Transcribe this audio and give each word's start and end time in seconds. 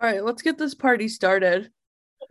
All 0.00 0.10
right, 0.10 0.24
let's 0.24 0.42
get 0.42 0.58
this 0.58 0.74
party 0.74 1.06
started. 1.08 1.70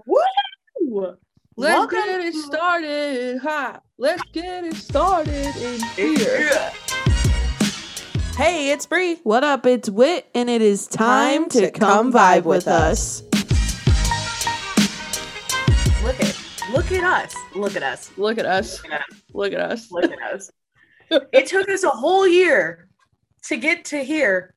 Woo! 0.05 1.15
Let's 1.55 1.75
Welcome 1.75 1.99
get 1.99 2.19
it 2.19 2.33
started. 2.35 3.39
Ha! 3.39 3.79
Let's 3.97 4.21
get 4.33 4.65
it 4.65 4.75
started 4.75 5.55
in 5.55 5.79
here. 5.95 6.71
Hey, 8.35 8.71
it's 8.71 8.85
Bree. 8.85 9.15
What 9.23 9.45
up? 9.45 9.65
It's 9.65 9.89
Wit, 9.89 10.27
and 10.35 10.49
it 10.49 10.61
is 10.61 10.87
time, 10.87 11.47
to, 11.49 11.71
come 11.71 12.11
vibe 12.11 12.43
with 12.43 12.67
us. 12.67 13.23
Look 16.03 16.19
at 16.19 16.37
look 16.71 16.91
at 16.91 17.03
us. 17.03 17.35
Look 17.55 17.75
at 17.77 17.83
us. 17.83 18.11
Look 18.17 18.37
at 18.37 18.45
us. 18.45 18.83
Look 18.83 18.91
at 18.91 18.99
us. 18.99 19.21
Look 19.33 19.53
at 19.53 19.59
us. 19.61 19.91
Look 19.91 20.11
at 20.11 20.33
us. 20.33 20.51
it 21.31 21.47
took 21.47 21.69
us 21.69 21.83
a 21.83 21.89
whole 21.89 22.27
year 22.27 22.89
to 23.43 23.57
get 23.57 23.85
to 23.85 24.03
here, 24.03 24.52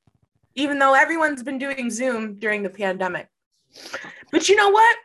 even 0.57 0.79
though 0.79 0.95
everyone's 0.95 1.43
been 1.43 1.59
doing 1.59 1.91
Zoom 1.91 2.39
during 2.39 2.63
the 2.63 2.71
pandemic. 2.71 3.29
But 4.33 4.49
you 4.49 4.57
know 4.57 4.71
what? 4.71 4.97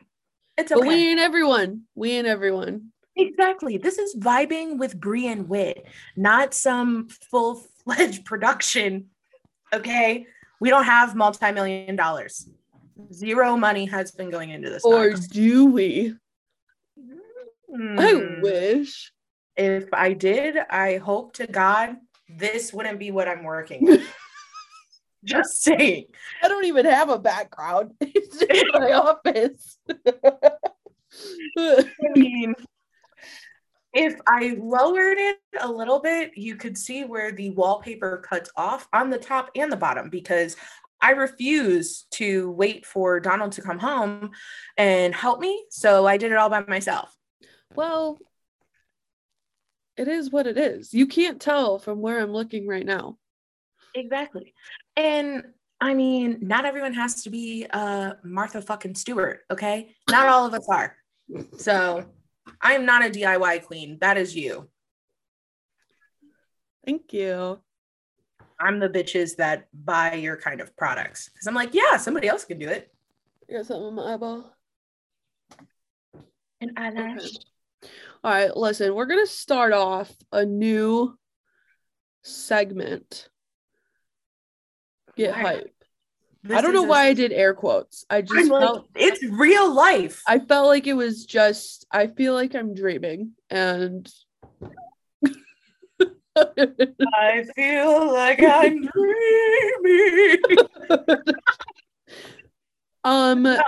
It's 0.57 0.71
okay. 0.71 0.79
But 0.79 0.87
we 0.87 1.09
ain't 1.09 1.19
everyone. 1.19 1.83
We 1.93 2.11
ain't 2.13 2.27
everyone. 2.27 2.91
Exactly. 3.15 3.77
This 3.77 3.97
is 3.97 4.15
vibing 4.15 4.77
with 4.77 4.99
Brie 4.99 5.27
and 5.27 5.47
Wit, 5.49 5.85
not 6.15 6.53
some 6.53 7.09
full 7.29 7.63
fledged 7.83 8.25
production. 8.31 9.07
Okay. 9.73 10.25
We 10.59 10.69
don't 10.69 10.85
have 10.85 11.15
multi 11.15 11.51
million 11.51 11.95
dollars. 11.95 12.47
Zero 13.13 13.57
money 13.57 13.85
has 13.85 14.11
been 14.11 14.29
going 14.29 14.51
into 14.51 14.69
this. 14.69 14.83
Or 14.85 15.09
nonsense. 15.09 15.27
do 15.27 15.65
we? 15.65 16.15
I 17.97 18.11
Hmm. 18.13 18.41
wish. 18.41 19.11
If 19.57 19.93
I 19.93 20.13
did, 20.13 20.57
I 20.69 20.97
hope 20.97 21.33
to 21.33 21.47
God 21.47 21.97
this 22.29 22.71
wouldn't 22.73 22.99
be 22.99 23.11
what 23.11 23.27
I'm 23.27 23.43
working 23.43 23.83
with. 23.83 24.01
Just 25.25 25.61
saying. 25.61 26.05
I 26.43 26.47
don't 26.47 26.65
even 26.65 26.85
have 26.85 27.09
a 27.09 27.19
background. 27.19 27.91
It's 28.01 28.39
just 28.39 28.65
my 28.73 28.91
office. 28.93 29.77
I 31.57 31.91
mean, 32.15 32.55
if 33.93 34.19
I 34.27 34.57
lowered 34.59 35.17
it 35.17 35.37
a 35.59 35.71
little 35.71 35.99
bit, 35.99 36.31
you 36.35 36.55
could 36.55 36.77
see 36.77 37.03
where 37.03 37.31
the 37.31 37.51
wallpaper 37.51 38.17
cuts 38.27 38.49
off 38.55 38.87
on 38.93 39.09
the 39.09 39.17
top 39.17 39.51
and 39.55 39.71
the 39.71 39.77
bottom 39.77 40.09
because 40.09 40.55
I 41.01 41.11
refuse 41.11 42.05
to 42.11 42.51
wait 42.51 42.85
for 42.85 43.19
Donald 43.19 43.51
to 43.53 43.61
come 43.61 43.79
home 43.79 44.31
and 44.77 45.13
help 45.13 45.39
me. 45.39 45.65
So 45.69 46.07
I 46.07 46.17
did 46.17 46.31
it 46.31 46.37
all 46.37 46.49
by 46.49 46.61
myself. 46.61 47.15
well, 47.75 48.17
it 49.97 50.07
is 50.07 50.31
what 50.31 50.47
it 50.47 50.57
is. 50.57 50.93
You 50.93 51.05
can't 51.05 51.41
tell 51.41 51.77
from 51.77 52.01
where 52.01 52.19
I'm 52.19 52.31
looking 52.31 52.67
right 52.67 52.85
now. 52.85 53.17
Exactly. 53.93 54.53
And 55.01 55.45
I 55.79 55.95
mean, 55.95 56.37
not 56.41 56.65
everyone 56.65 56.93
has 56.93 57.23
to 57.23 57.31
be 57.31 57.65
uh 57.71 58.13
Martha 58.23 58.61
fucking 58.61 58.93
Stewart, 58.93 59.39
okay? 59.49 59.95
Not 60.11 60.27
all 60.27 60.45
of 60.45 60.53
us 60.53 60.67
are. 60.69 60.95
So 61.57 62.05
I 62.61 62.73
am 62.73 62.85
not 62.85 63.03
a 63.03 63.09
DIY 63.09 63.63
queen. 63.63 63.97
That 63.99 64.17
is 64.17 64.35
you. 64.35 64.69
Thank 66.85 67.13
you. 67.13 67.59
I'm 68.59 68.79
the 68.79 68.89
bitches 68.89 69.37
that 69.37 69.67
buy 69.73 70.13
your 70.13 70.37
kind 70.37 70.61
of 70.61 70.77
products. 70.77 71.29
Because 71.29 71.47
I'm 71.47 71.55
like, 71.55 71.73
yeah, 71.73 71.97
somebody 71.97 72.27
else 72.27 72.45
can 72.45 72.59
do 72.59 72.69
it. 72.69 72.93
I 73.49 73.53
got 73.53 73.65
something 73.65 73.87
in 73.87 73.95
my 73.95 74.13
eyeball. 74.13 74.53
And 76.59 76.77
eyelash. 76.77 77.37
All 78.23 78.31
right, 78.31 78.55
listen, 78.55 78.93
we're 78.93 79.07
gonna 79.07 79.25
start 79.25 79.73
off 79.73 80.11
a 80.31 80.45
new 80.45 81.17
segment. 82.21 83.30
Get 85.21 85.35
hype. 85.35 85.73
This 86.43 86.57
I 86.57 86.61
don't 86.61 86.73
know 86.73 86.81
why 86.83 87.05
I 87.05 87.13
did 87.13 87.31
air 87.31 87.53
quotes. 87.53 88.03
I 88.09 88.21
just 88.21 88.49
like, 88.49 88.61
felt 88.61 88.87
it's 88.95 89.23
real 89.23 89.71
life. 89.73 90.23
I 90.27 90.39
felt 90.39 90.65
like 90.67 90.87
it 90.87 90.93
was 90.93 91.25
just 91.25 91.85
I 91.91 92.07
feel 92.07 92.33
like 92.33 92.55
I'm 92.55 92.73
dreaming 92.73 93.33
and 93.51 94.11
I 96.35 97.45
feel 97.55 98.11
like 98.11 98.41
I'm 98.41 98.87
dreaming. 98.95 100.37
um 103.03 103.45
Oh. 103.45 103.61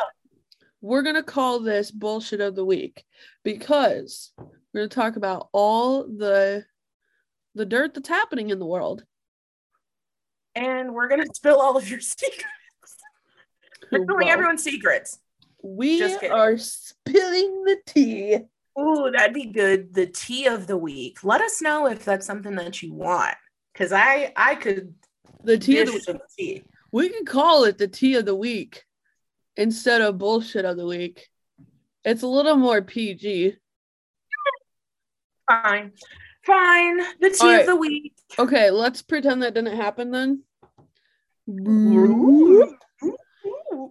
we're 0.82 1.04
gonna 1.04 1.22
call 1.24 1.60
this 1.60 1.92
bullshit 1.92 2.42
of 2.42 2.56
the 2.56 2.66
week 2.66 3.04
because 3.44 4.32
we're 4.74 4.82
gonna 4.82 4.88
talk 4.88 5.16
about 5.16 5.50
all 5.52 6.04
the 6.04 6.66
the 7.54 7.66
dirt 7.66 7.94
that's 7.94 8.10
happening 8.10 8.50
in 8.50 8.58
the 8.58 8.66
world. 8.66 9.04
And 10.56 10.94
we're 10.94 11.08
gonna 11.08 11.26
spill 11.34 11.60
all 11.60 11.78
of 11.78 11.90
your 11.90 12.00
secrets. 12.00 12.46
We're 13.92 14.04
spilling 14.04 14.28
Whoa. 14.28 14.34
everyone's 14.34 14.64
secrets. 14.64 15.20
We 15.62 16.00
Just 16.00 16.24
are 16.24 16.58
spilling 16.58 17.64
the 17.64 17.78
tea. 17.86 18.40
Ooh, 18.80 19.12
that'd 19.12 19.34
be 19.34 19.46
good. 19.46 19.94
The 19.94 20.08
tea 20.08 20.48
of 20.48 20.68
the 20.68 20.78
week. 20.78 21.24
Let 21.24 21.42
us 21.42 21.62
know 21.62 21.88
if 21.88 22.04
that's 22.04 22.26
something 22.26 22.56
that 22.56 22.82
you 22.82 22.94
want. 22.94 23.36
Cause 23.76 23.92
I 23.92 24.34
I 24.36 24.56
could 24.56 24.94
The 25.44 25.58
tea 25.58 25.80
of 25.80 25.88
the 25.88 26.00
some 26.00 26.20
tea. 26.38 26.64
We 26.92 27.10
could 27.10 27.26
call 27.26 27.64
it 27.64 27.78
the 27.78 27.88
tea 27.88 28.16
of 28.16 28.26
the 28.26 28.36
week 28.36 28.84
instead 29.56 30.02
of 30.02 30.18
bullshit 30.18 30.66
of 30.66 30.78
the 30.78 30.86
week. 30.86 31.30
It's 32.04 32.24
a 32.24 32.28
little 32.28 32.56
more 32.56 32.82
PG. 32.82 33.56
Fine. 35.50 35.94
Fine. 36.46 37.00
The 37.22 37.30
tea 37.30 37.38
Alright. 37.42 37.62
of 37.62 37.68
the 37.68 37.76
week. 37.78 38.14
Okay, 38.38 38.70
let's 38.70 39.02
pretend 39.02 39.44
that 39.44 39.54
didn't 39.54 39.78
happen 39.78 40.12
then. 40.12 40.44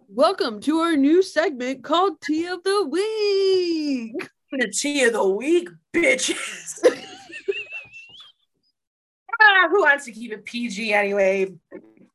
Welcome 0.09 0.61
to 0.61 0.79
our 0.81 0.95
new 0.95 1.23
segment 1.23 1.83
called 1.83 2.21
Tea 2.21 2.47
of 2.47 2.63
the 2.63 2.89
Week. 2.91 4.29
The 4.51 4.69
tea 4.69 5.05
of 5.05 5.15
the 5.15 5.27
week, 5.27 5.71
bitches. 5.95 6.79
ah, 9.41 9.69
who 9.71 9.81
wants 9.81 10.05
to 10.05 10.13
keep 10.13 10.33
it 10.33 10.45
PG 10.45 10.93
anyway? 10.93 11.55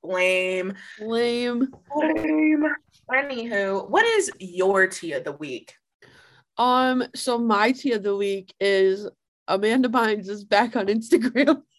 Lame. 0.03 0.75
Lame. 1.01 1.67
Lame. 1.95 2.67
Anywho, 3.11 3.89
what 3.89 4.05
is 4.05 4.29
your 4.39 4.85
tea 4.85 5.13
of 5.13 5.23
the 5.23 5.31
week? 5.31 5.73
Um, 6.59 7.03
so 7.15 7.39
my 7.39 7.71
tea 7.71 7.93
of 7.93 8.03
the 8.03 8.15
week 8.15 8.53
is 8.59 9.07
Amanda 9.47 9.89
Bynes 9.89 10.29
is 10.29 10.43
back 10.43 10.75
on 10.75 10.87
Instagram. 10.87 11.63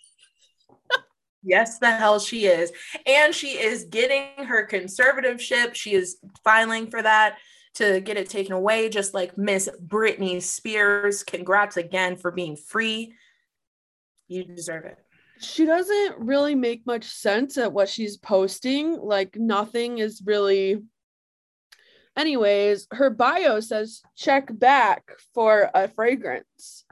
Yes, 1.44 1.78
the 1.78 1.90
hell 1.92 2.18
she 2.18 2.46
is. 2.46 2.72
And 3.06 3.32
she 3.32 3.50
is 3.52 3.84
getting 3.84 4.44
her 4.44 4.66
conservativeship. 4.66 5.74
She 5.74 5.94
is 5.94 6.18
filing 6.42 6.90
for 6.90 7.00
that 7.00 7.38
to 7.74 8.00
get 8.00 8.16
it 8.16 8.28
taken 8.28 8.52
away, 8.52 8.88
just 8.88 9.14
like 9.14 9.38
Miss 9.38 9.70
Britney 9.86 10.42
Spears. 10.42 11.22
Congrats 11.22 11.76
again 11.76 12.16
for 12.16 12.32
being 12.32 12.56
free. 12.56 13.14
You 14.26 14.44
deserve 14.44 14.84
it. 14.84 14.98
She 15.40 15.64
doesn't 15.64 16.18
really 16.18 16.56
make 16.56 16.84
much 16.84 17.04
sense 17.04 17.56
at 17.56 17.72
what 17.72 17.88
she's 17.88 18.16
posting. 18.16 18.98
Like 19.00 19.36
nothing 19.36 19.98
is 19.98 20.20
really 20.26 20.82
Anyways, 22.18 22.88
her 22.90 23.10
bio 23.10 23.60
says 23.60 24.02
check 24.16 24.48
back 24.50 25.04
for 25.34 25.70
a 25.72 25.86
fragrance. 25.86 26.84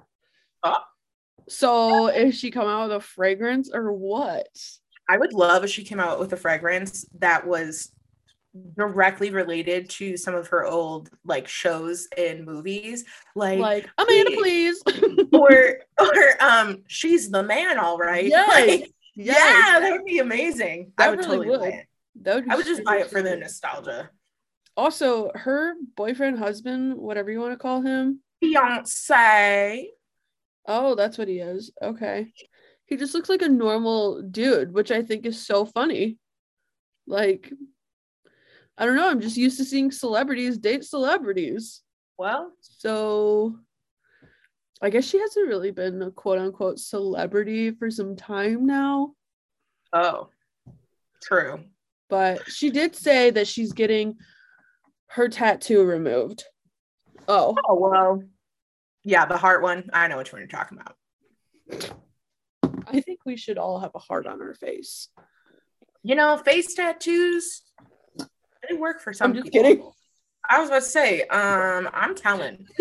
So 1.49 2.09
is 2.09 2.37
she 2.39 2.51
come 2.51 2.67
out 2.67 2.89
with 2.89 2.97
a 2.97 3.01
fragrance 3.01 3.71
or 3.73 3.93
what? 3.93 4.49
I 5.09 5.17
would 5.17 5.33
love 5.33 5.63
if 5.63 5.71
she 5.71 5.85
came 5.85 6.01
out 6.01 6.19
with 6.19 6.33
a 6.33 6.37
fragrance 6.37 7.07
that 7.21 7.47
was 7.47 7.93
directly 8.75 9.31
related 9.31 9.89
to 9.91 10.17
some 10.17 10.35
of 10.35 10.49
her 10.49 10.65
old 10.65 11.11
like 11.25 11.47
shows 11.47 12.09
and 12.17 12.45
movies 12.45 13.05
like, 13.35 13.59
Like, 13.59 13.91
Amanda, 13.99 14.31
please. 14.33 14.83
or 15.33 15.77
or 16.01 16.43
um 16.43 16.83
she's 16.89 17.31
the 17.31 17.43
man 17.43 17.79
all 17.79 17.99
right 17.99 18.25
Yes, 18.25 18.49
Like, 18.49 18.91
yes. 19.15 19.37
yeah 19.75 19.79
that 19.81 19.93
would 19.93 20.07
be 20.07 20.19
amazing 20.21 20.91
That 20.97 21.09
i 21.09 21.11
would 21.11 21.19
really 21.19 21.37
totally 21.37 21.49
would. 21.51 21.61
buy 21.61 21.69
it 21.69 21.87
That 22.23 22.35
would 22.37 22.45
be 22.47 22.51
i 22.51 22.57
would 22.57 22.67
just 22.67 22.83
buy 22.83 22.97
it 22.97 23.11
for 23.11 23.21
the 23.23 23.37
nostalgia 23.37 24.09
Also, 24.75 25.31
her 25.35 25.75
boyfriend, 25.95 26.39
husband, 26.39 26.97
whatever 26.97 27.31
you 27.31 27.41
want 27.41 27.53
to 27.53 27.59
call 27.59 27.83
him. 27.83 28.21
Beyonce. 28.43 29.87
Oh, 30.67 30.95
that's 30.95 31.17
what 31.19 31.29
he 31.29 31.39
is. 31.39 31.71
Okay. 31.81 32.33
He 32.87 32.97
just 32.97 33.15
looks 33.15 33.29
like 33.29 33.43
a 33.43 33.49
normal 33.49 34.23
dude, 34.23 34.73
which 34.73 34.91
I 34.91 35.03
think 35.03 35.27
is 35.27 35.45
so 35.47 35.65
funny. 35.65 36.19
Like, 37.07 37.53
I 38.79 38.87
don't 38.87 38.97
know. 38.97 39.09
I'm 39.09 39.21
just 39.21 39.37
used 39.37 39.59
to 39.59 39.65
seeing 39.65 39.91
celebrities 39.91 40.59
date 40.59 40.85
celebrities. 40.85 41.83
Well, 42.19 42.53
So 42.61 43.59
I 44.83 44.91
guess 44.91 45.05
she 45.05 45.19
hasn't 45.19 45.49
really 45.49 45.71
been 45.71 46.03
a 46.03 46.11
quote 46.11 46.39
unquote 46.39 46.79
celebrity 46.79 47.71
for 47.71 47.91
some 47.91 48.17
time 48.17 48.67
now. 48.67 49.13
oh, 49.93 50.29
true. 51.23 51.61
But 52.09 52.49
she 52.51 52.71
did 52.71 52.95
say 52.95 53.31
that 53.31 53.49
she's 53.49 53.73
getting 53.73 54.17
her 55.09 55.29
tattoo 55.29 55.83
removed. 55.85 56.45
Oh, 57.27 57.57
Oh 57.69 57.75
well, 57.75 58.23
yeah, 59.07 59.25
the 59.25 59.37
heart 59.37 59.63
one. 59.63 59.89
I 59.93 60.09
know 60.09 60.19
which 60.19 60.33
one 60.33 60.41
you're 60.41 60.49
talking 60.49 60.79
about. 60.79 60.97
I 62.89 63.01
think 63.01 63.21
we 63.25 63.37
should 63.37 63.57
all 63.57 63.79
have 63.79 63.93
a 63.95 64.01
heart 64.01 64.27
on 64.27 64.43
our 64.43 64.53
face. 64.55 65.09
You 66.03 66.17
know, 66.17 66.37
face 66.39 66.75
tattoos. 66.75 67.63
Might 68.19 68.81
work 68.81 69.01
for 69.01 69.13
some 69.13 69.31
I'm 69.31 69.37
just 69.37 69.45
people. 69.53 69.63
kidding. 69.63 69.91
I 70.51 70.59
was 70.61 70.69
about 70.71 70.83
to 70.83 70.89
say, 70.89 71.23
um, 71.23 71.89
I'm 71.95 72.15
telling. 72.15 72.67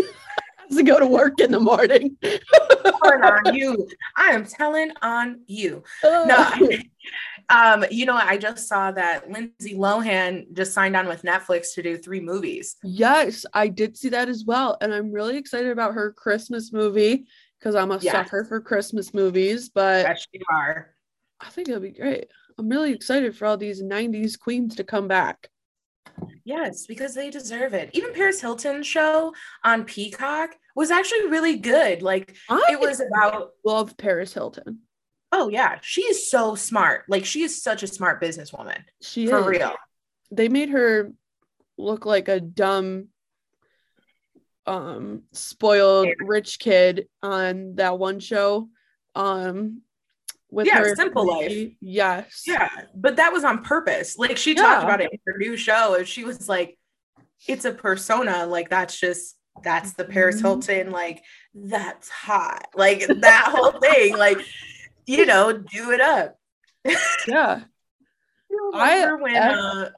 To 0.72 0.82
go 0.82 1.00
to 1.00 1.06
work 1.06 1.40
in 1.40 1.52
the 1.52 1.60
morning. 1.60 2.18
on 2.24 3.54
you. 3.54 3.88
I 4.18 4.32
am 4.32 4.48
telling 4.48 4.92
on 5.04 5.42
you. 5.46 5.84
No, 6.04 6.52
um, 7.50 7.86
you 7.92 8.06
know, 8.06 8.16
I 8.16 8.38
just 8.38 8.68
saw 8.68 8.92
that 8.92 9.30
Lindsay 9.30 9.76
Lohan 9.76 10.52
just 10.54 10.74
signed 10.74 10.96
on 10.96 11.08
with 11.08 11.24
Netflix 11.24 11.74
to 11.76 11.84
do 11.84 11.98
three 11.98 12.20
movies. 12.20 12.76
Yes, 12.84 13.46
I 13.54 13.68
did 13.68 13.98
see 13.98 14.10
that 14.10 14.30
as 14.30 14.44
well. 14.46 14.78
And 14.82 14.94
I'm 14.94 15.12
really 15.12 15.38
excited 15.38 15.72
about 15.72 15.94
her 15.94 16.12
Christmas 16.12 16.72
movie 16.74 17.28
because 17.60 17.76
I'm 17.76 17.92
a 17.92 18.00
Yes. 18.00 18.12
sucker 18.14 18.46
for 18.46 18.60
Christmas 18.62 19.14
movies. 19.14 19.70
But 19.70 20.06
Yes, 20.08 20.28
you 20.32 20.42
are. 20.52 20.94
I 21.40 21.50
think 21.50 21.70
it'll 21.70 21.82
be 21.82 21.92
great. 21.92 22.28
I'm 22.58 22.70
really 22.70 22.94
excited 22.94 23.36
for 23.36 23.46
all 23.46 23.58
these 23.58 23.82
90s 23.82 24.38
queens 24.40 24.76
to 24.76 24.84
come 24.84 25.08
back. 25.08 25.50
Yes, 26.46 26.86
because 26.86 27.14
they 27.14 27.30
deserve 27.30 27.74
it. 27.74 27.90
Even 27.94 28.14
Paris 28.14 28.42
Hilton's 28.42 28.88
show 28.88 29.34
on 29.64 29.84
Peacock 29.84 30.56
was 30.76 30.92
actually 30.92 31.28
really 31.28 31.58
good. 31.58 32.02
Like 32.02 32.36
I 32.50 32.62
it 32.72 32.80
was 32.80 33.02
about 33.02 33.52
love 33.66 33.98
Paris 33.98 34.34
Hilton. 34.34 34.80
Oh 35.38 35.50
yeah, 35.50 35.78
she 35.82 36.02
is 36.04 36.30
so 36.30 36.56
smart. 36.56 37.04
Like 37.10 37.26
she 37.26 37.44
is 37.44 37.62
such 37.62 37.84
a 37.84 37.88
smart 37.88 38.22
businesswoman. 38.22 38.80
She 39.02 39.28
For 39.28 39.40
is. 39.42 39.46
real. 39.60 39.74
They 40.32 40.48
made 40.50 40.70
her 40.70 41.12
look 41.78 42.06
like 42.06 42.28
a 42.30 42.40
dumb, 42.40 43.10
um, 44.66 45.24
spoiled 45.34 46.08
rich 46.22 46.58
kid 46.60 47.08
on 47.22 47.76
that 47.76 48.00
one 48.00 48.20
show. 48.20 48.70
Um, 49.14 49.82
with 50.50 50.68
Yeah, 50.68 50.80
her 50.80 50.96
Simple 50.96 51.28
Life. 51.28 51.72
Yes. 51.82 52.44
Yeah, 52.48 52.70
but 52.96 53.18
that 53.18 53.34
was 53.34 53.44
on 53.44 53.64
purpose. 53.64 54.18
Like 54.18 54.38
she 54.38 54.54
Yeah. 54.54 54.62
talked 54.62 54.84
about 54.84 55.02
it 55.02 55.12
in 55.12 55.20
her 55.28 55.38
new 55.38 55.58
show, 55.58 55.96
and 55.96 56.08
she 56.08 56.24
was 56.24 56.48
like, 56.48 56.78
"It's 57.48 57.66
a 57.66 57.72
persona. 57.74 58.46
Like 58.46 58.70
that's 58.70 58.98
just 59.00 59.38
that's 59.64 59.94
the 59.94 60.06
Paris 60.06 60.38
Mhm. 60.38 60.42
Hilton. 60.42 60.92
Like 60.92 61.24
that's 61.54 62.10
hot. 62.10 62.68
Like 62.76 63.06
that 63.08 63.46
whole 63.50 63.72
thing. 63.80 64.18
Like 64.18 64.40
you 65.06 65.26
know, 65.26 65.54
do 65.54 65.92
it 65.92 66.02
up." 66.02 66.40
Yeah. 67.28 67.62
You 68.50 68.72
I- 68.76 68.96
remember 69.04 69.24
when 69.24 69.36
I- 69.36 69.50
uh, 69.54 69.90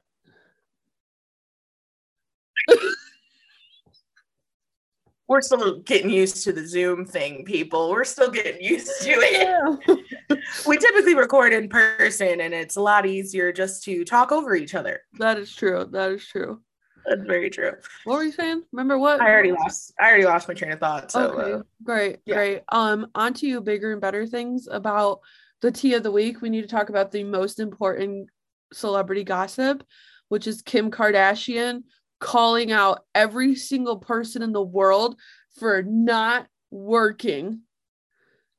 we're 5.26 5.42
still 5.42 5.80
getting 5.80 6.08
used 6.10 6.42
to 6.44 6.52
the 6.52 6.66
Zoom 6.66 7.04
thing, 7.04 7.44
people. 7.44 7.90
We're 7.90 8.04
still 8.04 8.30
getting 8.30 8.62
used 8.64 9.02
to 9.02 9.10
it. 9.10 9.98
We 10.66 10.78
typically 10.78 11.14
record 11.14 11.52
in 11.52 11.68
person, 11.68 12.40
and 12.40 12.54
it's 12.54 12.76
a 12.76 12.80
lot 12.80 13.04
easier 13.06 13.52
just 13.52 13.84
to 13.84 14.04
talk 14.04 14.32
over 14.32 14.54
each 14.54 14.74
other. 14.74 15.00
that 15.18 15.36
is 15.38 15.54
true. 15.54 15.86
That 15.90 16.12
is 16.12 16.26
true. 16.26 16.60
That's 17.08 17.22
very 17.22 17.48
true. 17.48 17.72
What 18.04 18.16
were 18.16 18.24
you 18.24 18.32
saying? 18.32 18.64
Remember 18.72 18.98
what? 18.98 19.20
I 19.20 19.30
already 19.30 19.52
lost. 19.52 19.94
I 19.98 20.08
already 20.08 20.26
lost 20.26 20.46
my 20.46 20.54
train 20.54 20.72
of 20.72 20.80
thought. 20.80 21.10
So 21.10 21.30
okay, 21.30 21.52
uh, 21.54 21.62
great, 21.82 22.18
yeah. 22.26 22.34
great. 22.34 22.62
Um, 22.68 23.08
on 23.14 23.32
to 23.34 23.46
you 23.46 23.60
bigger 23.60 23.92
and 23.92 24.00
better 24.00 24.26
things 24.26 24.68
about 24.70 25.20
the 25.62 25.72
tea 25.72 25.94
of 25.94 26.02
the 26.02 26.12
week. 26.12 26.42
We 26.42 26.50
need 26.50 26.62
to 26.62 26.68
talk 26.68 26.90
about 26.90 27.10
the 27.10 27.24
most 27.24 27.60
important 27.60 28.28
celebrity 28.74 29.24
gossip, 29.24 29.82
which 30.28 30.46
is 30.46 30.60
Kim 30.60 30.90
Kardashian 30.90 31.84
calling 32.20 32.72
out 32.72 33.04
every 33.14 33.54
single 33.54 33.96
person 33.96 34.42
in 34.42 34.52
the 34.52 34.62
world 34.62 35.16
for 35.58 35.82
not 35.82 36.46
working. 36.70 37.60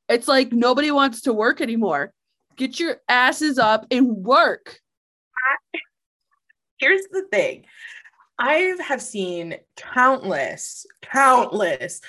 It's 0.07 0.27
like 0.27 0.51
nobody 0.51 0.89
wants 0.89 1.21
to 1.21 1.33
work 1.33 1.61
anymore. 1.61 2.13
Get 2.55 2.79
your 2.79 2.97
asses 3.07 3.59
up 3.59 3.85
and 3.91 4.09
work. 4.09 4.79
here's 6.79 7.05
the 7.11 7.23
thing. 7.31 7.65
I 8.39 8.73
have 8.87 9.01
seen 9.01 9.55
countless, 9.75 10.85
countless 11.01 12.01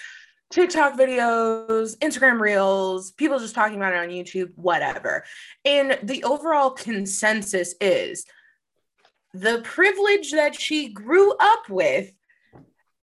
TikTok 0.50 0.94
videos, 0.98 1.96
Instagram 1.98 2.40
reels, 2.40 3.12
people 3.12 3.38
just 3.38 3.54
talking 3.54 3.76
about 3.76 3.92
it 3.92 3.98
on 3.98 4.08
YouTube, 4.08 4.50
whatever. 4.56 5.24
And 5.64 5.98
the 6.02 6.24
overall 6.24 6.70
consensus 6.70 7.74
is 7.80 8.24
the 9.32 9.60
privilege 9.62 10.32
that 10.32 10.60
she 10.60 10.88
grew 10.92 11.34
up 11.38 11.68
with 11.68 12.12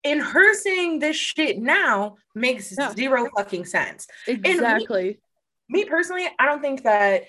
in 0.03 0.19
her 0.19 0.53
saying 0.55 0.99
this 0.99 1.15
shit 1.15 1.57
now 1.59 2.15
makes 2.35 2.73
Yeah. 2.77 2.93
zero 2.93 3.29
fucking 3.35 3.65
sense. 3.65 4.07
Exactly. 4.27 5.19
me 5.69 5.83
personally, 5.85 6.27
I 6.39 6.45
don't 6.45 6.61
think 6.61 6.83
that 6.83 7.25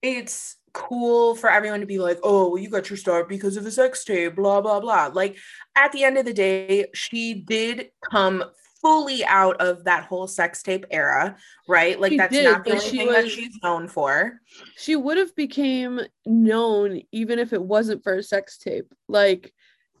it's 0.00 0.56
cool 0.72 1.34
for 1.34 1.50
everyone 1.50 1.80
to 1.80 1.86
be 1.86 1.98
like, 1.98 2.18
oh, 2.22 2.48
well, 2.50 2.58
you 2.62 2.68
got 2.70 2.88
your 2.90 2.96
start 2.96 3.28
because 3.28 3.56
of 3.56 3.66
a 3.66 3.70
sex 3.70 4.04
tape, 4.04 4.36
blah, 4.36 4.60
blah, 4.60 4.80
blah. 4.80 5.10
Like, 5.12 5.36
at 5.76 5.92
the 5.92 6.04
end 6.04 6.18
of 6.18 6.24
the 6.24 6.32
day, 6.32 6.86
she 6.94 7.34
did 7.34 7.90
come 8.10 8.42
fully 8.80 9.24
out 9.24 9.60
of 9.60 9.84
that 9.84 10.04
whole 10.04 10.26
sex 10.26 10.62
tape 10.62 10.84
era, 10.90 11.36
right? 11.68 12.00
Like, 12.00 12.10
She 12.12 12.16
that's 12.16 12.32
did, 12.32 12.44
not 12.44 12.64
the 12.64 12.72
only 12.72 12.82
she 12.82 12.96
thing 12.98 13.12
that 13.12 13.24
was- 13.24 13.32
she's 13.32 13.58
known 13.62 13.86
for. 13.86 14.40
she 14.76 14.96
would 14.96 15.18
have 15.18 15.34
became 15.36 16.00
known 16.26 17.02
even 17.12 17.38
if 17.38 17.52
it 17.52 17.62
wasn't 17.62 18.02
for 18.02 18.14
a 18.14 18.22
sex 18.22 18.58
tape 18.58 18.92
like 19.08 19.52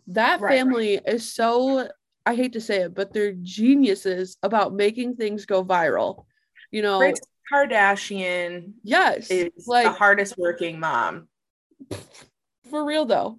that 0.08 0.40
Right, 0.40 0.48
right. 0.50 0.58
family 0.58 1.00
is 1.06 1.32
so 1.32 1.88
i 2.26 2.34
hate 2.34 2.54
to 2.54 2.60
say 2.60 2.78
it 2.82 2.94
but 2.94 3.12
they're 3.12 3.34
geniuses 3.40 4.36
about 4.42 4.74
making 4.74 5.14
things 5.14 5.46
go 5.46 5.64
viral 5.64 6.24
you 6.72 6.82
know 6.82 6.98
Kris 6.98 7.20
Kardashian 7.50 8.72
yes 8.82 9.30
is 9.30 9.50
the 9.56 9.70
like 9.70 9.96
hardest 9.96 10.36
working 10.38 10.78
mom. 10.80 11.28
for 12.70 12.84
real 12.84 13.04
though 13.04 13.38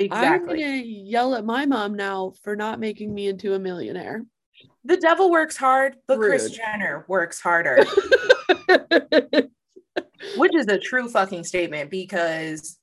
i'm 0.00 0.04
Exactly. 0.06 0.60
gonna 0.60 0.76
yell 0.76 1.34
at 1.34 1.44
my 1.44 1.66
mom 1.66 1.94
now 1.94 2.32
for 2.42 2.54
not 2.54 2.78
making 2.80 3.12
me 3.14 3.28
into 3.28 3.54
a 3.54 3.58
millionaire 3.58 4.24
The 4.84 4.96
devil 4.96 5.30
works 5.30 5.56
hard, 5.56 5.96
but 6.06 6.18
Kris 6.18 6.44
Rude. 6.44 6.52
Jenner 6.54 7.04
works 7.08 7.40
harder. 7.40 7.78
which 10.36 10.54
is 10.54 10.66
a 10.68 10.78
true 10.78 11.08
fucking 11.08 11.44
statement 11.44 11.90
because 11.90 12.78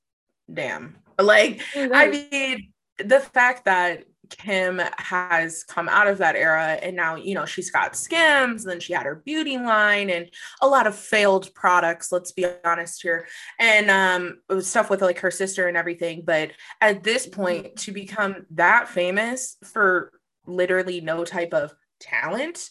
damn 0.53 0.95
like 1.19 1.61
i 1.75 2.27
mean 2.31 2.71
the 2.99 3.19
fact 3.19 3.65
that 3.65 4.03
kim 4.29 4.79
has 4.97 5.63
come 5.63 5.87
out 5.89 6.07
of 6.07 6.17
that 6.17 6.35
era 6.35 6.77
and 6.81 6.95
now 6.95 7.15
you 7.15 7.33
know 7.33 7.45
she's 7.45 7.71
got 7.71 7.95
skims 7.95 8.63
and 8.63 8.71
then 8.71 8.79
she 8.79 8.93
had 8.93 9.05
her 9.05 9.21
beauty 9.25 9.57
line 9.57 10.09
and 10.09 10.29
a 10.61 10.67
lot 10.67 10.87
of 10.87 10.95
failed 10.95 11.53
products 11.53 12.11
let's 12.11 12.31
be 12.31 12.45
honest 12.63 13.01
here 13.01 13.27
and 13.59 13.89
um 13.89 14.61
stuff 14.61 14.89
with 14.89 15.01
like 15.01 15.19
her 15.19 15.31
sister 15.31 15.67
and 15.67 15.77
everything 15.77 16.23
but 16.25 16.51
at 16.81 17.03
this 17.03 17.27
point 17.27 17.75
to 17.75 17.91
become 17.91 18.45
that 18.51 18.87
famous 18.87 19.57
for 19.63 20.11
literally 20.45 21.01
no 21.01 21.23
type 21.23 21.53
of 21.53 21.73
talent 21.99 22.69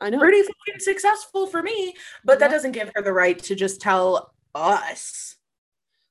i 0.00 0.10
know. 0.10 0.18
pretty 0.18 0.42
fucking 0.42 0.80
successful 0.80 1.46
for 1.46 1.62
me, 1.62 1.94
but 2.24 2.40
that 2.40 2.50
doesn't 2.50 2.72
give 2.72 2.90
her 2.94 3.02
the 3.02 3.12
right 3.12 3.38
to 3.38 3.54
just 3.54 3.80
tell 3.80 4.34
us, 4.54 5.36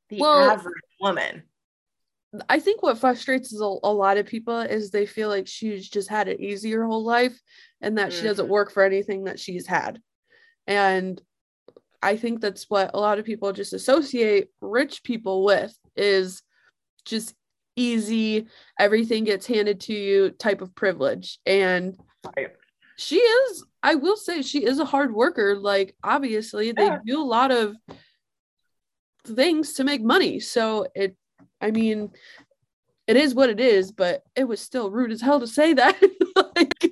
the 0.09 0.19
Well- 0.19 0.51
average 0.51 0.83
woman. 1.01 1.43
I 2.49 2.59
think 2.59 2.81
what 2.81 2.97
frustrates 2.97 3.53
a, 3.59 3.63
a 3.63 3.91
lot 3.91 4.17
of 4.17 4.25
people 4.25 4.59
is 4.59 4.89
they 4.89 5.05
feel 5.05 5.27
like 5.27 5.47
she's 5.47 5.89
just 5.89 6.09
had 6.09 6.27
it 6.29 6.39
easy 6.39 6.71
her 6.71 6.85
whole 6.85 7.03
life 7.03 7.37
and 7.81 7.97
that 7.97 8.13
she 8.13 8.23
doesn't 8.23 8.45
Mhm. 8.45 8.49
work 8.49 8.71
for 8.71 8.83
anything 8.83 9.25
that 9.25 9.39
she's 9.39 9.67
had. 9.67 10.01
And 10.65 11.21
I 12.01 12.15
think 12.15 12.39
that's 12.39 12.69
what 12.69 12.91
a 12.93 12.99
lot 12.99 13.19
of 13.19 13.25
people 13.25 13.51
just 13.51 13.73
associate 13.73 14.49
rich 14.61 15.03
people 15.03 15.43
with 15.43 15.77
is 15.95 16.41
just 17.03 17.35
easy, 17.75 18.47
everything 18.79 19.23
gets 19.25 19.45
handed 19.45 19.81
to 19.81 19.93
you 19.93 20.29
type 20.31 20.61
of 20.61 20.73
privilege. 20.73 21.39
And 21.45 21.97
Right. 22.37 22.51
she 22.97 23.17
is, 23.17 23.65
I 23.83 23.95
will 23.95 24.15
say, 24.17 24.41
she 24.41 24.63
is 24.63 24.79
a 24.79 24.85
hard 24.85 25.13
worker. 25.13 25.57
Like, 25.57 25.95
obviously, 26.03 26.71
they 26.71 26.85
Yeah. 26.85 26.99
do 27.05 27.21
a 27.21 27.23
lot 27.23 27.51
of 27.51 27.75
things 29.25 29.73
to 29.73 29.83
make 29.83 30.01
money. 30.01 30.39
So 30.39 30.87
it, 30.95 31.15
I 31.61 31.71
mean, 31.71 32.11
it 33.07 33.17
is 33.17 33.35
what 33.35 33.49
it 33.49 33.59
is, 33.59 33.91
but 33.91 34.23
it 34.35 34.45
was 34.45 34.59
still 34.61 34.89
rude 34.89 35.11
as 35.11 35.21
hell 35.21 35.39
to 35.39 35.47
say 35.47 35.73
that. 35.73 36.01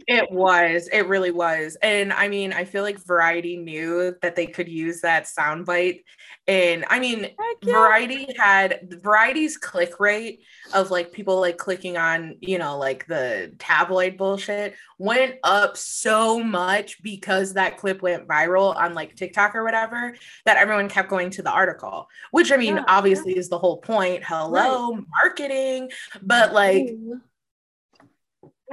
It 0.09 0.31
was, 0.31 0.89
it 0.91 1.07
really 1.07 1.29
was. 1.29 1.77
And 1.83 2.11
I 2.11 2.29
mean, 2.29 2.51
I 2.51 2.65
feel 2.65 2.81
like 2.81 2.97
Variety 3.05 3.57
knew 3.57 4.15
that 4.23 4.35
they 4.35 4.47
could 4.47 4.67
use 4.67 5.01
that 5.01 5.25
soundbite. 5.25 6.03
And 6.47 6.83
I 6.89 6.99
mean, 6.99 7.29
yeah. 7.61 7.73
Variety 7.73 8.33
had 8.35 8.79
Variety's 9.03 9.55
click 9.55 9.99
rate 9.99 10.41
of 10.73 10.89
like 10.89 11.11
people 11.11 11.39
like 11.39 11.59
clicking 11.59 11.95
on, 11.95 12.37
you 12.41 12.57
know, 12.57 12.79
like 12.79 13.05
the 13.05 13.53
tabloid 13.59 14.17
bullshit 14.17 14.73
went 14.97 15.35
up 15.43 15.77
so 15.77 16.43
much 16.43 17.03
because 17.03 17.53
that 17.53 17.77
clip 17.77 18.01
went 18.01 18.27
viral 18.27 18.75
on 18.75 18.95
like 18.95 19.15
TikTok 19.15 19.53
or 19.53 19.63
whatever 19.63 20.15
that 20.45 20.57
everyone 20.57 20.89
kept 20.89 21.09
going 21.09 21.29
to 21.29 21.43
the 21.43 21.51
article, 21.51 22.09
which 22.31 22.51
I 22.51 22.57
mean, 22.57 22.77
Yeah, 22.77 22.85
obviously 22.87 23.37
is 23.37 23.49
the 23.49 23.59
whole 23.59 23.77
point. 23.77 24.23
Hello, 24.23 24.97
marketing, 25.23 25.91
but 26.23 26.51
like 26.51 26.87
Ooh. 26.87 27.21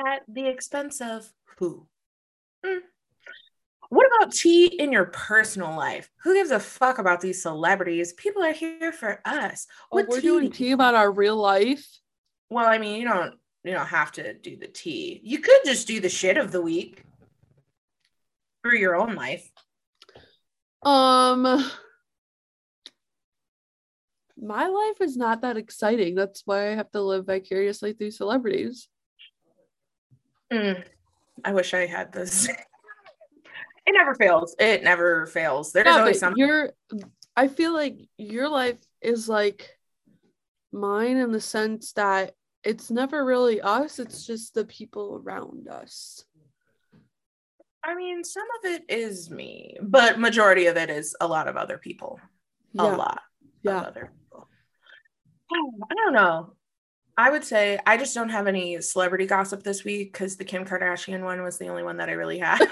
At 0.06 0.22
the 0.28 0.46
expense 0.46 1.00
of 1.00 1.30
who? 1.58 1.86
Hmm. 2.64 2.78
What 3.88 4.06
about 4.06 4.32
tea 4.32 4.66
in 4.66 4.90
your 4.90 5.06
personal 5.06 5.76
life? 5.76 6.10
Who 6.24 6.34
gives 6.34 6.50
a 6.50 6.58
fuck 6.58 6.98
about 6.98 7.20
these 7.20 7.42
celebrities? 7.42 8.12
People 8.14 8.42
are 8.42 8.52
here 8.52 8.92
for 8.92 9.20
us. 9.24 9.66
Oh, 9.92 10.04
we're 10.08 10.20
doing 10.20 10.50
tea 10.50 10.72
about 10.72 10.94
our 10.94 11.10
real 11.10 11.36
life. 11.36 11.86
Well, 12.50 12.66
I 12.66 12.78
mean, 12.78 13.00
you 13.00 13.06
don't 13.06 13.34
you 13.64 13.72
don't 13.72 13.86
have 13.86 14.12
to 14.12 14.34
do 14.34 14.56
the 14.56 14.68
tea. 14.68 15.20
You 15.24 15.38
could 15.38 15.60
just 15.64 15.86
do 15.86 16.00
the 16.00 16.08
shit 16.08 16.36
of 16.36 16.52
the 16.52 16.62
week 16.62 17.02
for 18.62 18.74
your 18.74 18.96
own 18.96 19.14
life. 19.14 19.48
Um 20.82 21.42
my 24.38 24.66
life 24.66 25.00
is 25.00 25.16
not 25.16 25.42
that 25.42 25.56
exciting. 25.56 26.14
That's 26.14 26.42
why 26.44 26.68
I 26.68 26.74
have 26.74 26.90
to 26.90 27.00
live 27.00 27.26
vicariously 27.26 27.94
through 27.94 28.10
celebrities. 28.10 28.88
Mm, 30.52 30.84
I 31.44 31.52
wish 31.52 31.74
I 31.74 31.86
had 31.86 32.12
this. 32.12 32.48
it 33.86 33.92
never 33.92 34.14
fails. 34.14 34.54
It 34.58 34.82
never 34.84 35.26
fails. 35.26 35.72
There's 35.72 35.86
Yeah, 35.86 35.98
always 35.98 36.20
something. 36.20 36.38
Your 36.46 36.70
I 37.36 37.48
feel 37.48 37.72
like 37.74 37.98
your 38.16 38.48
life 38.48 38.78
is 39.02 39.28
like 39.28 39.76
mine 40.72 41.16
in 41.18 41.32
the 41.32 41.40
sense 41.40 41.92
that 41.92 42.34
it's 42.64 42.90
never 42.90 43.24
really 43.24 43.60
us, 43.60 43.98
it's 43.98 44.26
just 44.26 44.54
the 44.54 44.64
people 44.64 45.22
around 45.22 45.68
us. 45.68 46.24
I 47.84 47.94
mean, 47.94 48.24
some 48.24 48.46
of 48.58 48.70
it 48.72 48.82
is 48.88 49.30
me, 49.30 49.76
but 49.80 50.18
majority 50.18 50.66
of 50.66 50.76
it 50.76 50.90
is 50.90 51.14
a 51.20 51.28
lot 51.28 51.46
of 51.46 51.56
other 51.56 51.78
people. 51.78 52.18
A 52.78 52.84
lot 52.84 53.22
Yeah. 53.62 53.80
of 53.82 53.86
other 53.86 54.12
people. 54.18 54.48
I 55.90 55.94
don't 55.94 56.12
know. 56.14 56.55
I 57.16 57.30
would 57.30 57.44
say 57.44 57.78
I 57.86 57.96
just 57.96 58.14
don't 58.14 58.28
have 58.28 58.46
any 58.46 58.80
celebrity 58.80 59.26
gossip 59.26 59.62
this 59.62 59.84
week 59.84 60.12
because 60.12 60.36
the 60.36 60.44
Kim 60.44 60.64
Kardashian 60.64 61.22
one 61.22 61.42
was 61.42 61.58
the 61.58 61.68
only 61.68 61.82
one 61.82 61.96
that 61.96 62.08
I 62.08 62.12
really 62.12 62.38
had. 62.38 62.60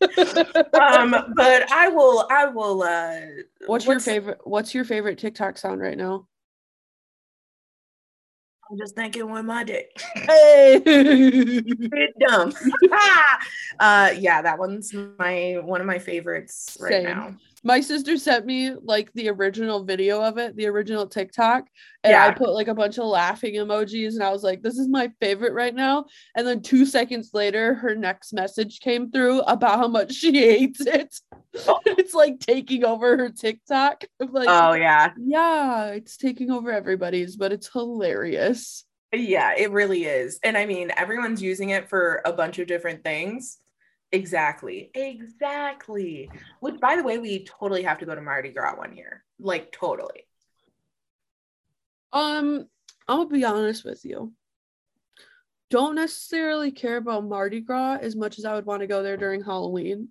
um, 0.00 1.14
but 1.36 1.70
I 1.72 1.88
will. 1.88 2.26
I 2.30 2.46
will. 2.46 2.82
uh 2.82 3.20
what's 3.66 3.86
your 3.86 4.00
favorite 4.00 4.40
what's 4.44 4.74
your 4.74 4.84
favorite 4.84 5.18
TikTok 5.18 5.58
sound 5.58 5.80
right 5.80 5.96
now? 5.96 6.26
I'm 8.70 8.78
just 8.78 8.94
thinking 8.96 9.30
with 9.30 9.44
my 9.44 9.62
dick. 9.62 10.00
Hey. 10.14 10.80
Dumb. 12.18 12.52
uh, 13.78 14.12
yeah, 14.18 14.42
that 14.42 14.58
one's 14.58 14.92
my 15.18 15.60
one 15.62 15.80
of 15.80 15.86
my 15.86 15.98
favorites 15.98 16.76
right 16.80 16.90
Same. 16.90 17.04
now. 17.04 17.34
My 17.66 17.80
sister 17.80 18.18
sent 18.18 18.44
me 18.44 18.74
like 18.74 19.10
the 19.14 19.30
original 19.30 19.84
video 19.84 20.22
of 20.22 20.36
it, 20.36 20.54
the 20.54 20.66
original 20.66 21.06
TikTok, 21.06 21.64
and 22.02 22.14
I 22.14 22.30
put 22.30 22.52
like 22.52 22.68
a 22.68 22.74
bunch 22.74 22.98
of 22.98 23.06
laughing 23.06 23.54
emojis, 23.54 24.14
and 24.14 24.22
I 24.22 24.30
was 24.30 24.42
like, 24.42 24.62
"This 24.62 24.78
is 24.78 24.86
my 24.86 25.10
favorite 25.18 25.54
right 25.54 25.74
now." 25.74 26.04
And 26.36 26.46
then 26.46 26.60
two 26.60 26.84
seconds 26.84 27.30
later, 27.32 27.72
her 27.74 27.94
next 27.94 28.34
message 28.34 28.80
came 28.80 29.10
through 29.10 29.40
about 29.40 29.78
how 29.78 29.88
much 29.88 30.12
she 30.12 30.32
hates 30.32 30.82
it. 30.82 31.18
Oh. 31.66 31.80
it's 31.86 32.12
like 32.12 32.38
taking 32.38 32.84
over 32.84 33.16
her 33.16 33.30
TikTok. 33.30 34.04
I'm 34.20 34.30
like, 34.30 34.48
Oh 34.50 34.74
yeah, 34.74 35.12
yeah, 35.18 35.86
it's 35.86 36.18
taking 36.18 36.50
over 36.50 36.70
everybody's, 36.70 37.34
but 37.36 37.50
it's 37.50 37.72
hilarious. 37.72 38.84
Yeah, 39.12 39.54
it 39.56 39.70
really 39.70 40.04
is. 40.04 40.38
And 40.42 40.58
I 40.58 40.66
mean, 40.66 40.90
everyone's 40.96 41.42
using 41.42 41.70
it 41.70 41.88
for 41.88 42.20
a 42.24 42.32
bunch 42.32 42.58
of 42.58 42.66
different 42.66 43.04
things. 43.04 43.58
Exactly. 44.14 44.90
Exactly. 44.94 46.30
Which, 46.60 46.80
by 46.80 46.94
the 46.94 47.02
way, 47.02 47.18
we 47.18 47.44
totally 47.44 47.82
have 47.82 47.98
to 47.98 48.06
go 48.06 48.14
to 48.14 48.20
Mardi 48.20 48.50
Gras 48.50 48.76
one 48.76 48.96
year. 48.96 49.24
Like, 49.40 49.72
totally. 49.72 50.28
Um, 52.12 52.68
gonna 53.08 53.26
be 53.26 53.44
honest 53.44 53.84
with 53.84 54.04
you. 54.04 54.32
Don't 55.68 55.96
necessarily 55.96 56.70
care 56.70 56.96
about 56.96 57.24
Mardi 57.24 57.60
Gras 57.60 57.98
as 58.00 58.14
much 58.14 58.38
as 58.38 58.44
I 58.44 58.54
would 58.54 58.66
want 58.66 58.82
to 58.82 58.86
go 58.86 59.02
there 59.02 59.16
during 59.16 59.42
Halloween. 59.42 60.08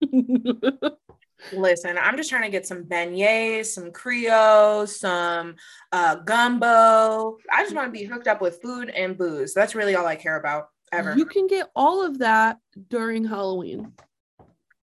Listen, 1.52 1.98
I'm 1.98 2.16
just 2.16 2.30
trying 2.30 2.42
to 2.42 2.50
get 2.50 2.66
some 2.68 2.84
beignets, 2.84 3.66
some 3.66 3.90
Creole, 3.90 4.86
some 4.86 5.56
uh, 5.90 6.16
gumbo. 6.16 7.38
I 7.50 7.64
just 7.64 7.74
want 7.74 7.92
to 7.92 7.98
be 7.98 8.04
hooked 8.04 8.28
up 8.28 8.40
with 8.40 8.62
food 8.62 8.90
and 8.90 9.18
booze. 9.18 9.54
That's 9.54 9.74
really 9.74 9.96
all 9.96 10.06
I 10.06 10.14
care 10.14 10.36
about 10.36 10.68
ever. 10.92 11.14
You 11.16 11.26
can 11.26 11.46
get 11.46 11.68
all 11.74 12.04
of 12.04 12.18
that 12.18 12.58
during 12.88 13.24
Halloween. 13.24 13.92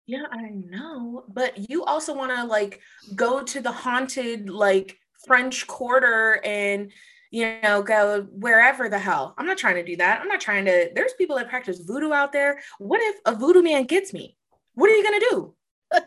Yeah, 0.06 0.24
I 0.30 0.50
know. 0.50 1.24
But 1.28 1.70
you 1.70 1.84
also 1.84 2.14
want 2.14 2.32
to 2.34 2.44
like 2.44 2.80
go 3.14 3.42
to 3.42 3.60
the 3.60 3.72
haunted 3.72 4.50
like 4.50 4.98
French 5.26 5.66
Quarter 5.66 6.40
and 6.44 6.90
you 7.30 7.60
know 7.62 7.82
go 7.82 8.22
wherever 8.30 8.88
the 8.88 8.98
hell. 8.98 9.34
I'm 9.38 9.46
not 9.46 9.58
trying 9.58 9.76
to 9.76 9.84
do 9.84 9.96
that. 9.96 10.20
I'm 10.20 10.28
not 10.28 10.40
trying 10.40 10.64
to. 10.64 10.90
There's 10.94 11.12
people 11.14 11.36
that 11.36 11.48
practice 11.48 11.80
voodoo 11.80 12.12
out 12.12 12.32
there. 12.32 12.60
What 12.78 13.00
if 13.00 13.16
a 13.24 13.34
voodoo 13.34 13.62
man 13.62 13.84
gets 13.84 14.12
me? 14.12 14.36
What 14.74 14.90
are 14.90 14.94
you 14.94 15.04
gonna 15.04 15.20
do? 15.30 15.54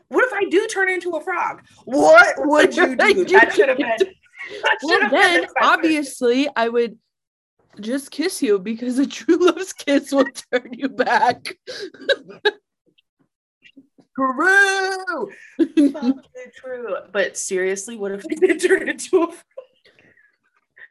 What 0.09 0.25
if 0.25 0.33
I 0.33 0.49
do 0.49 0.67
turn 0.67 0.89
into 0.89 1.11
a 1.11 1.21
frog? 1.21 1.61
What 1.85 2.35
would 2.39 2.75
you 2.75 2.87
do? 2.95 3.25
That 3.25 3.53
should 3.53 3.69
have 3.69 3.77
been. 3.77 3.97
Well, 4.83 5.09
then 5.09 5.41
the 5.41 5.53
obviously 5.61 6.49
I 6.55 6.67
would 6.67 6.97
just 7.79 8.11
kiss 8.11 8.41
you 8.41 8.59
because 8.59 8.99
a 8.99 9.07
true 9.07 9.37
love's 9.37 9.73
kiss 9.73 10.11
will 10.11 10.25
turn 10.51 10.69
you 10.73 10.89
back. 10.89 11.57
True. 14.15 15.31
True. 16.55 16.95
But 17.11 17.35
seriously, 17.35 17.97
what 17.97 18.11
if 18.11 18.23
did 18.27 18.61
turn 18.61 18.89
into 18.89 19.23
a 19.23 19.27
frog? 19.27 19.37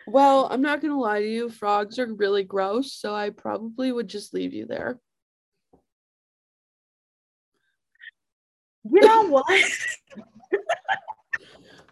well, 0.09 0.49
I'm 0.51 0.63
not 0.63 0.81
gonna 0.83 0.99
lie 0.99 1.21
to 1.21 1.29
you, 1.29 1.49
frogs 1.49 1.99
are 1.99 2.13
really 2.13 2.43
gross, 2.43 2.93
so 2.93 3.15
I 3.15 3.31
probably 3.31 3.93
would 3.93 4.09
just 4.09 4.35
leave 4.35 4.53
you 4.53 4.67
there. 4.67 4.99
You 8.91 9.01
know 9.01 9.29
what? 9.29 9.47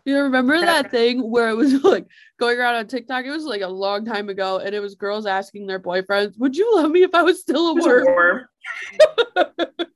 You 0.04 0.19
remember 0.23 0.59
that 0.61 0.90
thing 0.90 1.30
where 1.30 1.50
it 1.50 1.57
was 1.57 1.73
like 1.85 2.07
going 2.38 2.59
around 2.59 2.76
on 2.76 2.87
TikTok? 2.87 3.25
It 3.25 3.30
was 3.30 3.45
like 3.45 3.61
a 3.62 3.69
long 3.69 4.04
time 4.04 4.28
ago, 4.28 4.59
and 4.59 4.75
it 4.75 4.80
was 4.80 4.95
girls 4.95 5.26
asking 5.26 5.66
their 5.66 5.80
boyfriends, 5.80 6.38
"Would 6.38 6.57
you 6.57 6.75
love 6.76 6.90
me 6.90 7.02
if 7.02 7.14
I 7.14 7.23
was 7.23 7.40
still 7.40 7.69
a 7.69 7.75
was 7.75 7.87
a 7.87 7.88
worm?" 7.88 8.07
worm. 8.07 8.47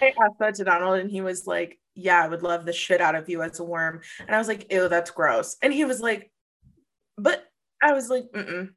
I 0.00 0.14
asked 0.22 0.38
that 0.38 0.54
to 0.56 0.64
Donald, 0.64 0.98
and 0.98 1.10
he 1.10 1.20
was 1.20 1.46
like, 1.46 1.78
"Yeah, 1.94 2.22
I 2.22 2.28
would 2.28 2.42
love 2.42 2.64
the 2.64 2.72
shit 2.72 3.00
out 3.00 3.14
of 3.14 3.28
you 3.28 3.42
as 3.42 3.58
a 3.58 3.64
worm." 3.64 4.00
And 4.20 4.34
I 4.34 4.38
was 4.38 4.48
like, 4.48 4.72
"Ew, 4.72 4.88
that's 4.88 5.10
gross." 5.10 5.56
And 5.62 5.72
he 5.72 5.84
was 5.84 6.00
like, 6.00 6.30
"But," 7.16 7.44
I 7.82 7.92
was 7.92 8.08
like, 8.08 8.24
Mm-mm. 8.34 8.70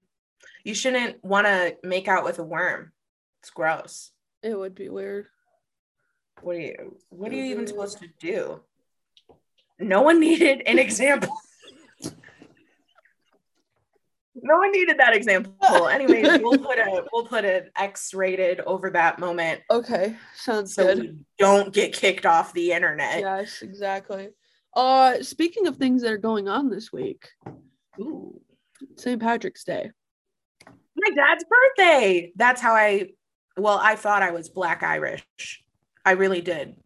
"You 0.64 0.74
shouldn't 0.74 1.24
want 1.24 1.48
to 1.48 1.76
make 1.84 2.08
out 2.08 2.24
with 2.24 2.40
a 2.40 2.44
worm. 2.44 2.92
It's 3.42 3.50
gross. 3.50 4.12
It 4.42 4.58
would 4.58 4.76
be 4.76 4.90
weird. 4.90 5.28
What 6.42 6.56
are 6.56 6.60
you? 6.60 6.98
What 7.10 7.32
are 7.32 7.36
you 7.36 7.46
even 7.46 7.68
supposed 7.68 8.00
to 8.00 8.08
do?" 8.20 8.62
No 9.82 10.02
one 10.02 10.20
needed 10.20 10.62
an 10.66 10.80
example. 10.80 11.36
No 14.44 14.58
one 14.58 14.72
needed 14.72 14.98
that 14.98 15.16
example. 15.16 15.88
Anyways, 15.88 16.40
we'll 16.42 16.58
put 16.58 16.80
a 16.80 17.06
we'll 17.12 17.26
put 17.26 17.46
an 17.46 17.70
X 17.76 18.14
rated 18.14 18.60
over 18.62 18.90
that 18.92 19.20
moment 19.20 19.62
Okay, 19.70 20.16
sounds 20.36 20.74
so 20.74 20.86
good. 20.86 21.00
we 21.00 21.16
don't 21.38 21.74
get 21.74 21.94
kicked 21.94 22.26
off 22.26 22.54
the 22.54 22.72
internet. 22.72 23.20
Yes, 23.20 23.62
exactly. 23.62 24.30
Uh, 24.76 25.22
speaking 25.22 25.68
of 25.68 25.76
things 25.76 26.02
that 26.02 26.12
are 26.12 26.18
going 26.18 26.48
on 26.48 26.70
this 26.70 26.94
week, 26.94 27.28
Ooh. 28.00 28.40
St. 28.96 29.22
Patrick's 29.22 29.64
Day. 29.64 29.92
My 30.96 31.10
dad's 31.14 31.44
birthday. 31.44 32.32
That's 32.36 32.62
how 32.62 32.74
I 32.74 33.10
well, 33.58 33.80
I 33.82 33.96
thought 33.96 34.24
I 34.24 34.32
was 34.32 34.50
black 34.50 34.82
Irish. 34.82 35.26
I 36.06 36.12
really 36.12 36.42
did. 36.42 36.78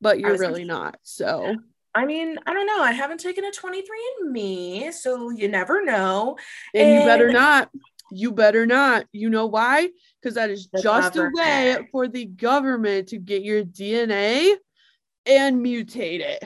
but 0.00 0.20
you're 0.20 0.38
really 0.38 0.64
not. 0.64 0.96
So 1.02 1.56
I 1.94 2.04
mean, 2.04 2.38
I 2.46 2.52
don't 2.52 2.66
know. 2.66 2.80
I 2.80 2.92
haven't 2.92 3.18
taken 3.18 3.44
a 3.44 3.50
23 3.50 4.14
and 4.20 4.32
me, 4.32 4.92
so 4.92 5.30
you 5.30 5.48
never 5.48 5.84
know. 5.84 6.36
and 6.74 6.94
you 6.94 7.04
better 7.04 7.32
not. 7.32 7.70
You 8.10 8.32
better 8.32 8.66
not. 8.66 9.06
You 9.12 9.30
know 9.30 9.46
why? 9.46 9.88
Because 10.20 10.34
that 10.36 10.50
is 10.50 10.68
just 10.80 11.16
a 11.16 11.30
way 11.32 11.76
for 11.92 12.08
the 12.08 12.24
government 12.24 13.08
to 13.08 13.18
get 13.18 13.42
your 13.42 13.64
DNA 13.64 14.54
and 15.26 15.64
mutate 15.64 16.20
it. 16.20 16.44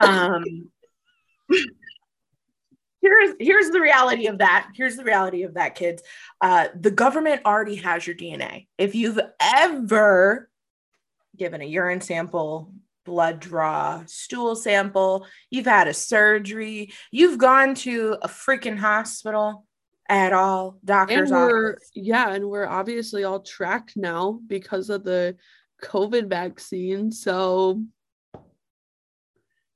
Um 0.00 0.70
Here's 3.02 3.34
here's 3.40 3.70
the 3.70 3.80
reality 3.80 4.28
of 4.28 4.38
that. 4.38 4.70
Here's 4.76 4.96
the 4.96 5.02
reality 5.02 5.42
of 5.42 5.54
that, 5.54 5.74
kids. 5.74 6.04
Uh, 6.40 6.68
the 6.78 6.92
government 6.92 7.42
already 7.44 7.74
has 7.76 8.06
your 8.06 8.14
DNA. 8.14 8.68
If 8.78 8.94
you've 8.94 9.18
ever 9.40 10.48
given 11.36 11.60
a 11.62 11.64
urine 11.64 12.00
sample, 12.00 12.72
blood 13.04 13.40
draw, 13.40 14.02
stool 14.06 14.54
sample, 14.54 15.26
you've 15.50 15.66
had 15.66 15.88
a 15.88 15.94
surgery, 15.94 16.92
you've 17.10 17.38
gone 17.38 17.74
to 17.74 18.16
a 18.22 18.28
freaking 18.28 18.78
hospital 18.78 19.66
at 20.08 20.32
all, 20.32 20.78
And 20.80 20.86
doctor's 20.86 21.30
we're 21.30 21.72
office. 21.74 21.90
yeah, 21.94 22.30
and 22.32 22.48
we're 22.48 22.66
obviously 22.66 23.24
all 23.24 23.40
tracked 23.40 23.96
now 23.96 24.40
because 24.46 24.90
of 24.90 25.04
the 25.04 25.36
COVID 25.82 26.28
vaccine. 26.28 27.10
So 27.12 27.82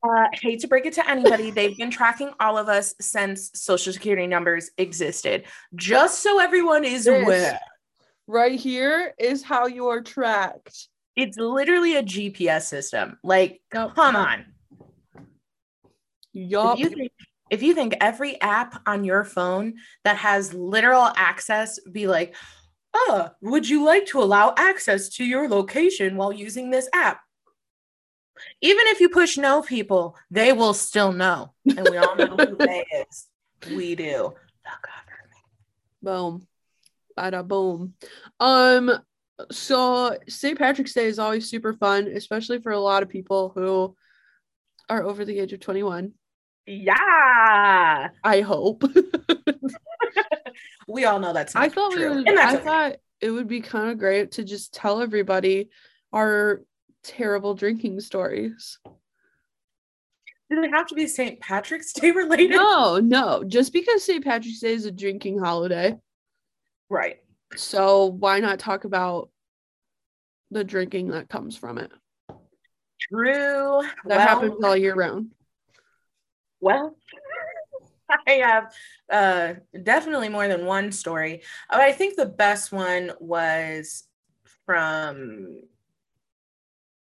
Uh, 0.02 0.26
hate 0.34 0.60
to 0.60 0.68
break 0.68 0.86
it 0.86 0.92
to 0.94 1.08
anybody, 1.10 1.50
they've 1.56 1.76
been 1.76 1.90
tracking 1.90 2.30
all 2.38 2.56
of 2.58 2.68
us 2.68 2.94
since 3.00 3.50
social 3.54 3.92
security 3.92 4.26
numbers 4.26 4.70
existed. 4.78 5.44
Just 5.74 6.22
so 6.22 6.38
everyone 6.38 6.84
is 6.84 7.06
aware. 7.06 7.58
right 8.28 8.58
here 8.58 9.14
is 9.18 9.42
how 9.42 9.66
you 9.66 9.88
are 9.88 10.02
tracked. 10.02 10.88
It's 11.16 11.38
literally 11.38 11.96
a 11.96 12.02
GPS 12.02 12.62
system. 12.62 13.18
Like, 13.24 13.62
come 13.70 13.92
on. 13.96 14.44
Yup. 16.32 16.74
If 16.74 16.80
you 16.80 16.90
think 16.90 17.12
if 17.48 17.62
you 17.62 17.74
think 17.74 17.96
every 18.00 18.40
app 18.40 18.82
on 18.86 19.04
your 19.04 19.24
phone 19.24 19.74
that 20.04 20.16
has 20.16 20.52
literal 20.52 21.10
access 21.16 21.78
be 21.80 22.06
like, 22.06 22.34
oh, 22.94 23.30
would 23.40 23.68
you 23.68 23.84
like 23.84 24.06
to 24.06 24.20
allow 24.20 24.52
access 24.56 25.08
to 25.10 25.24
your 25.24 25.48
location 25.48 26.16
while 26.16 26.32
using 26.32 26.70
this 26.70 26.88
app? 26.92 27.20
Even 28.60 28.86
if 28.88 29.00
you 29.00 29.08
push 29.08 29.38
no 29.38 29.62
people, 29.62 30.16
they 30.30 30.52
will 30.52 30.74
still 30.74 31.12
know. 31.12 31.52
And 31.64 31.88
we 31.88 31.96
all 31.96 32.16
know 32.16 32.36
who 32.36 32.56
they 32.56 32.84
is. 33.10 33.28
We 33.74 33.94
do. 33.94 34.34
The 34.64 34.70
government. 34.82 35.36
Boom. 36.02 36.46
Bada 37.16 37.46
boom. 37.46 37.94
Um, 38.38 38.98
so 39.50 40.16
St. 40.28 40.58
Patrick's 40.58 40.94
Day 40.94 41.06
is 41.06 41.18
always 41.18 41.48
super 41.48 41.72
fun, 41.74 42.06
especially 42.06 42.60
for 42.60 42.72
a 42.72 42.80
lot 42.80 43.02
of 43.02 43.08
people 43.08 43.52
who 43.54 43.94
are 44.88 45.02
over 45.02 45.24
the 45.24 45.38
age 45.38 45.52
of 45.52 45.60
21. 45.60 46.12
Yeah. 46.66 48.08
I 48.24 48.40
hope. 48.40 48.84
We 50.88 51.04
all 51.04 51.18
know 51.18 51.32
that's 51.32 51.54
not 51.54 51.64
I 51.64 51.68
thought 51.68 51.94
we 51.94 52.08
would 52.08 52.28
and 52.28 52.38
that's 52.38 52.52
I 52.52 52.56
okay. 52.56 52.64
thought 52.64 52.96
it 53.20 53.30
would 53.30 53.48
be 53.48 53.60
kind 53.60 53.90
of 53.90 53.98
great 53.98 54.32
to 54.32 54.44
just 54.44 54.72
tell 54.72 55.00
everybody 55.00 55.70
our 56.12 56.62
terrible 57.02 57.54
drinking 57.54 58.00
stories. 58.00 58.78
Do 60.48 60.62
it 60.62 60.70
have 60.70 60.86
to 60.88 60.94
be 60.94 61.08
St. 61.08 61.40
Patrick's 61.40 61.92
Day 61.92 62.10
related? 62.12 62.50
No, 62.50 62.98
no, 62.98 63.42
just 63.44 63.72
because 63.72 64.04
St. 64.04 64.22
Patrick's 64.22 64.60
Day 64.60 64.74
is 64.74 64.86
a 64.86 64.92
drinking 64.92 65.40
holiday. 65.40 65.96
Right. 66.88 67.16
So 67.54 68.06
why 68.06 68.40
not 68.40 68.58
talk 68.58 68.84
about 68.84 69.30
the 70.50 70.64
drinking 70.64 71.08
that 71.08 71.28
comes 71.28 71.56
from 71.56 71.78
it? 71.78 71.92
True. 73.00 73.82
That 74.06 74.16
well, 74.16 74.20
happens 74.20 74.64
all 74.64 74.76
year 74.76 74.94
round. 74.94 75.32
Well, 76.60 76.96
I 78.26 78.32
have 78.32 78.72
uh, 79.10 79.54
definitely 79.82 80.28
more 80.28 80.48
than 80.48 80.66
one 80.66 80.92
story. 80.92 81.42
Uh, 81.70 81.78
I 81.80 81.92
think 81.92 82.16
the 82.16 82.26
best 82.26 82.72
one 82.72 83.12
was 83.20 84.04
from 84.64 85.60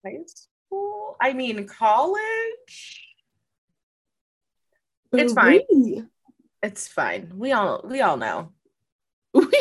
high 0.06 0.20
school. 0.26 1.16
I 1.22 1.34
mean, 1.34 1.68
college. 1.68 3.04
It's 5.14 5.34
fine. 5.34 6.10
It's 6.62 6.88
fine. 6.88 7.34
We 7.36 7.52
all 7.54 7.86
we 7.86 8.02
all 8.02 8.18
know. 8.18 8.52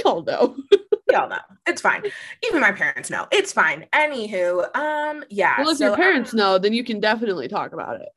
All 0.06 0.22
know. 0.22 0.56
We 1.08 1.14
all 1.14 1.28
know. 1.28 1.38
It's 1.68 1.80
fine. 1.80 2.02
Even 2.44 2.60
my 2.60 2.72
parents 2.72 3.10
know. 3.10 3.28
It's 3.30 3.52
fine. 3.52 3.86
Anywho, 3.92 4.74
um, 4.76 5.22
yeah. 5.30 5.54
Well, 5.58 5.70
if 5.70 5.78
so, 5.78 5.86
your 5.86 5.96
parents 5.96 6.32
um, 6.32 6.38
know, 6.38 6.58
then 6.58 6.72
you 6.72 6.82
can 6.82 6.98
definitely 6.98 7.46
talk 7.46 7.72
about 7.72 8.00
it. 8.00 8.08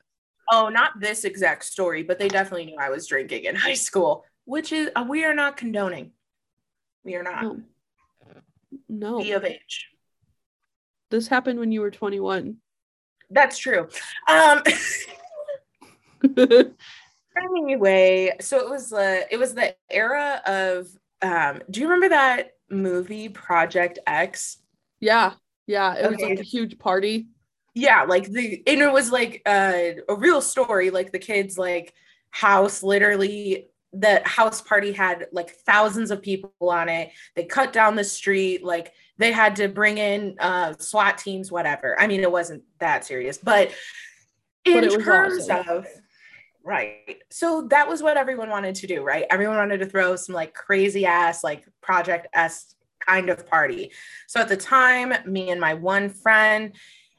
Oh, 0.50 0.68
not 0.68 0.98
this 0.98 1.22
exact 1.22 1.64
story, 1.64 2.02
but 2.02 2.18
they 2.18 2.26
definitely 2.26 2.66
knew 2.66 2.76
I 2.80 2.90
was 2.90 3.06
drinking 3.06 3.44
in 3.44 3.54
high 3.54 3.74
school, 3.74 4.24
which 4.44 4.72
is 4.72 4.90
uh, 4.96 5.06
we 5.08 5.24
are 5.24 5.34
not 5.34 5.56
condoning. 5.56 6.10
We 7.04 7.14
are 7.14 7.22
not. 7.22 7.44
No. 7.44 7.60
No. 8.88 9.18
Be 9.20 9.32
of 9.32 9.44
age. 9.44 9.90
This 11.12 11.28
happened 11.28 11.60
when 11.60 11.70
you 11.70 11.82
were 11.82 11.92
21. 11.92 12.56
That's 13.30 13.56
true. 13.56 13.88
Um 14.28 14.62
anyway, 17.36 18.36
so 18.40 18.58
it 18.58 18.68
was 18.68 18.92
uh 18.92 19.22
it 19.30 19.38
was 19.38 19.54
the 19.54 19.76
era 19.88 20.42
of 20.44 20.88
um 21.22 21.60
do 21.70 21.80
you 21.80 21.86
remember 21.86 22.10
that 22.10 22.52
movie 22.70 23.28
Project 23.28 23.98
X? 24.06 24.58
yeah. 25.00 25.32
Yeah. 25.66 25.94
It 25.94 26.10
was 26.10 26.20
like 26.20 26.40
a 26.40 26.42
huge 26.42 26.78
party. 26.78 27.28
Yeah, 27.74 28.02
like 28.02 28.24
the 28.26 28.62
and 28.66 28.80
it 28.80 28.92
was 28.92 29.12
like 29.12 29.42
uh, 29.46 29.72
a 30.08 30.14
real 30.16 30.40
story 30.40 30.90
like 30.90 31.12
the 31.12 31.18
kids 31.20 31.56
like 31.56 31.94
house 32.30 32.82
literally 32.82 33.68
the 33.92 34.22
house 34.24 34.60
party 34.62 34.92
had 34.92 35.26
like 35.32 35.50
thousands 35.50 36.10
of 36.10 36.22
people 36.22 36.52
on 36.60 36.88
it. 36.88 37.10
They 37.36 37.44
cut 37.44 37.72
down 37.72 37.94
the 37.94 38.04
street 38.04 38.64
like 38.64 38.92
they 39.18 39.30
had 39.32 39.56
to 39.56 39.68
bring 39.68 39.98
in 39.98 40.36
uh 40.40 40.74
SWAT 40.78 41.18
teams 41.18 41.52
whatever. 41.52 41.98
I 42.00 42.08
mean 42.08 42.20
it 42.22 42.32
wasn't 42.32 42.64
that 42.80 43.04
serious, 43.04 43.38
but 43.38 43.72
in 44.64 44.88
But 44.88 45.00
terms 45.00 45.48
awesome. 45.48 45.68
of 45.68 45.86
right. 46.64 47.18
So 47.30 47.66
that 47.70 47.88
was 47.88 48.02
what 48.02 48.16
everyone 48.16 48.50
wanted 48.50 48.74
to 48.76 48.86
do, 48.86 49.02
right? 49.02 49.24
Everyone 49.30 49.56
wanted 49.56 49.78
to 49.78 49.86
throw 49.86 50.16
some 50.16 50.34
like 50.34 50.54
crazy 50.54 51.06
ass 51.06 51.42
like 51.42 51.66
project 51.80 52.28
X 52.32 52.74
kind 53.06 53.30
of 53.30 53.46
party. 53.46 53.92
So 54.28 54.40
at 54.40 54.48
the 54.48 54.56
time, 54.56 55.14
me 55.26 55.50
and 55.50 55.60
my 55.60 55.74
one 55.74 56.10
friend, 56.10 56.74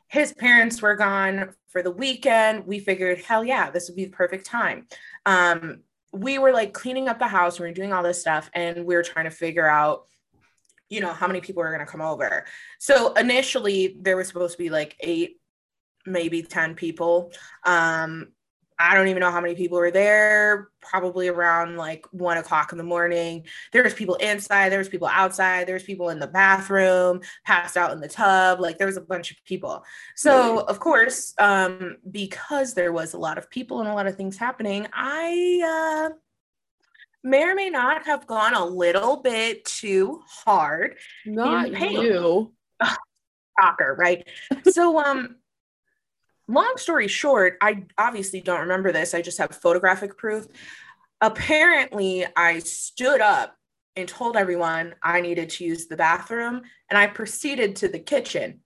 his 0.08 0.34
parents 0.34 0.82
were 0.82 0.96
gone 0.96 1.54
for 1.70 1.82
the 1.82 1.92
weekend. 1.92 2.68
We 2.68 2.80
figured, 2.80 3.20
hell 3.20 3.44
yeah, 3.44 3.72
this 3.72 3.90
would 3.90 3.96
be 3.96 4.06
the 4.06 4.12
perfect 4.12 4.46
time. 4.46 4.88
Um, 5.26 5.82
we 6.14 6.38
were 6.38 6.52
like 6.52 6.74
cleaning 6.74 7.08
up 7.08 7.20
the 7.20 7.28
house, 7.28 7.60
we 7.60 7.66
were 7.66 7.74
doing 7.74 7.94
all 7.94 8.04
this 8.04 8.20
stuff, 8.20 8.50
and 8.54 8.86
we 8.86 8.96
were 8.96 9.04
trying 9.04 9.26
to 9.26 9.32
figure 9.32 9.68
out, 9.68 10.06
you 10.90 11.00
know, 11.00 11.14
how 11.14 11.28
many 11.28 11.40
people 11.40 11.64
were 11.64 11.70
going 11.70 11.86
to 11.86 11.92
come 11.92 12.02
over. 12.02 12.46
So 12.80 13.14
initially, 13.14 13.96
there 14.02 14.18
was 14.18 14.28
supposed 14.28 14.58
to 14.58 14.58
be 14.58 14.70
like 14.70 14.98
eight, 15.00 15.38
maybe 16.06 16.44
10 16.44 16.76
people. 16.76 17.32
Um, 17.66 18.34
I 18.82 18.96
don't 18.96 19.08
even 19.08 19.20
know 19.20 19.32
how 19.32 19.42
many 19.42 19.56
people 19.56 19.78
were 19.78 19.92
there, 19.92 20.70
probably 20.82 21.28
around 21.28 21.78
like 21.78 22.06
one 22.12 22.38
o'clock 22.38 22.72
in 22.72 22.78
the 22.78 22.84
morning. 22.84 23.46
There 23.72 23.84
was 23.84 23.94
people 23.94 24.16
inside, 24.16 24.70
there 24.70 24.80
was 24.80 24.90
people 24.90 25.08
outside, 25.08 25.68
there 25.68 25.76
was 25.76 25.84
people 25.84 26.10
in 26.10 26.20
the 26.20 26.28
bathroom, 26.28 27.22
passed 27.46 27.78
out 27.78 27.92
in 27.92 28.02
the 28.02 28.08
tub, 28.08 28.60
like 28.60 28.78
there 28.78 28.88
was 28.88 28.98
a 28.98 29.02
bunch 29.02 29.32
of 29.32 29.38
people. 29.46 29.84
So 30.16 30.60
of 30.62 30.80
course, 30.80 31.34
um, 31.38 31.98
because 32.10 32.74
there 32.74 32.92
was 32.92 33.14
a 33.14 33.20
lot 33.20 33.38
of 33.38 33.50
people 33.50 33.80
and 33.82 33.90
a 33.90 33.94
lot 33.94 34.08
of 34.08 34.16
things 34.16 34.38
happening, 34.38 34.88
I 34.94 36.10
uh 36.12 36.16
may 37.24 37.44
or 37.44 37.54
may 37.54 37.70
not 37.70 38.06
have 38.08 38.26
gone 38.26 38.56
a 38.56 38.66
little 38.66 39.18
bit 39.18 39.64
too 39.66 40.22
hard 40.28 40.98
Not 41.26 41.72
you. 41.72 42.52
shocker, 43.60 43.96
right? 43.98 44.28
so 44.70 45.00
um 45.00 45.36
long 46.52 46.74
story 46.78 47.08
short, 47.08 47.58
I 47.62 47.84
obviously 47.98 48.42
don't 48.42 48.62
remember 48.62 48.92
this. 48.92 49.14
I 49.14 49.22
just 49.22 49.38
have 49.38 49.56
photographic 49.56 50.18
proof. 50.18 50.48
Apparently, 51.22 52.26
I 52.36 52.60
stood 52.60 53.22
up 53.22 53.56
and 53.96 54.08
told 54.08 54.38
everyone 54.38 54.96
I 55.04 55.22
needed 55.22 55.50
to 55.52 55.66
use 55.66 55.88
the 55.88 55.98
bathroom 55.98 56.62
and 56.90 56.98
I 56.98 57.08
proceeded 57.08 57.76
to 57.78 57.88
the 57.88 58.00
kitchen 58.00 58.62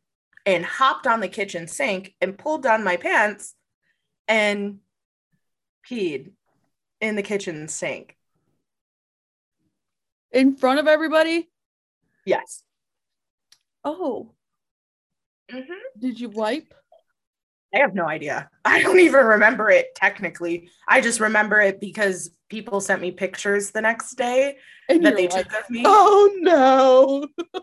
and 0.46 0.64
hopped 0.64 1.08
on 1.08 1.20
the 1.20 1.28
kitchen 1.28 1.68
sink 1.68 2.16
and 2.22 2.38
pulled 2.38 2.64
down 2.64 2.84
my 2.84 2.98
pants 2.98 3.56
and 4.28 4.80
peed 5.90 6.32
in 7.02 7.16
the 7.16 7.24
kitchen 7.24 7.68
sink. 7.68 8.16
In 10.32 10.56
front 10.56 10.80
of 10.80 10.88
everybody? 10.88 11.50
Yes. 12.26 12.64
Oh, 13.84 14.34
Mhm. 15.52 15.80
did 15.98 16.20
you 16.20 16.30
wipe? 16.30 16.74
I 17.76 17.80
have 17.80 17.94
no 17.94 18.08
idea. 18.08 18.50
I 18.66 18.82
don't 18.82 19.00
even 19.00 19.26
remember 19.26 19.70
it 19.70 19.94
technically. 19.96 20.70
I 20.88 21.02
just 21.02 21.20
remember 21.20 21.60
it 21.60 21.80
because 21.82 22.32
people 22.50 22.80
sent 22.80 23.02
me 23.02 23.12
pictures 23.12 23.72
the 23.72 23.82
next 23.82 24.16
day 24.16 24.58
And 24.90 25.06
that 25.06 25.16
they 25.16 25.28
like, 25.28 25.50
took 25.50 25.60
of 25.64 25.70
me. 25.70 25.84
oh 25.86 26.32
no. 26.40 27.28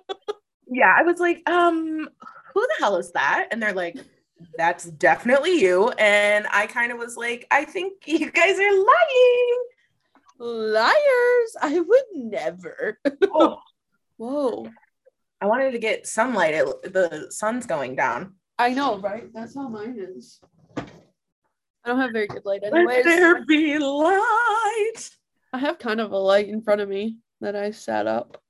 Yeah, 0.75 0.95
I 0.97 1.03
was 1.03 1.21
like, 1.21 1.47
um, 1.51 2.09
who 2.55 2.61
the 2.61 2.75
hell 2.79 2.97
is 2.97 3.13
that? 3.13 3.49
And 3.51 3.63
they're 3.63 3.75
like, 3.75 3.99
that's 4.57 4.85
definitely 4.85 5.61
you. 5.61 5.91
And 5.99 6.47
I 6.51 6.67
kind 6.67 6.91
of 6.93 6.99
was 6.99 7.15
like, 7.15 7.47
I 7.51 7.67
think 7.67 8.03
you 8.07 8.31
guys 8.31 8.59
are 8.59 8.73
lying. 8.73 9.65
Liars. 10.39 11.57
I 11.61 11.79
would 11.87 12.05
never. 12.15 12.99
Oh, 13.35 13.59
Whoa. 14.17 14.67
I 15.43 15.47
wanted 15.47 15.73
to 15.73 15.79
get 15.79 16.07
sunlight. 16.07 16.55
It, 16.55 16.93
the 16.93 17.27
sun's 17.31 17.67
going 17.67 17.95
down. 17.95 18.35
I 18.63 18.69
know, 18.69 18.99
right? 18.99 19.25
That's 19.35 19.57
how 19.57 19.67
mine 19.67 19.97
is. 19.99 20.39
I 20.77 20.85
don't 21.85 21.99
have 21.99 22.13
very 22.13 22.29
good 22.29 22.45
light 22.45 22.63
Let 22.63 23.03
there 23.03 23.45
be 23.45 23.77
light. 23.77 25.11
I 25.53 25.59
have 25.59 25.81
kind 25.81 26.01
of 26.01 26.13
a 26.13 26.17
light 26.17 26.47
in 26.49 26.63
front 26.63 26.81
of 26.81 26.89
me 26.89 27.17
that 27.41 27.57
I 27.57 27.73
set 27.73 28.07
up. 28.07 28.41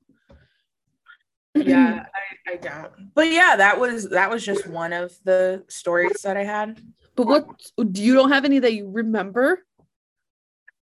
Yeah, 1.55 2.05
I, 2.47 2.53
I 2.53 2.57
don't. 2.57 2.93
But 3.15 3.31
yeah, 3.31 3.57
that 3.57 3.81
was 3.81 4.11
that 4.11 4.29
was 4.29 4.45
just 4.45 4.67
one 4.67 4.93
of 4.93 5.15
the 5.25 5.65
stories 5.69 6.21
that 6.25 6.37
I 6.37 6.45
had. 6.45 6.79
But 7.17 7.27
what 7.27 7.47
do 7.91 8.03
you 8.03 8.13
don't 8.13 8.33
have 8.33 8.45
any 8.45 8.59
that 8.59 8.75
you 8.75 8.91
remember? 8.91 9.65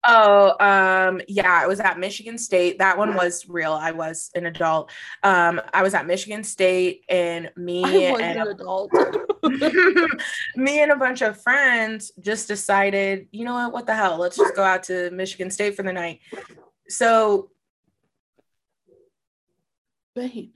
Oh, 0.06 0.56
um, 0.60 1.22
yeah, 1.28 1.52
I 1.52 1.68
was 1.68 1.80
at 1.80 1.98
Michigan 1.98 2.38
State. 2.38 2.80
That 2.80 2.98
one 2.98 3.16
was 3.16 3.48
real. 3.48 3.72
I 3.72 3.92
was 3.92 4.32
an 4.36 4.46
adult. 4.46 4.92
Um, 5.24 5.62
I 5.74 5.82
was 5.82 5.94
at 5.94 6.06
Michigan 6.06 6.44
State 6.44 7.06
and 7.08 7.50
me 7.56 8.06
and 8.08 8.40
an 8.40 8.48
adult. 8.48 8.92
me 10.56 10.82
and 10.82 10.92
a 10.92 10.98
bunch 10.98 11.22
of 11.22 11.42
friends 11.42 12.12
just 12.20 12.50
decided, 12.50 13.28
you 13.32 13.46
know 13.46 13.54
what, 13.54 13.72
what 13.72 13.86
the 13.86 13.96
hell? 13.96 14.18
Let's 14.18 14.36
just 14.36 14.56
go 14.56 14.64
out 14.64 14.84
to 14.84 15.10
Michigan 15.12 15.50
State 15.50 15.76
for 15.76 15.84
the 15.84 15.94
night. 15.94 16.20
So 16.90 17.50
Bane. 20.16 20.52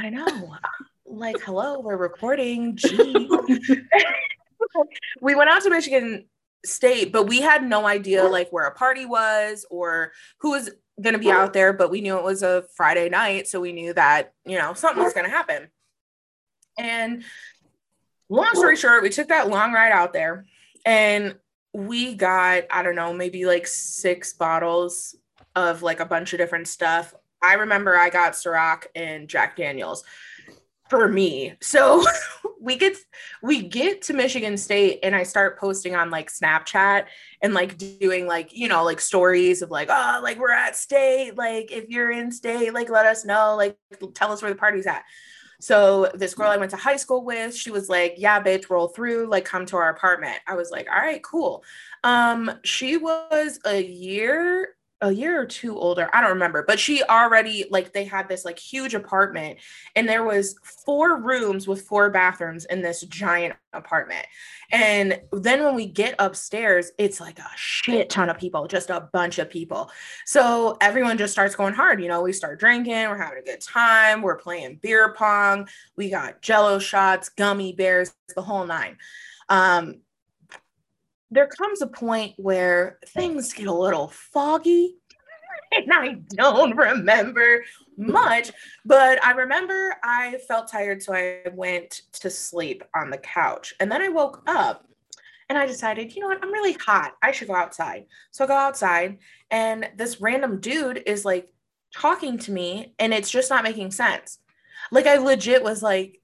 I 0.00 0.10
know. 0.10 0.56
like, 1.06 1.40
hello, 1.40 1.80
we're 1.80 1.96
recording. 1.96 2.76
Gee. 2.76 3.28
we 5.20 5.34
went 5.34 5.50
out 5.50 5.62
to 5.62 5.70
Michigan 5.70 6.26
State, 6.64 7.12
but 7.12 7.26
we 7.26 7.40
had 7.40 7.64
no 7.64 7.86
idea 7.86 8.24
like 8.24 8.50
where 8.50 8.66
a 8.66 8.74
party 8.74 9.04
was 9.04 9.66
or 9.70 10.12
who 10.38 10.52
was 10.52 10.70
going 11.00 11.14
to 11.14 11.18
be 11.18 11.30
out 11.30 11.52
there. 11.52 11.72
But 11.72 11.90
we 11.90 12.00
knew 12.00 12.16
it 12.16 12.24
was 12.24 12.42
a 12.42 12.64
Friday 12.76 13.08
night, 13.08 13.48
so 13.48 13.60
we 13.60 13.72
knew 13.72 13.92
that 13.94 14.32
you 14.44 14.58
know 14.58 14.74
something 14.74 15.02
was 15.02 15.12
going 15.12 15.26
to 15.26 15.30
happen. 15.30 15.68
And 16.78 17.24
long 18.28 18.54
story 18.54 18.76
short, 18.76 19.02
we 19.02 19.10
took 19.10 19.28
that 19.28 19.48
long 19.48 19.72
ride 19.72 19.92
out 19.92 20.12
there, 20.12 20.46
and 20.86 21.36
we 21.72 22.14
got 22.14 22.64
I 22.70 22.82
don't 22.82 22.96
know 22.96 23.12
maybe 23.12 23.44
like 23.44 23.66
six 23.66 24.32
bottles 24.32 25.16
of 25.56 25.82
like 25.82 26.00
a 26.00 26.06
bunch 26.06 26.32
of 26.32 26.38
different 26.38 26.68
stuff. 26.68 27.14
I 27.42 27.54
remember 27.54 27.96
I 27.96 28.08
got 28.08 28.34
Ciroc 28.34 28.84
and 28.94 29.28
Jack 29.28 29.56
Daniels 29.56 30.04
for 30.92 31.08
me. 31.08 31.54
So 31.62 32.04
we 32.60 32.76
get 32.76 32.98
we 33.42 33.62
get 33.62 34.02
to 34.02 34.12
Michigan 34.12 34.58
State 34.58 34.98
and 35.02 35.16
I 35.16 35.22
start 35.22 35.58
posting 35.58 35.96
on 35.96 36.10
like 36.10 36.30
Snapchat 36.30 37.06
and 37.40 37.54
like 37.54 37.78
doing 37.78 38.26
like, 38.26 38.54
you 38.54 38.68
know, 38.68 38.84
like 38.84 39.00
stories 39.00 39.62
of 39.62 39.70
like, 39.70 39.88
oh, 39.90 40.20
like 40.22 40.38
we're 40.38 40.52
at 40.52 40.76
state, 40.76 41.34
like 41.34 41.72
if 41.72 41.88
you're 41.88 42.10
in 42.10 42.30
state, 42.30 42.74
like 42.74 42.90
let 42.90 43.06
us 43.06 43.24
know, 43.24 43.56
like 43.56 43.78
tell 44.12 44.32
us 44.32 44.42
where 44.42 44.50
the 44.50 44.58
party's 44.58 44.86
at. 44.86 45.02
So 45.62 46.10
this 46.12 46.34
girl 46.34 46.50
I 46.50 46.58
went 46.58 46.72
to 46.72 46.76
high 46.76 46.96
school 46.96 47.24
with, 47.24 47.56
she 47.56 47.70
was 47.70 47.88
like, 47.88 48.16
"Yeah, 48.18 48.42
bitch, 48.42 48.68
roll 48.68 48.88
through, 48.88 49.28
like 49.28 49.46
come 49.46 49.64
to 49.66 49.76
our 49.76 49.88
apartment." 49.88 50.36
I 50.46 50.56
was 50.56 50.70
like, 50.70 50.88
"All 50.90 51.00
right, 51.00 51.22
cool." 51.22 51.64
Um 52.04 52.50
she 52.64 52.98
was 52.98 53.60
a 53.64 53.82
year 53.82 54.74
a 55.02 55.12
year 55.12 55.40
or 55.40 55.44
two 55.44 55.78
older 55.78 56.08
i 56.14 56.20
don't 56.20 56.30
remember 56.30 56.64
but 56.66 56.80
she 56.80 57.02
already 57.04 57.66
like 57.70 57.92
they 57.92 58.04
had 58.04 58.28
this 58.28 58.44
like 58.44 58.58
huge 58.58 58.94
apartment 58.94 59.58
and 59.94 60.08
there 60.08 60.24
was 60.24 60.54
four 60.62 61.20
rooms 61.20 61.68
with 61.68 61.82
four 61.82 62.10
bathrooms 62.10 62.64
in 62.66 62.82
this 62.82 63.02
giant 63.02 63.54
apartment. 63.72 64.26
And 64.70 65.20
then 65.32 65.62
when 65.64 65.74
we 65.74 65.86
get 65.86 66.14
upstairs 66.18 66.92
it's 66.98 67.20
like 67.20 67.38
a 67.38 67.50
shit 67.56 68.10
ton 68.10 68.30
of 68.30 68.38
people 68.38 68.66
just 68.66 68.90
a 68.90 69.08
bunch 69.12 69.38
of 69.38 69.50
people. 69.50 69.90
So 70.26 70.76
everyone 70.80 71.18
just 71.18 71.32
starts 71.32 71.54
going 71.54 71.74
hard 71.74 72.00
you 72.00 72.08
know 72.08 72.22
we 72.22 72.32
start 72.32 72.60
drinking 72.60 73.08
we're 73.08 73.18
having 73.18 73.38
a 73.38 73.42
good 73.42 73.60
time 73.60 74.22
we're 74.22 74.36
playing 74.36 74.78
beer 74.82 75.12
pong 75.14 75.68
we 75.96 76.10
got 76.10 76.42
jello 76.42 76.78
shots 76.78 77.28
gummy 77.28 77.72
bears 77.72 78.14
the 78.34 78.42
whole 78.42 78.66
nine. 78.66 78.96
Um 79.48 79.96
there 81.32 81.46
comes 81.46 81.80
a 81.80 81.86
point 81.86 82.34
where 82.36 82.98
things 83.06 83.52
get 83.54 83.66
a 83.66 83.72
little 83.72 84.08
foggy 84.08 84.96
and 85.76 85.92
I 85.92 86.14
don't 86.28 86.76
remember 86.76 87.64
much, 87.96 88.52
but 88.84 89.22
I 89.24 89.32
remember 89.32 89.96
I 90.02 90.38
felt 90.46 90.70
tired, 90.70 91.02
so 91.02 91.14
I 91.14 91.42
went 91.52 92.02
to 92.20 92.30
sleep 92.30 92.84
on 92.94 93.10
the 93.10 93.18
couch. 93.18 93.74
And 93.80 93.90
then 93.90 94.02
I 94.02 94.08
woke 94.08 94.42
up 94.46 94.86
and 95.48 95.58
I 95.58 95.66
decided, 95.66 96.14
you 96.14 96.20
know 96.20 96.28
what, 96.28 96.38
I'm 96.42 96.52
really 96.52 96.74
hot. 96.74 97.14
I 97.22 97.32
should 97.32 97.48
go 97.48 97.54
outside. 97.54 98.06
So 98.30 98.44
I 98.44 98.48
go 98.48 98.54
outside, 98.54 99.18
and 99.50 99.88
this 99.96 100.20
random 100.20 100.60
dude 100.60 101.02
is 101.06 101.24
like 101.24 101.52
talking 101.94 102.38
to 102.38 102.52
me, 102.52 102.94
and 102.98 103.12
it's 103.12 103.30
just 103.30 103.50
not 103.50 103.64
making 103.64 103.90
sense. 103.90 104.38
Like, 104.90 105.06
I 105.06 105.16
legit 105.16 105.62
was 105.62 105.82
like, 105.82 106.20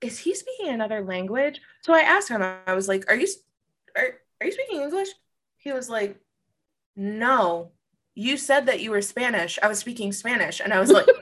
is 0.00 0.18
he 0.18 0.34
speaking 0.34 0.68
another 0.68 1.02
language? 1.02 1.60
So 1.82 1.92
I 1.92 2.00
asked 2.00 2.28
him, 2.28 2.42
I 2.42 2.74
was 2.74 2.88
like, 2.88 3.04
are 3.08 3.16
you, 3.16 3.26
are, 3.96 4.14
are 4.40 4.46
you 4.46 4.52
speaking 4.52 4.80
English? 4.80 5.08
He 5.58 5.72
was 5.72 5.88
like, 5.90 6.18
No, 6.96 7.72
you 8.14 8.36
said 8.36 8.66
that 8.66 8.80
you 8.80 8.90
were 8.90 9.02
Spanish. 9.02 9.58
I 9.62 9.68
was 9.68 9.78
speaking 9.78 10.12
Spanish. 10.12 10.60
And 10.60 10.72
I 10.72 10.80
was 10.80 10.90
like, 10.90 11.06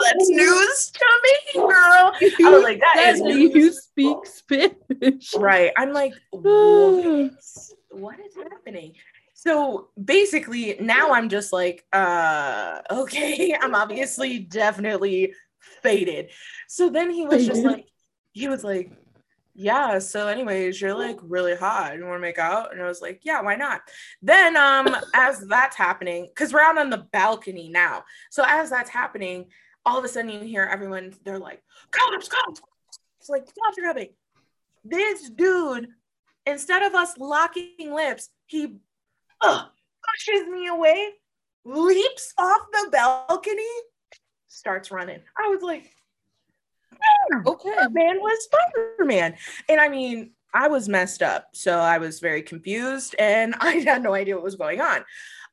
That's 0.00 0.28
news 0.28 0.92
to 0.92 1.06
me, 1.22 1.60
girl. 1.60 2.12
I 2.12 2.50
was 2.50 2.64
like, 2.64 2.80
that 2.80 3.12
is 3.14 3.20
news. 3.20 3.54
You 3.54 3.72
speak 3.72 4.16
Spanish. 4.24 5.34
Right. 5.36 5.72
I'm 5.76 5.92
like, 5.92 6.14
what? 6.30 7.30
what 7.90 8.18
is 8.20 8.34
happening? 8.36 8.94
So 9.34 9.88
basically, 10.02 10.76
now 10.80 11.12
I'm 11.12 11.28
just 11.28 11.52
like, 11.52 11.84
uh, 11.92 12.80
okay, 12.90 13.56
I'm 13.60 13.74
obviously 13.74 14.38
definitely 14.38 15.34
faded. 15.82 16.30
So 16.68 16.90
then 16.90 17.10
he 17.10 17.26
was 17.26 17.46
just 17.46 17.62
like, 17.62 17.86
he 18.32 18.48
was 18.48 18.64
like, 18.64 18.92
yeah 19.60 19.98
so 19.98 20.26
anyways 20.26 20.80
you're 20.80 20.94
like 20.94 21.18
really 21.22 21.54
hot 21.54 21.96
you 21.96 22.04
want 22.04 22.16
to 22.16 22.20
make 22.20 22.38
out? 22.38 22.72
And 22.72 22.82
i 22.82 22.86
was 22.86 23.00
like 23.00 23.20
yeah 23.24 23.40
why 23.42 23.56
not? 23.56 23.82
Then 24.22 24.56
um 24.56 24.96
as 25.14 25.40
that's 25.46 25.76
happening 25.76 26.28
because 26.28 26.52
we're 26.52 26.60
out 26.60 26.78
on 26.78 26.90
the 26.90 27.06
balcony 27.12 27.68
now 27.68 28.04
so 28.30 28.44
as 28.46 28.70
that's 28.70 28.90
happening 28.90 29.46
all 29.84 29.98
of 29.98 30.04
a 30.04 30.08
sudden 30.08 30.30
you 30.30 30.40
hear 30.40 30.68
everyone 30.70 31.14
they're 31.24 31.38
like 31.38 31.62
cops 31.90 32.28
cops 32.28 32.60
it's 33.20 33.28
like 33.28 33.44
cops 33.44 33.78
are 33.78 34.06
this 34.84 35.28
dude 35.30 35.88
instead 36.46 36.82
of 36.82 36.94
us 36.94 37.16
locking 37.18 37.92
lips 37.94 38.30
he 38.46 38.78
uh, 39.42 39.64
pushes 40.08 40.48
me 40.48 40.68
away 40.68 41.10
leaps 41.64 42.32
off 42.38 42.62
the 42.72 42.88
balcony 42.90 43.62
starts 44.50 44.90
running. 44.90 45.20
I 45.38 45.48
was 45.48 45.62
like 45.62 45.90
okay. 47.46 47.74
man 47.90 48.20
was 48.20 48.44
Spider-Man. 48.44 49.36
And 49.68 49.80
I 49.80 49.88
mean, 49.88 50.32
I 50.52 50.68
was 50.68 50.88
messed 50.88 51.22
up. 51.22 51.48
So 51.52 51.78
I 51.78 51.98
was 51.98 52.20
very 52.20 52.42
confused 52.42 53.14
and 53.18 53.54
I 53.60 53.76
had 53.76 54.02
no 54.02 54.14
idea 54.14 54.34
what 54.34 54.44
was 54.44 54.56
going 54.56 54.80
on. 54.80 55.04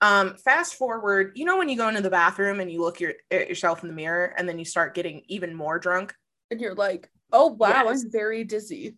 Um, 0.02 0.36
fast 0.38 0.76
forward, 0.76 1.32
you 1.36 1.46
know, 1.46 1.58
when 1.58 1.70
you 1.70 1.78
go 1.78 1.88
into 1.88 2.02
the 2.02 2.10
bathroom 2.10 2.60
and 2.60 2.72
you 2.72 2.82
look 2.82 3.00
your, 3.00 3.14
at 3.32 3.50
yourself 3.50 3.82
in 3.82 3.90
the 3.90 3.96
mirror 3.96 4.34
and 4.38 4.48
then 4.48 4.60
you 4.60 4.66
start 4.66 4.94
getting 4.94 5.24
even 5.28 5.56
more 5.56 5.80
drunk. 5.80 6.14
And 6.52 6.62
you're 6.62 6.76
like, 6.76 7.10
oh, 7.32 7.48
wow, 7.48 7.84
yes. 7.86 8.04
I'm 8.04 8.12
very 8.12 8.44
dizzy. 8.44 8.96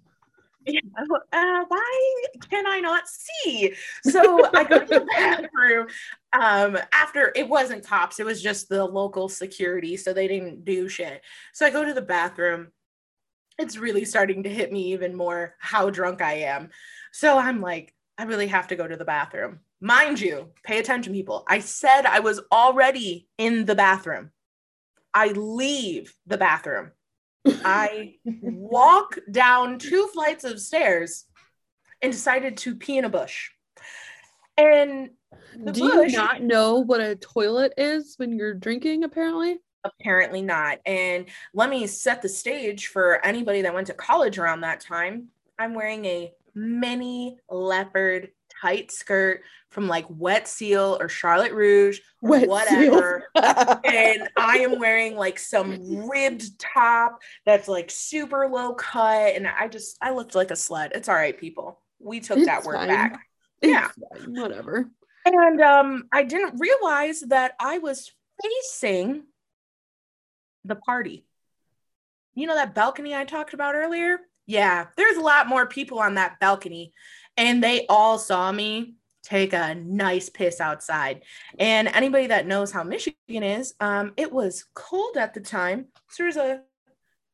Yeah, 0.71 0.79
uh, 1.33 1.65
why 1.67 2.23
can 2.49 2.67
I 2.67 2.79
not 2.79 3.03
see? 3.07 3.73
So 4.03 4.45
I 4.53 4.63
go 4.63 4.79
to 4.79 4.85
the 4.85 5.05
bathroom. 5.17 5.87
Um, 6.33 6.77
after 6.91 7.31
it 7.35 7.47
wasn't 7.47 7.85
cops, 7.85 8.19
it 8.19 8.25
was 8.25 8.41
just 8.41 8.69
the 8.69 8.85
local 8.85 9.29
security, 9.29 9.97
so 9.97 10.13
they 10.13 10.27
didn't 10.27 10.65
do 10.65 10.87
shit. 10.87 11.21
So 11.53 11.65
I 11.65 11.69
go 11.69 11.83
to 11.83 11.93
the 11.93 12.01
bathroom. 12.01 12.67
It's 13.57 13.77
really 13.77 14.05
starting 14.05 14.43
to 14.43 14.49
hit 14.49 14.71
me 14.71 14.93
even 14.93 15.15
more 15.15 15.55
how 15.59 15.89
drunk 15.89 16.21
I 16.21 16.33
am. 16.33 16.69
So 17.11 17.37
I'm 17.37 17.61
like, 17.61 17.93
I 18.17 18.23
really 18.23 18.47
have 18.47 18.67
to 18.67 18.75
go 18.75 18.87
to 18.87 18.95
the 18.95 19.05
bathroom. 19.05 19.59
Mind 19.81 20.19
you, 20.19 20.49
pay 20.63 20.79
attention, 20.79 21.13
people. 21.13 21.45
I 21.47 21.59
said 21.59 22.05
I 22.05 22.19
was 22.19 22.41
already 22.51 23.27
in 23.37 23.65
the 23.65 23.75
bathroom. 23.75 24.31
I 25.13 25.29
leave 25.29 26.13
the 26.27 26.37
bathroom. 26.37 26.91
I 27.47 28.15
walk 28.25 29.17
down 29.31 29.79
two 29.79 30.07
flights 30.13 30.43
of 30.43 30.59
stairs 30.59 31.25
and 32.01 32.11
decided 32.11 32.57
to 32.57 32.75
pee 32.75 32.97
in 32.97 33.05
a 33.05 33.09
bush. 33.09 33.49
And 34.57 35.11
do 35.71 35.89
bush, 35.89 36.11
you 36.11 36.17
not 36.17 36.41
know 36.41 36.79
what 36.79 37.01
a 37.01 37.15
toilet 37.15 37.73
is 37.77 38.15
when 38.17 38.37
you're 38.37 38.53
drinking, 38.53 39.03
apparently? 39.03 39.59
Apparently 39.83 40.41
not. 40.41 40.79
And 40.85 41.25
let 41.53 41.69
me 41.69 41.87
set 41.87 42.21
the 42.21 42.29
stage 42.29 42.87
for 42.87 43.25
anybody 43.25 43.61
that 43.61 43.73
went 43.73 43.87
to 43.87 43.93
college 43.93 44.37
around 44.37 44.61
that 44.61 44.81
time. 44.81 45.29
I'm 45.57 45.73
wearing 45.73 46.05
a 46.05 46.33
mini 46.55 47.37
leopard 47.49 48.29
tight 48.61 48.91
skirt 48.91 49.41
from 49.69 49.87
like 49.87 50.05
Wet 50.09 50.47
Seal 50.47 50.97
or 50.99 51.09
Charlotte 51.09 51.53
Russe 51.53 51.99
or 52.21 52.29
Wet 52.29 52.47
whatever. 52.47 53.25
and 53.35 54.29
I 54.37 54.59
am 54.59 54.79
wearing 54.79 55.15
like 55.15 55.39
some 55.39 56.09
ribbed 56.09 56.59
top 56.59 57.21
that's 57.45 57.67
like 57.67 57.91
super 57.91 58.47
low 58.47 58.73
cut. 58.73 59.35
And 59.35 59.47
I 59.47 59.67
just, 59.67 59.97
I 60.01 60.11
looked 60.11 60.35
like 60.35 60.51
a 60.51 60.55
slut. 60.55 60.91
It's 60.95 61.09
all 61.09 61.15
right, 61.15 61.37
people. 61.37 61.81
We 61.99 62.19
took 62.19 62.37
it's 62.37 62.47
that 62.47 62.63
word 62.63 62.75
fine. 62.75 62.87
back. 62.87 63.19
It's 63.61 63.71
yeah. 63.71 63.89
Fine. 64.11 64.41
Whatever. 64.41 64.89
And 65.25 65.61
um, 65.61 66.07
I 66.11 66.23
didn't 66.23 66.59
realize 66.59 67.21
that 67.21 67.53
I 67.59 67.77
was 67.77 68.11
facing 68.41 69.23
the 70.65 70.75
party. 70.75 71.25
You 72.35 72.47
know 72.47 72.55
that 72.55 72.73
balcony 72.73 73.13
I 73.13 73.25
talked 73.25 73.53
about 73.53 73.75
earlier? 73.75 74.19
Yeah, 74.45 74.87
there's 74.97 75.17
a 75.17 75.21
lot 75.21 75.47
more 75.47 75.67
people 75.67 75.99
on 75.99 76.15
that 76.15 76.39
balcony 76.39 76.93
and 77.39 77.63
they 77.63 77.85
all 77.87 78.19
saw 78.19 78.51
me 78.51 78.95
take 79.23 79.53
a 79.53 79.73
nice 79.73 80.29
piss 80.29 80.59
outside. 80.59 81.23
And 81.57 81.87
anybody 81.87 82.27
that 82.27 82.45
knows 82.45 82.71
how 82.71 82.83
Michigan 82.83 83.43
is, 83.43 83.73
um, 83.79 84.11
it 84.17 84.31
was 84.31 84.65
cold 84.75 85.15
at 85.15 85.33
the 85.33 85.39
time. 85.39 85.85
So 86.09 86.23
there's 86.23 86.35
a 86.35 86.61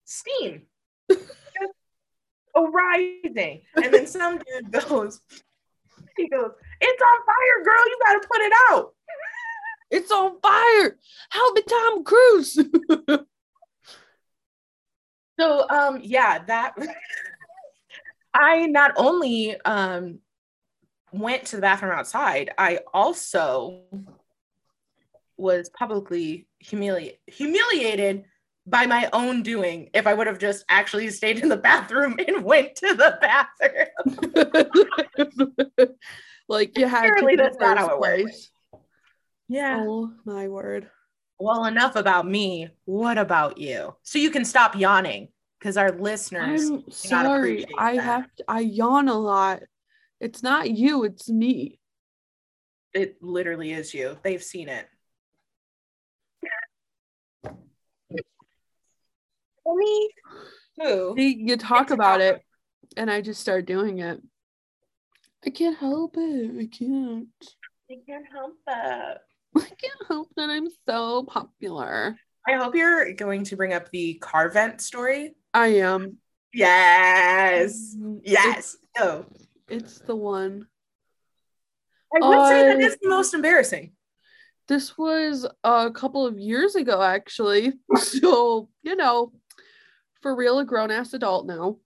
steam 0.03 0.61
arising. 2.55 3.61
And 3.75 3.93
then 3.93 4.05
some 4.05 4.37
dude 4.37 4.71
goes, 4.71 5.21
he 6.17 6.29
goes, 6.29 6.51
It's 6.81 7.01
on 7.01 7.25
fire, 7.25 7.63
girl. 7.63 7.85
You 7.87 7.99
got 8.05 8.21
to 8.21 8.27
put 8.31 8.41
it 8.41 8.53
out. 8.69 8.93
It's 9.89 10.11
on 10.11 10.39
fire. 10.39 10.97
Help 11.29 11.55
me, 11.55 11.61
Tom 11.67 12.03
Cruise. 12.03 12.59
so, 15.39 15.69
um, 15.69 15.99
yeah, 16.03 16.43
that. 16.45 16.75
I 18.35 18.65
not 18.67 18.91
only 18.97 19.59
um, 19.61 20.19
went 21.13 21.45
to 21.45 21.55
the 21.55 21.61
bathroom 21.61 21.97
outside, 21.97 22.51
I 22.57 22.79
also 22.93 23.83
was 25.37 25.69
publicly 25.69 26.47
humili- 26.63 27.17
humiliated 27.27 28.25
by 28.67 28.85
my 28.87 29.09
own 29.13 29.41
doing 29.43 29.89
if 29.93 30.07
I 30.07 30.13
would 30.13 30.27
have 30.27 30.39
just 30.39 30.65
actually 30.67 31.09
stayed 31.11 31.39
in 31.39 31.49
the 31.49 31.57
bathroom 31.57 32.17
and 32.27 32.43
went 32.43 32.75
to 32.77 32.93
the 32.93 33.17
bathroom. 33.21 33.87
like 36.49 36.77
you 36.77 36.87
had 36.87 37.05
Apparently 37.05 37.37
to 37.37 37.43
that's 37.43 37.57
not 37.59 37.77
how 37.77 37.89
it 37.89 37.99
works. 37.99 38.51
Yeah. 39.47 39.85
Oh 39.87 40.11
my 40.25 40.47
word. 40.47 40.89
Well, 41.39 41.65
enough 41.65 41.95
about 41.95 42.27
me. 42.27 42.69
What 42.85 43.17
about 43.17 43.57
you? 43.57 43.95
So 44.03 44.19
you 44.19 44.31
can 44.31 44.45
stop 44.45 44.75
yawning 44.75 45.29
because 45.59 45.77
our 45.77 45.91
listeners. 45.91 46.69
I'm 46.69 46.83
sorry. 46.91 47.65
I 47.77 47.95
that. 47.95 48.03
have 48.03 48.35
to, 48.35 48.45
I 48.47 48.59
yawn 48.61 49.07
a 49.09 49.17
lot. 49.17 49.63
It's 50.19 50.43
not 50.43 50.69
you, 50.71 51.03
it's 51.03 51.29
me. 51.29 51.79
It 52.93 53.17
literally 53.21 53.73
is 53.73 53.93
you. 53.93 54.17
They've 54.23 54.43
seen 54.43 54.69
it. 54.69 54.87
Me? 59.67 60.09
Who? 60.77 61.15
See, 61.17 61.35
you 61.39 61.57
talk 61.57 61.83
It's 61.83 61.91
about 61.91 62.21
it 62.21 62.41
and 62.97 63.09
I 63.09 63.21
just 63.21 63.41
start 63.41 63.65
doing 63.65 63.99
it. 63.99 64.21
I 65.45 65.49
can't 65.49 65.77
help 65.77 66.15
it. 66.17 66.51
I 66.59 66.65
can't. 66.65 67.27
I 67.91 67.95
can't 68.07 68.25
help 68.31 68.53
that. 68.67 69.21
I 69.57 69.61
can't 69.61 70.07
help 70.07 70.29
that 70.35 70.49
I'm 70.49 70.67
so 70.87 71.23
popular. 71.23 72.17
I 72.47 72.53
hope 72.53 72.75
you're 72.75 73.13
going 73.13 73.43
to 73.45 73.55
bring 73.55 73.73
up 73.73 73.89
the 73.91 74.15
car 74.15 74.49
vent 74.49 74.81
story. 74.81 75.35
I 75.55 75.67
am. 75.67 76.17
Yes. 76.53 77.95
Mm, 77.97 78.19
Yes. 78.23 78.75
Oh. 78.97 79.25
It's, 79.69 79.93
it's 79.93 79.99
the 79.99 80.15
one. 80.15 80.67
I 82.13 82.19
would 82.27 82.45
say 82.47 82.67
that 82.67 82.79
is 82.81 82.97
the 83.01 83.07
most 83.07 83.33
embarrassing. 83.33 83.93
This 84.67 84.97
was 84.97 85.47
a 85.63 85.91
couple 85.91 86.25
of 86.27 86.37
years 86.37 86.75
ago, 86.75 87.01
actually. 87.01 87.71
So, 87.97 88.67
you 88.83 88.97
know, 88.97 89.31
for 90.21 90.35
real, 90.35 90.59
a 90.59 90.65
grown 90.65 90.91
ass 90.91 91.13
adult 91.13 91.47
now. 91.47 91.77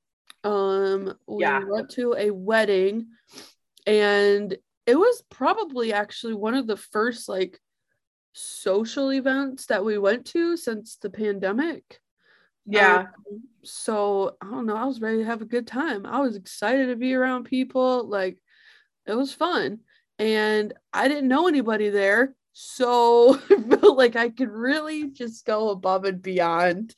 Um, 0.43 1.13
we 1.27 1.43
Yeah. 1.43 1.61
went 1.67 1.91
to 1.91 2.15
a 2.17 2.31
wedding 2.31 3.07
and 3.85 4.57
it 4.87 4.95
was 4.95 5.21
probably 5.29 5.93
actually 5.93 6.33
one 6.33 6.55
of 6.55 6.65
the 6.65 6.77
first 6.77 7.29
like 7.29 7.59
social 8.33 9.11
events 9.13 9.67
that 9.67 9.85
we 9.85 9.99
went 9.99 10.25
to 10.27 10.57
since 10.57 10.95
the 10.95 11.09
pandemic. 11.11 11.99
Um, 12.99 13.41
so 13.63 14.35
I 14.41 14.45
don't 14.45 14.65
know. 14.65 14.75
I 14.75 14.85
was 14.85 15.01
ready 15.01 15.17
to 15.19 15.25
have 15.25 15.41
a 15.41 15.45
good 15.45 15.67
time. 15.67 16.05
I 16.05 16.19
was 16.19 16.35
excited 16.35 16.87
to 16.87 16.95
be 16.95 17.13
around 17.13 17.43
people. 17.45 18.07
Like 18.07 18.37
it 19.05 19.13
was 19.13 19.33
fun. 19.33 19.79
And 20.17 20.73
I 20.93 21.07
didn't 21.07 21.27
know 21.27 21.47
anybody 21.47 21.89
there. 21.89 22.35
So 22.53 23.39
I 23.49 23.61
felt 23.77 23.97
like 23.97 24.15
I 24.15 24.29
could 24.29 24.49
really 24.49 25.09
just 25.11 25.45
go 25.45 25.69
above 25.69 26.05
and 26.05 26.21
beyond. 26.21 26.93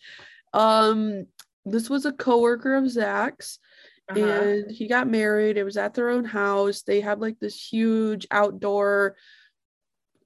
Um, 0.53 1.27
this 1.65 1.89
was 1.89 2.05
a 2.05 2.12
coworker 2.12 2.75
of 2.75 2.89
Zach's 2.89 3.60
Uh-huh. 4.10 4.19
and 4.19 4.71
he 4.71 4.88
got 4.88 5.07
married. 5.07 5.57
It 5.57 5.63
was 5.63 5.77
at 5.77 5.93
their 5.93 6.10
own 6.10 6.25
house. 6.25 6.81
They 6.81 6.99
had 7.01 7.19
like 7.21 7.39
this 7.39 7.55
huge 7.71 8.27
outdoor 8.31 9.15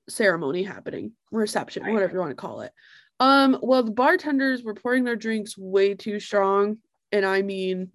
ceremony 0.08 0.63
happening, 0.63 1.12
reception, 1.31 1.84
whatever 1.93 2.13
you 2.13 2.19
want 2.19 2.31
to 2.31 2.36
call 2.36 2.62
it. 2.62 2.71
Um, 3.19 3.58
well, 3.62 3.84
the 3.84 3.91
bartenders 3.91 4.63
were 4.63 4.73
pouring 4.73 5.04
their 5.04 5.15
drinks 5.15 5.58
way 5.58 5.93
too 5.93 6.19
strong, 6.19 6.78
and 7.12 7.25
I 7.25 7.41
mean 7.41 7.91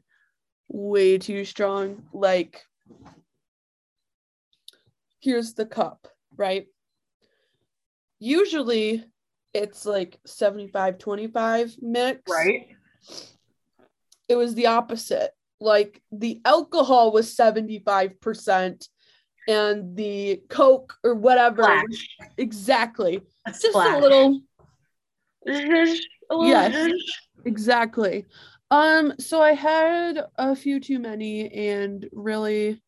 way 0.68 1.18
too 1.18 1.44
strong. 1.44 2.04
Like, 2.12 2.62
here's 5.20 5.54
the 5.54 5.66
cup, 5.66 6.08
right? 6.36 6.66
Usually 8.18 9.04
it's 9.52 9.84
like 9.84 10.18
75 10.26 10.98
25 10.98 11.76
mix 11.80 12.20
right. 12.28 12.68
it 14.28 14.36
was 14.36 14.54
the 14.54 14.66
opposite. 14.66 15.32
Like 15.60 16.00
the 16.12 16.40
alcohol 16.44 17.12
was 17.12 17.34
75% 17.36 18.88
and 19.48 19.96
the 19.96 20.40
Coke 20.48 20.94
or 21.04 21.14
whatever. 21.14 21.62
Splash. 21.62 22.08
Exactly. 22.38 23.20
A 23.46 23.50
Just 23.50 23.68
splash. 23.68 23.96
a 23.96 24.00
little. 24.00 24.40
Yes. 25.46 26.74
zhuzh. 26.76 27.00
Exactly. 27.44 28.26
Um, 28.70 29.14
so 29.18 29.42
I 29.42 29.52
had 29.52 30.24
a 30.36 30.54
few 30.54 30.78
too 30.80 30.98
many 30.98 31.50
and 31.52 32.08
really 32.12 32.80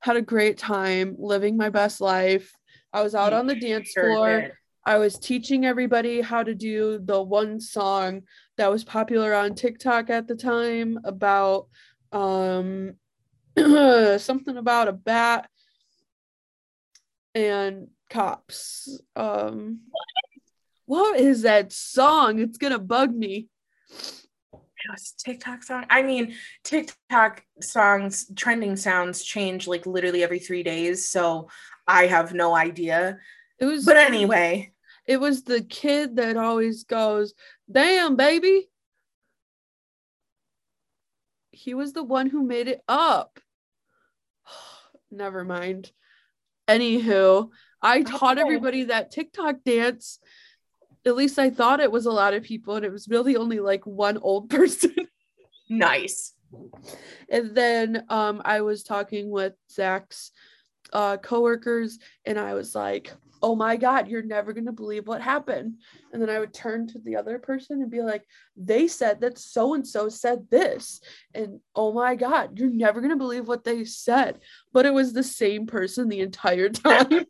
had 0.00 0.16
a 0.16 0.22
great 0.22 0.58
time 0.58 1.16
living 1.18 1.56
my 1.56 1.70
best 1.70 2.00
life. 2.00 2.52
I 2.92 3.02
was 3.02 3.14
out 3.14 3.32
You 3.32 3.38
on 3.38 3.46
the 3.46 3.54
dance 3.54 3.92
Sure 3.92 4.14
floor. 4.14 4.40
did. 4.42 4.52
I 4.86 4.96
was 4.96 5.18
teaching 5.18 5.66
everybody 5.66 6.20
how 6.20 6.42
to 6.42 6.54
do 6.54 6.98
the 7.04 7.22
one 7.22 7.60
song 7.60 8.22
that 8.56 8.70
was 8.70 8.82
popular 8.82 9.34
on 9.34 9.54
TikTok 9.54 10.10
at 10.10 10.26
the 10.26 10.34
time 10.34 10.98
about 11.04 11.68
um 12.12 12.94
something 13.58 14.56
about 14.56 14.88
a 14.88 14.92
bat 14.92 15.48
and 17.34 17.88
cops. 18.08 19.00
Um 19.14 19.80
what 20.90 21.20
is 21.20 21.42
that 21.42 21.72
song? 21.72 22.40
It's 22.40 22.58
gonna 22.58 22.80
bug 22.80 23.14
me. 23.14 23.46
It 23.92 24.90
was 24.90 25.14
TikTok 25.24 25.62
song. 25.62 25.86
I 25.88 26.02
mean, 26.02 26.34
TikTok 26.64 27.44
songs, 27.60 28.26
trending 28.34 28.74
sounds 28.74 29.22
change 29.22 29.68
like 29.68 29.86
literally 29.86 30.24
every 30.24 30.40
three 30.40 30.64
days. 30.64 31.08
So 31.08 31.48
I 31.86 32.08
have 32.08 32.34
no 32.34 32.56
idea. 32.56 33.18
It 33.60 33.66
was 33.66 33.84
But 33.84 33.98
anyway, 33.98 34.72
it 35.06 35.18
was 35.18 35.44
the 35.44 35.62
kid 35.62 36.16
that 36.16 36.36
always 36.36 36.82
goes, 36.82 37.34
"Damn, 37.70 38.16
baby." 38.16 38.68
He 41.52 41.72
was 41.72 41.92
the 41.92 42.02
one 42.02 42.26
who 42.26 42.42
made 42.42 42.66
it 42.66 42.82
up. 42.88 43.38
Never 45.12 45.44
mind. 45.44 45.92
Anywho, 46.66 47.50
I 47.80 48.02
taught 48.02 48.38
everybody 48.38 48.84
that 48.84 49.12
TikTok 49.12 49.62
dance. 49.64 50.18
At 51.06 51.16
least 51.16 51.38
I 51.38 51.50
thought 51.50 51.80
it 51.80 51.92
was 51.92 52.06
a 52.06 52.10
lot 52.12 52.34
of 52.34 52.42
people, 52.42 52.76
and 52.76 52.84
it 52.84 52.92
was 52.92 53.08
really 53.08 53.36
only 53.36 53.60
like 53.60 53.86
one 53.86 54.18
old 54.18 54.50
person. 54.56 54.94
nice. 55.68 56.34
and 57.30 57.54
then 57.54 58.04
um, 58.08 58.42
I 58.44 58.60
was 58.60 58.82
talking 58.82 59.30
with 59.30 59.54
Zach's 59.70 60.30
uh, 60.92 61.16
coworkers, 61.18 61.98
and 62.24 62.38
I 62.38 62.54
was 62.54 62.74
like, 62.74 63.12
"Oh 63.42 63.54
my 63.54 63.76
god, 63.76 64.08
you're 64.08 64.22
never 64.22 64.52
gonna 64.52 64.72
believe 64.72 65.06
what 65.06 65.22
happened." 65.22 65.76
And 66.12 66.20
then 66.20 66.28
I 66.28 66.38
would 66.40 66.52
turn 66.52 66.86
to 66.88 66.98
the 66.98 67.16
other 67.16 67.38
person 67.38 67.80
and 67.80 67.90
be 67.90 68.02
like, 68.02 68.24
"They 68.56 68.88
said 68.88 69.20
that 69.20 69.38
so 69.38 69.74
and 69.74 69.86
so 69.86 70.08
said 70.08 70.50
this," 70.50 71.00
and 71.34 71.60
oh 71.74 71.92
my 71.92 72.16
god, 72.16 72.58
you're 72.58 72.68
never 72.68 73.00
gonna 73.00 73.16
believe 73.16 73.46
what 73.48 73.64
they 73.64 73.84
said. 73.84 74.40
But 74.72 74.84
it 74.86 74.92
was 74.92 75.12
the 75.12 75.22
same 75.22 75.66
person 75.66 76.08
the 76.08 76.20
entire 76.20 76.68
time. 76.70 77.24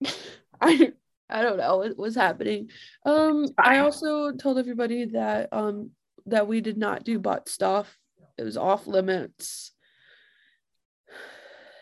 I 0.60 0.92
I 1.34 1.42
don't 1.42 1.58
know 1.58 1.78
what 1.78 1.98
was 1.98 2.14
happening. 2.14 2.70
Um, 3.04 3.46
I 3.58 3.78
also 3.80 4.30
told 4.30 4.56
everybody 4.56 5.06
that 5.06 5.48
um 5.52 5.90
that 6.26 6.46
we 6.46 6.60
did 6.60 6.78
not 6.78 7.02
do 7.02 7.18
butt 7.18 7.48
stuff. 7.48 7.98
It 8.38 8.44
was 8.44 8.56
off 8.56 8.86
limits. 8.86 9.72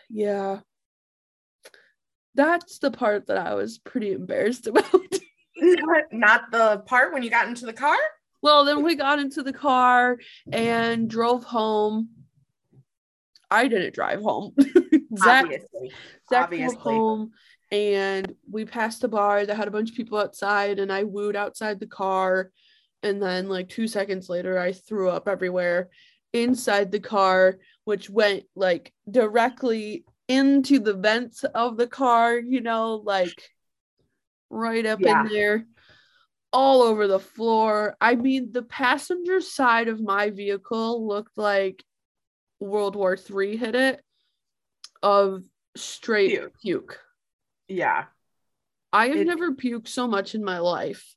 Yeah. 0.09 0.59
That's 2.35 2.77
the 2.77 2.91
part 2.91 3.27
that 3.27 3.37
I 3.37 3.55
was 3.55 3.79
pretty 3.79 4.11
embarrassed 4.11 4.67
about. 4.67 4.85
Not, 5.57 6.03
not 6.11 6.51
the 6.51 6.83
part 6.85 7.13
when 7.13 7.23
you 7.23 7.31
got 7.31 7.47
into 7.47 7.65
the 7.65 7.73
car? 7.73 7.97
well, 8.43 8.65
then 8.65 8.83
we 8.83 8.95
got 8.95 9.17
into 9.17 9.41
the 9.41 9.53
car 9.53 10.17
and 10.51 11.09
drove 11.09 11.45
home. 11.45 12.09
I 13.49 13.67
didn't 13.67 13.95
drive 13.95 14.21
home. 14.21 14.53
Zach 15.17 15.45
Obviously. 15.45 15.91
Zach 16.29 16.43
Obviously. 16.43 16.75
drove 16.75 16.83
home 16.83 17.31
and 17.73 18.35
we 18.51 18.65
passed 18.65 19.01
the 19.01 19.07
bar 19.07 19.47
that 19.47 19.55
had 19.55 19.67
a 19.67 19.71
bunch 19.71 19.89
of 19.89 19.95
people 19.95 20.19
outside 20.19 20.77
and 20.77 20.93
I 20.93 21.05
wooed 21.05 21.35
outside 21.35 21.79
the 21.79 21.87
car. 21.87 22.51
And 23.01 23.19
then 23.19 23.49
like 23.49 23.67
two 23.67 23.87
seconds 23.87 24.29
later, 24.29 24.59
I 24.59 24.73
threw 24.73 25.09
up 25.09 25.27
everywhere 25.27 25.89
inside 26.33 26.91
the 26.91 26.99
car, 26.99 27.57
which 27.85 28.11
went 28.11 28.43
like 28.55 28.93
directly 29.09 30.05
into 30.27 30.77
the 30.77 30.93
vents 30.93 31.43
of 31.43 31.75
the 31.75 31.87
car, 31.87 32.37
you 32.37 32.61
know, 32.61 32.97
like 33.03 33.41
right 34.51 34.85
up 34.85 34.99
Yeah. 35.01 35.23
in 35.23 35.29
there, 35.29 35.65
all 36.51 36.83
over 36.83 37.07
the 37.07 37.19
floor. 37.19 37.97
I 37.99 38.13
mean, 38.13 38.51
the 38.51 38.61
passenger 38.61 39.41
side 39.41 39.87
of 39.87 39.99
my 39.99 40.29
vehicle 40.29 41.07
looked 41.07 41.39
like 41.39 41.83
World 42.59 42.95
War 42.95 43.17
Three 43.17 43.57
hit 43.57 43.73
it 43.73 43.99
of 45.01 45.43
straight 45.75 46.29
Puke. 46.39 46.53
puke. 46.61 46.99
Yeah. 47.67 48.05
I 48.91 49.07
have 49.07 49.17
It- 49.17 49.27
never 49.27 49.51
puked 49.53 49.87
so 49.87 50.07
much 50.07 50.35
in 50.35 50.43
my 50.43 50.59
life. 50.59 51.15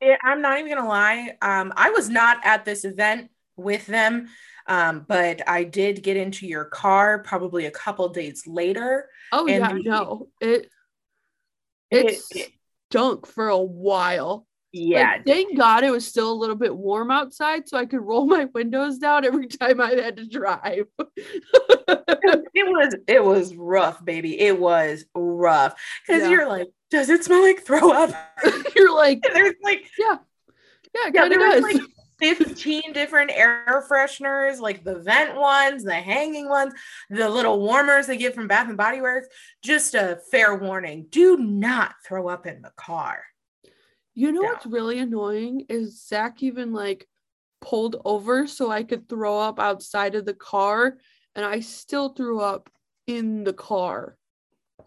It- 0.00 0.18
I'm 0.22 0.40
not 0.42 0.58
even 0.58 0.72
gonna 0.74 0.88
lie. 0.88 1.36
Um, 1.42 1.72
I 1.76 1.90
was 1.90 2.08
not 2.08 2.44
at 2.44 2.64
this 2.64 2.84
event 2.84 3.30
with 3.56 3.86
them, 3.86 4.28
um, 4.66 5.04
but 5.06 5.46
I 5.48 5.64
did 5.64 6.02
get 6.02 6.16
into 6.16 6.46
your 6.46 6.64
car 6.64 7.22
probably 7.22 7.66
a 7.66 7.70
couple 7.70 8.08
days 8.08 8.46
later. 8.46 9.10
Oh 9.30 9.46
yeah, 9.46 9.72
the- 9.72 9.82
no. 9.82 10.28
It 10.40 10.70
it, 11.90 12.22
It- 12.30 12.52
stunk 12.90 13.26
for 13.26 13.48
a 13.48 13.58
while. 13.58 14.46
Yeah, 14.72 15.12
Like, 15.12 15.26
thank 15.26 15.56
God 15.56 15.84
it 15.84 15.90
was 15.90 16.06
still 16.06 16.32
a 16.32 16.34
little 16.34 16.56
bit 16.56 16.74
warm 16.74 17.10
outside, 17.10 17.68
so 17.68 17.76
I 17.76 17.84
could 17.86 18.00
roll 18.00 18.26
my 18.26 18.46
windows 18.46 18.98
down 18.98 19.24
every 19.24 19.46
time 19.48 19.80
I 19.80 19.90
had 19.90 20.16
to 20.16 20.26
drive. 20.26 20.86
it 21.88 22.66
was 22.66 22.94
it 23.06 23.22
was 23.22 23.54
rough, 23.54 24.04
baby. 24.04 24.40
It 24.40 24.58
was 24.58 25.04
rough 25.14 25.74
because 26.06 26.22
Yeah. 26.22 26.30
you're 26.30 26.48
like, 26.48 26.68
does 26.90 27.08
it 27.10 27.24
smell 27.24 27.42
like 27.42 27.64
throw 27.64 27.90
up? 27.90 28.10
You're 28.76 28.94
like, 28.94 29.22
there's 29.32 29.54
like 29.62 29.90
yeah, 29.98 30.16
yeah, 30.94 31.24
of 31.24 31.30
was 31.30 31.62
like 31.62 31.82
15 32.20 32.92
different 32.92 33.30
air 33.32 33.84
fresheners, 33.90 34.60
like 34.60 34.84
the 34.84 34.98
vent 34.98 35.36
ones, 35.36 35.84
the 35.84 35.94
hanging 35.94 36.48
ones, 36.48 36.72
the 37.10 37.28
little 37.28 37.58
warmers 37.60 38.06
they 38.06 38.16
get 38.16 38.34
from 38.34 38.46
Bath 38.46 38.68
and 38.68 38.76
Body 38.76 39.00
Works. 39.00 39.28
Just 39.62 39.94
a 39.94 40.20
fair 40.30 40.54
warning: 40.54 41.06
do 41.10 41.36
not 41.38 41.94
throw 42.06 42.28
up 42.28 42.46
in 42.46 42.62
the 42.62 42.72
car. 42.76 43.22
You 44.14 44.32
know 44.32 44.42
Yeah. 44.42 44.48
what's 44.48 44.66
really 44.66 44.98
annoying 44.98 45.66
is 45.68 46.06
Zach 46.06 46.42
even 46.42 46.72
like 46.72 47.08
pulled 47.60 47.96
over 48.04 48.46
so 48.46 48.70
I 48.70 48.82
could 48.82 49.08
throw 49.08 49.38
up 49.38 49.58
outside 49.58 50.14
of 50.14 50.24
the 50.26 50.34
car, 50.34 50.98
and 51.34 51.44
I 51.44 51.60
still 51.60 52.10
threw 52.10 52.40
up 52.40 52.68
in 53.06 53.44
the 53.44 53.52
car. 53.52 54.16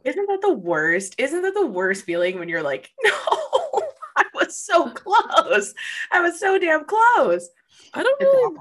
Isn't 0.04 0.28
that 0.28 0.42
the 0.42 0.54
worst? 0.54 1.16
Isn't 1.18 1.42
that 1.42 1.56
the 1.56 1.66
worst 1.66 2.06
feeling 2.06 2.38
when 2.38 2.50
you're 2.50 2.62
like, 2.62 2.92
no, 3.04 3.12
I 4.16 4.26
was 4.36 4.56
so 4.56 4.90
close. 4.92 5.74
I 6.12 6.22
was 6.22 6.40
so 6.40 6.60
damn 6.60 6.86
close. 6.86 7.50
I 7.94 8.04
don't 8.04 8.20
really. 8.22 8.60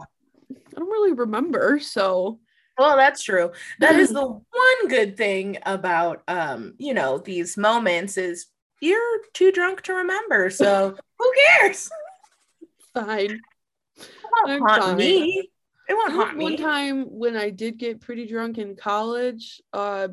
I 0.76 0.80
don't 0.80 0.90
really 0.90 1.12
remember. 1.12 1.78
So 1.80 2.40
Well, 2.78 2.96
that's 2.96 3.22
true. 3.22 3.52
That 3.80 3.96
is 3.96 4.08
the 4.12 4.26
one 4.26 4.88
good 4.88 5.16
thing 5.16 5.58
about 5.66 6.22
um, 6.28 6.74
you 6.78 6.94
know, 6.94 7.18
these 7.18 7.56
moments 7.56 8.16
is 8.16 8.46
you're 8.80 9.18
too 9.32 9.52
drunk 9.52 9.82
to 9.82 9.94
remember. 9.94 10.50
So 10.50 10.96
who 11.18 11.32
cares? 11.60 11.90
fine. 12.92 13.40
It 13.96 14.08
won't 14.46 14.50
I'm 14.50 14.60
haunt 14.68 14.82
fine. 14.82 14.96
me. 14.96 15.50
It 15.88 15.94
won't 15.94 16.12
haunt 16.14 16.38
one 16.38 16.56
time 16.56 17.04
when 17.10 17.36
I 17.36 17.50
did 17.50 17.78
get 17.78 18.00
pretty 18.00 18.26
drunk 18.26 18.58
in 18.58 18.74
college. 18.76 19.60
Uh, 19.72 20.08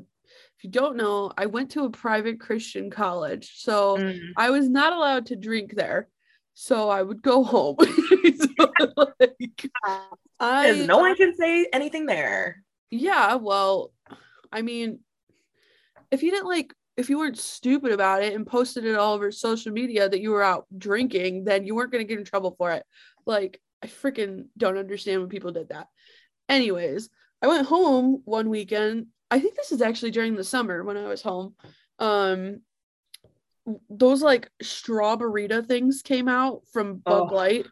if 0.58 0.64
you 0.64 0.70
don't 0.70 0.98
know, 0.98 1.32
I 1.38 1.46
went 1.48 1.72
to 1.72 1.86
a 1.86 1.90
private 1.90 2.40
Christian 2.40 2.90
college, 2.92 3.54
so 3.56 3.98
Mm. 3.98 4.20
I 4.38 4.50
was 4.52 4.70
not 4.70 4.94
allowed 4.94 5.28
to 5.28 5.36
drink 5.36 5.74
there. 5.76 6.08
So 6.54 6.90
I 6.90 7.02
would 7.02 7.22
go 7.22 7.44
home. 7.44 7.78
So, 8.38 8.68
like, 9.20 9.70
I 10.40 10.72
Because 10.72 10.88
no 10.88 10.98
one 11.00 11.16
can 11.16 11.36
say 11.36 11.68
anything 11.74 12.06
there. 12.06 12.64
yeah, 12.92 13.36
well, 13.36 13.92
I 14.52 14.62
mean, 14.62 15.00
if 16.12 16.22
you 16.24 16.32
didn't 16.32 16.48
like, 16.48 16.74
if 16.98 17.10
you 17.10 17.18
weren't 17.18 17.38
stupid 17.38 17.92
about 17.92 18.24
it 18.24 18.34
and 18.34 18.46
posted 18.46 18.86
it 18.86 18.96
all 18.96 19.14
over 19.14 19.32
social 19.32 19.72
media 19.72 20.08
that 20.10 20.22
you 20.22 20.32
were 20.32 20.44
out 20.44 20.66
drinking, 20.78 21.44
then 21.46 21.66
you 21.66 21.74
weren't 21.76 21.92
gonna 21.92 22.04
get 22.04 22.20
in 22.20 22.26
trouble 22.26 22.52
for 22.58 22.72
it. 22.72 22.84
Like, 23.26 23.62
I 23.84 23.88
freaking 23.88 24.48
don't 24.58 24.78
understand 24.78 25.22
when 25.22 25.30
people 25.30 25.52
did 25.52 25.70
that. 25.70 25.88
Anyways, 26.50 27.10
I 27.42 27.48
went 27.48 27.66
home 27.68 28.22
one 28.26 28.50
weekend. 28.50 29.08
I 29.32 29.40
think 29.40 29.56
this 29.56 29.72
is 29.72 29.82
actually 29.82 30.12
during 30.12 30.36
the 30.36 30.44
summer 30.44 30.84
when 30.84 30.98
I 30.98 31.08
was 31.08 31.22
home. 31.22 31.56
Um, 31.98 32.62
those 33.90 34.22
like 34.22 34.50
Straw-Ber-Rita 34.62 35.64
things 35.64 36.02
came 36.02 36.28
out 36.28 36.64
from 36.74 36.98
Bud 36.98 37.30
Oh. 37.32 37.36
Light. 37.36 37.68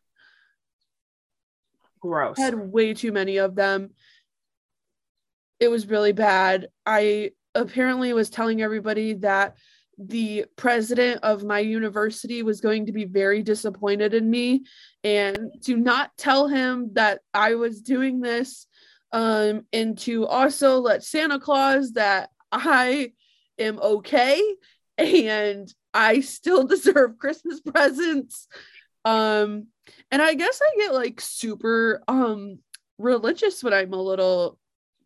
Gross. 2.00 2.38
had 2.38 2.56
way 2.56 2.94
too 2.94 3.12
many 3.12 3.38
of 3.38 3.56
them. 3.56 3.90
It 5.60 5.68
was 5.68 5.88
really 5.88 6.14
bad. 6.14 6.68
I 6.86 7.32
apparently 7.60 8.14
was 8.14 8.30
telling 8.30 8.62
everybody 8.62 9.14
that 9.16 9.56
the 9.98 10.46
president 10.56 11.20
of 11.24 11.44
my 11.44 11.60
university 11.60 12.42
was 12.42 12.62
going 12.62 12.86
to 12.86 12.94
be 12.94 13.04
very 13.04 13.44
disappointed 13.44 14.14
in 14.14 14.30
me 14.30 14.64
and 15.04 15.52
to 15.62 15.76
not 15.76 16.10
tell 16.18 16.48
him 16.48 16.92
that 16.94 17.20
I 17.34 17.56
was 17.56 17.82
doing 17.82 18.22
this 18.22 18.66
um 19.12 19.66
and 19.74 19.98
to 19.98 20.26
also 20.26 20.80
let 20.80 21.04
Santa 21.04 21.40
Claus 21.40 21.94
that 21.94 22.30
I 22.52 23.12
am 23.58 23.80
okay 23.80 24.42
and 24.98 25.72
I 25.94 26.22
still 26.22 26.64
deserve 26.68 27.18
Christmas 27.18 27.60
presents. 27.60 28.48
Um 29.04 29.68
and 30.12 30.22
I 30.22 30.34
guess 30.34 30.62
I 30.64 30.78
get 30.78 30.94
like 30.94 31.20
super 31.20 32.04
um 32.08 32.60
religious 32.98 33.64
when 33.64 33.74
I'm 33.74 33.94
a 33.94 34.02
little 34.02 34.60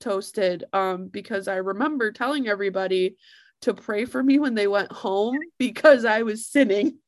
toasted 0.03 0.65
um 0.73 1.07
because 1.07 1.47
I 1.47 1.55
remember 1.55 2.11
telling 2.11 2.47
everybody 2.47 3.15
to 3.61 3.73
pray 3.73 4.05
for 4.05 4.21
me 4.21 4.37
when 4.39 4.53
they 4.55 4.67
went 4.67 4.91
home 4.91 5.37
because 5.57 6.05
I 6.05 6.23
was 6.23 6.45
sinning. 6.45 6.97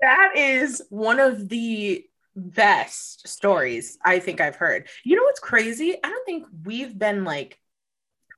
That 0.00 0.32
is 0.36 0.82
one 0.90 1.18
of 1.18 1.48
the 1.48 2.04
best 2.36 3.26
stories 3.26 3.96
I 4.04 4.18
think 4.18 4.38
I've 4.40 4.56
heard. 4.56 4.88
You 5.02 5.16
know 5.16 5.22
what's 5.22 5.40
crazy? 5.40 5.96
I 6.02 6.08
don't 6.10 6.26
think 6.26 6.44
we've 6.62 6.98
been 6.98 7.24
like 7.24 7.58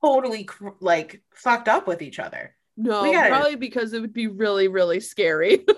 totally 0.01 0.45
cr- 0.45 0.69
like 0.79 1.21
fucked 1.33 1.67
up 1.67 1.85
with 1.85 2.01
each 2.01 2.19
other. 2.19 2.55
no, 2.77 3.11
gotta- 3.11 3.27
probably 3.29 3.55
because 3.55 3.91
it 3.91 3.99
would 3.99 4.13
be 4.13 4.27
really, 4.27 4.67
really 4.69 4.99
scary. 5.01 5.65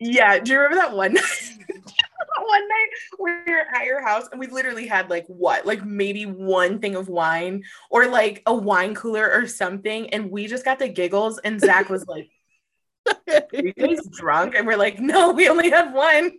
Yeah, 0.00 0.38
do 0.40 0.52
you 0.52 0.58
remember 0.58 0.76
that 0.82 0.96
one 0.96 1.14
night? 1.14 1.63
One 2.46 2.68
night 2.68 2.88
we 3.18 3.52
were 3.52 3.64
at 3.74 3.84
your 3.84 4.02
house 4.02 4.28
and 4.30 4.40
we 4.40 4.46
literally 4.46 4.86
had 4.86 5.10
like 5.10 5.26
what, 5.26 5.66
like 5.66 5.84
maybe 5.84 6.26
one 6.26 6.78
thing 6.78 6.94
of 6.94 7.08
wine 7.08 7.64
or 7.90 8.06
like 8.06 8.42
a 8.46 8.54
wine 8.54 8.94
cooler 8.94 9.30
or 9.32 9.46
something, 9.46 10.10
and 10.10 10.30
we 10.30 10.46
just 10.46 10.64
got 10.64 10.78
the 10.78 10.88
giggles. 10.88 11.38
And 11.38 11.60
Zach 11.60 11.88
was 11.88 12.06
like, 12.06 12.28
"Are 13.28 13.44
you 13.52 13.72
guys 13.72 14.06
drunk?" 14.10 14.54
And 14.54 14.66
we're 14.66 14.76
like, 14.76 14.98
"No, 14.98 15.32
we 15.32 15.48
only 15.48 15.70
had 15.70 15.92
one." 15.92 16.32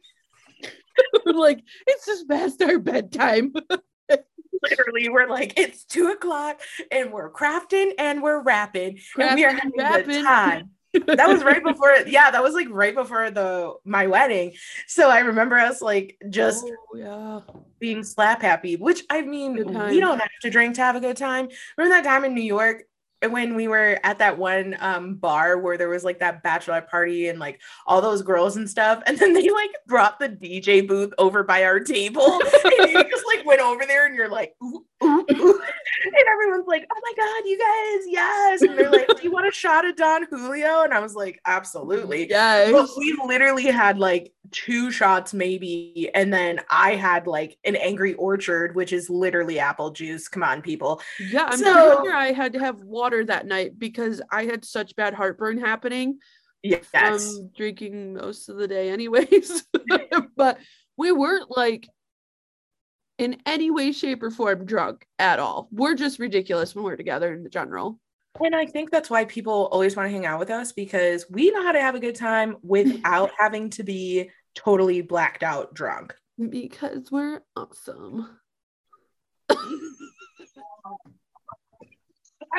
like 1.26 1.62
it's 1.88 2.06
just 2.06 2.28
past 2.30 2.62
our 2.62 2.80
bedtime. 2.80 3.54
Literally, 4.64 5.10
we're 5.10 5.30
like, 5.30 5.60
"It's 5.60 5.86
two 5.86 6.08
o'clock, 6.08 6.62
and 6.92 7.12
we're 7.12 7.32
crafting 7.32 7.92
and 8.00 8.24
we're 8.24 8.42
rapping, 8.42 9.00
and 9.20 9.36
we 9.36 9.46
are 9.46 9.54
having 9.54 9.72
rapping. 9.78 10.24
time." 10.24 10.75
That 11.06 11.28
was 11.28 11.44
right 11.44 11.64
before 11.64 11.96
yeah 12.08 12.32
that 12.32 12.44
was 12.44 12.54
like 12.54 12.68
right 12.70 12.96
before 12.96 13.32
the 13.32 13.74
my 13.84 14.08
wedding. 14.08 14.54
So 14.88 15.10
i 15.10 15.20
remember 15.20 15.58
us 15.58 15.82
like 15.82 16.18
just 16.30 16.66
oh, 16.66 16.98
yeah. 16.98 17.56
being 17.80 18.04
slap 18.04 18.42
happy 18.42 18.76
which 18.76 19.04
i 19.10 19.22
mean 19.22 19.56
we 19.56 20.00
don't 20.00 20.20
have 20.20 20.30
to 20.42 20.50
drink 20.50 20.76
to 20.76 20.82
have 20.82 20.96
a 20.96 21.00
good 21.00 21.18
time. 21.18 21.50
Remember 21.78 21.96
that 22.02 22.10
time 22.10 22.26
in 22.26 22.34
new 22.34 22.42
york 22.42 22.84
when 23.32 23.56
we 23.56 23.68
were 23.68 24.00
at 24.04 24.18
that 24.20 24.38
one 24.38 24.76
um 24.80 25.16
bar 25.16 25.58
where 25.58 25.78
there 25.78 25.90
was 25.90 26.04
like 26.04 26.20
that 26.20 26.44
bachelor 26.44 26.82
party 26.82 27.28
and 27.30 27.40
like 27.40 27.60
all 27.88 28.02
those 28.02 28.22
girls 28.22 28.56
and 28.58 28.70
stuff 28.70 29.02
and 29.06 29.18
then 29.18 29.34
they 29.34 29.50
like 29.50 29.72
brought 29.88 30.20
the 30.20 30.30
dj 30.30 30.88
booth 30.88 31.14
over 31.18 31.44
by 31.44 31.64
our 31.64 31.80
table 31.80 32.40
and 32.64 32.92
you 32.92 33.04
just 33.04 33.26
like 33.28 33.46
went 33.46 33.62
over 33.62 33.86
there 33.86 34.06
and 34.06 34.16
you're 34.16 34.30
like 34.30 34.54
ooh, 34.64 34.86
ooh, 35.04 35.26
ooh. 35.32 35.62
and 36.06 36.28
everyone's 36.30 36.68
like 36.68 36.86
oh 36.92 37.02
my 37.02 37.14
god 37.18 37.48
you 37.48 37.58
guys 37.58 38.12
yes 38.12 38.62
and 38.62 38.78
they're 38.78 38.92
like 38.92 39.08
do 39.08 39.24
you 39.24 39.32
want 39.32 39.48
a 39.48 39.52
shot 39.52 39.86
of 39.86 39.96
don 39.96 40.26
julio 40.30 40.84
and 40.84 40.94
i 40.94 41.00
was 41.00 41.16
like 41.16 41.40
absolutely 41.46 42.28
Yes. 42.30 42.72
but 42.72 42.90
we 42.98 43.18
literally 43.26 43.66
had 43.66 43.98
like 43.98 44.32
two 44.52 44.92
shots 44.92 45.34
maybe 45.34 46.10
and 46.14 46.34
then 46.34 46.60
i 46.70 46.96
had 46.96 47.28
like 47.28 47.58
an 47.64 47.76
angry 47.76 48.14
orchard 48.16 48.76
which 48.76 48.92
is 48.94 49.10
literally 49.10 49.60
apple 49.60 49.92
juice 49.92 50.28
come 50.28 50.44
on 50.44 50.62
people 50.62 51.02
Yeah, 51.20 51.46
I'm 51.52 51.58
So- 51.58 52.04
sure 52.04 52.14
I 52.14 52.32
had 52.32 52.54
to 52.54 52.60
have 52.60 52.82
water 52.82 53.24
that 53.26 53.46
night 53.46 53.78
because 53.80 54.22
I 54.32 54.46
had 54.46 54.66
such 54.66 54.96
bad 54.96 55.14
heartburn 55.14 55.58
happening 55.58 56.20
yes 56.64 56.86
from 56.90 57.52
drinking 57.56 58.14
most 58.16 58.50
of 58.50 58.58
the 58.58 58.68
day, 58.68 58.90
anyways. 58.90 59.64
but 60.36 60.58
we 60.98 61.12
weren't 61.12 61.56
like 61.56 61.88
in 63.18 63.38
any 63.46 63.70
way, 63.72 63.92
shape, 63.92 64.24
or 64.24 64.32
form 64.32 64.66
drunk 64.66 65.06
at 65.20 65.40
all. 65.40 65.70
We're 65.72 65.96
just 65.96 66.20
ridiculous 66.20 66.74
when 66.76 66.84
we're 66.84 66.96
together 66.96 67.34
in 67.34 67.44
the 67.44 67.50
general. 67.50 68.00
And 68.44 68.56
i 68.56 68.66
think 68.66 68.92
that's 68.92 69.10
why 69.10 69.26
people 69.26 69.68
always 69.72 69.96
want 69.96 70.08
to 70.08 70.12
hang 70.12 70.26
out 70.26 70.40
with 70.40 70.50
us 70.50 70.72
because 70.72 71.26
we 71.30 71.52
know 71.52 71.64
how 71.64 71.72
to 71.72 71.82
have 71.82 71.96
a 71.96 72.00
good 72.00 72.16
time 72.16 72.58
without 72.62 73.32
having 73.38 73.70
to 73.70 73.84
be 73.84 74.30
totally 74.54 75.02
blacked 75.02 75.44
out 75.44 75.74
drunk 75.74 76.14
Because 76.38 77.12
we're 77.12 77.42
awesome. 77.56 78.38
i 79.50 79.56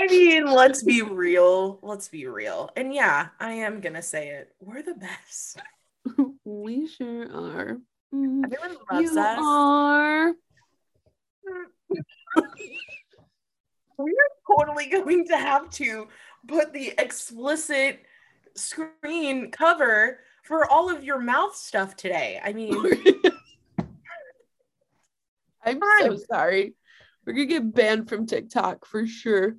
mean 0.09 0.47
let's 0.47 0.83
be 0.83 1.03
real 1.03 1.79
let's 1.83 2.09
be 2.09 2.27
real 2.27 2.71
and 2.77 2.95
yeah 2.95 3.29
i 3.41 3.53
am 3.53 3.81
gonna 3.81 4.03
say 4.03 4.29
it 4.29 4.55
we're 4.61 4.83
the 4.83 4.95
best 4.95 5.59
we 6.45 6.87
sure 6.87 7.25
are. 7.33 7.79
Everyone 8.13 8.77
loves 8.91 9.13
You 9.13 9.21
us 9.21 9.39
are. 9.43 10.33
We're 13.99 14.13
totally 14.57 14.87
going 14.91 15.27
to 15.29 15.37
have 15.37 15.71
to 15.71 16.09
put 16.47 16.73
the 16.73 16.95
explicit 16.99 18.01
screen 18.55 19.51
cover 19.51 20.21
for 20.43 20.71
all 20.71 20.95
of 20.95 21.03
your 21.05 21.19
mouth 21.19 21.55
stuff 21.57 21.97
today. 21.97 22.41
I 22.43 22.53
mean, 22.53 22.75
I'm 25.65 25.81
so 26.01 26.17
sorry. 26.31 26.75
We're 27.27 27.33
gonna 27.33 27.47
get 27.47 27.75
banned 27.75 28.09
from 28.09 28.27
TikTok 28.27 28.87
for 28.87 29.07
sure. 29.07 29.57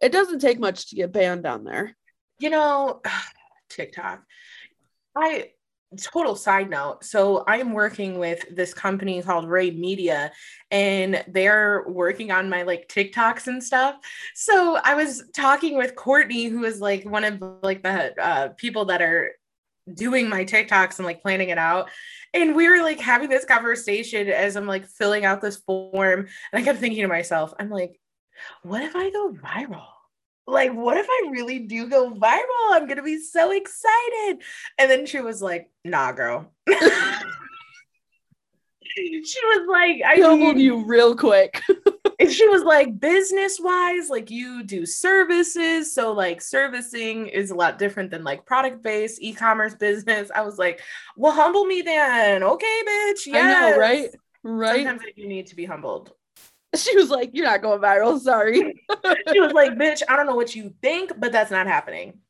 It 0.00 0.12
doesn't 0.12 0.40
take 0.40 0.58
much 0.58 0.88
to 0.88 0.96
get 0.96 1.12
banned 1.12 1.46
on 1.46 1.64
there. 1.64 1.94
You 2.38 2.50
know, 2.50 3.02
TikTok. 3.68 4.24
I 5.16 5.50
total 5.96 6.36
side 6.36 6.70
note. 6.70 7.04
So 7.04 7.44
I'm 7.46 7.72
working 7.72 8.18
with 8.18 8.44
this 8.54 8.74
company 8.74 9.22
called 9.22 9.48
Ray 9.48 9.70
Media 9.70 10.32
and 10.70 11.24
they're 11.28 11.84
working 11.86 12.30
on 12.30 12.48
my 12.48 12.62
like 12.62 12.88
TikToks 12.88 13.46
and 13.46 13.62
stuff. 13.62 13.96
So 14.34 14.78
I 14.82 14.94
was 14.94 15.24
talking 15.34 15.76
with 15.76 15.96
Courtney, 15.96 16.46
who 16.46 16.64
is 16.64 16.80
like 16.80 17.04
one 17.04 17.24
of 17.24 17.42
like 17.62 17.82
the 17.82 18.14
uh, 18.22 18.48
people 18.56 18.86
that 18.86 19.02
are 19.02 19.32
doing 19.92 20.28
my 20.28 20.44
TikToks 20.44 20.98
and 20.98 21.06
like 21.06 21.22
planning 21.22 21.50
it 21.50 21.58
out. 21.58 21.90
And 22.32 22.56
we 22.56 22.68
were 22.68 22.82
like 22.82 23.00
having 23.00 23.28
this 23.28 23.44
conversation 23.44 24.28
as 24.28 24.56
I'm 24.56 24.66
like 24.66 24.86
filling 24.86 25.24
out 25.24 25.40
this 25.40 25.56
form. 25.56 26.20
And 26.20 26.28
I 26.52 26.62
kept 26.62 26.78
thinking 26.78 27.02
to 27.02 27.08
myself, 27.08 27.52
I'm 27.58 27.70
like, 27.70 28.00
what 28.62 28.82
if 28.82 28.96
I 28.96 29.10
go 29.10 29.32
viral? 29.32 29.93
Like, 30.46 30.72
what 30.74 30.96
if 30.98 31.06
I 31.08 31.28
really 31.30 31.60
do 31.60 31.88
go 31.88 32.10
viral? 32.10 32.70
I'm 32.70 32.86
gonna 32.86 33.02
be 33.02 33.20
so 33.20 33.50
excited. 33.50 34.42
And 34.78 34.90
then 34.90 35.06
she 35.06 35.20
was 35.20 35.40
like, 35.40 35.70
nah, 35.84 36.12
girl. 36.12 36.52
she 38.96 39.40
was 39.44 39.66
like, 39.68 40.02
I 40.06 40.16
told 40.20 40.58
you 40.58 40.84
real 40.84 41.16
quick. 41.16 41.62
and 42.20 42.30
she 42.30 42.46
was 42.48 42.62
like, 42.62 43.00
business 43.00 43.58
wise, 43.60 44.08
like 44.08 44.30
you 44.30 44.62
do 44.64 44.84
services. 44.86 45.92
So, 45.94 46.12
like, 46.12 46.40
servicing 46.40 47.26
is 47.28 47.50
a 47.50 47.54
lot 47.54 47.78
different 47.78 48.10
than 48.10 48.22
like 48.22 48.44
product 48.44 48.82
based 48.82 49.22
e 49.22 49.32
commerce 49.32 49.74
business. 49.74 50.30
I 50.34 50.42
was 50.42 50.58
like, 50.58 50.80
well, 51.16 51.32
humble 51.32 51.64
me 51.64 51.82
then. 51.82 52.42
Okay, 52.42 52.82
bitch. 52.86 53.26
Yes. 53.26 53.36
I 53.36 53.70
know, 53.70 53.78
right? 53.78 54.10
Right. 54.42 54.84
Sometimes 54.84 55.02
you 55.16 55.26
need 55.26 55.46
to 55.48 55.56
be 55.56 55.64
humbled. 55.64 56.12
She 56.84 56.96
was 56.96 57.10
like, 57.10 57.30
You're 57.32 57.46
not 57.46 57.62
going 57.62 57.80
viral. 57.80 58.18
Sorry. 58.18 58.84
she 59.32 59.40
was 59.40 59.52
like, 59.52 59.72
Bitch, 59.72 60.02
I 60.08 60.16
don't 60.16 60.26
know 60.26 60.36
what 60.36 60.54
you 60.54 60.74
think, 60.82 61.12
but 61.18 61.32
that's 61.32 61.50
not 61.50 61.66
happening. 61.66 62.20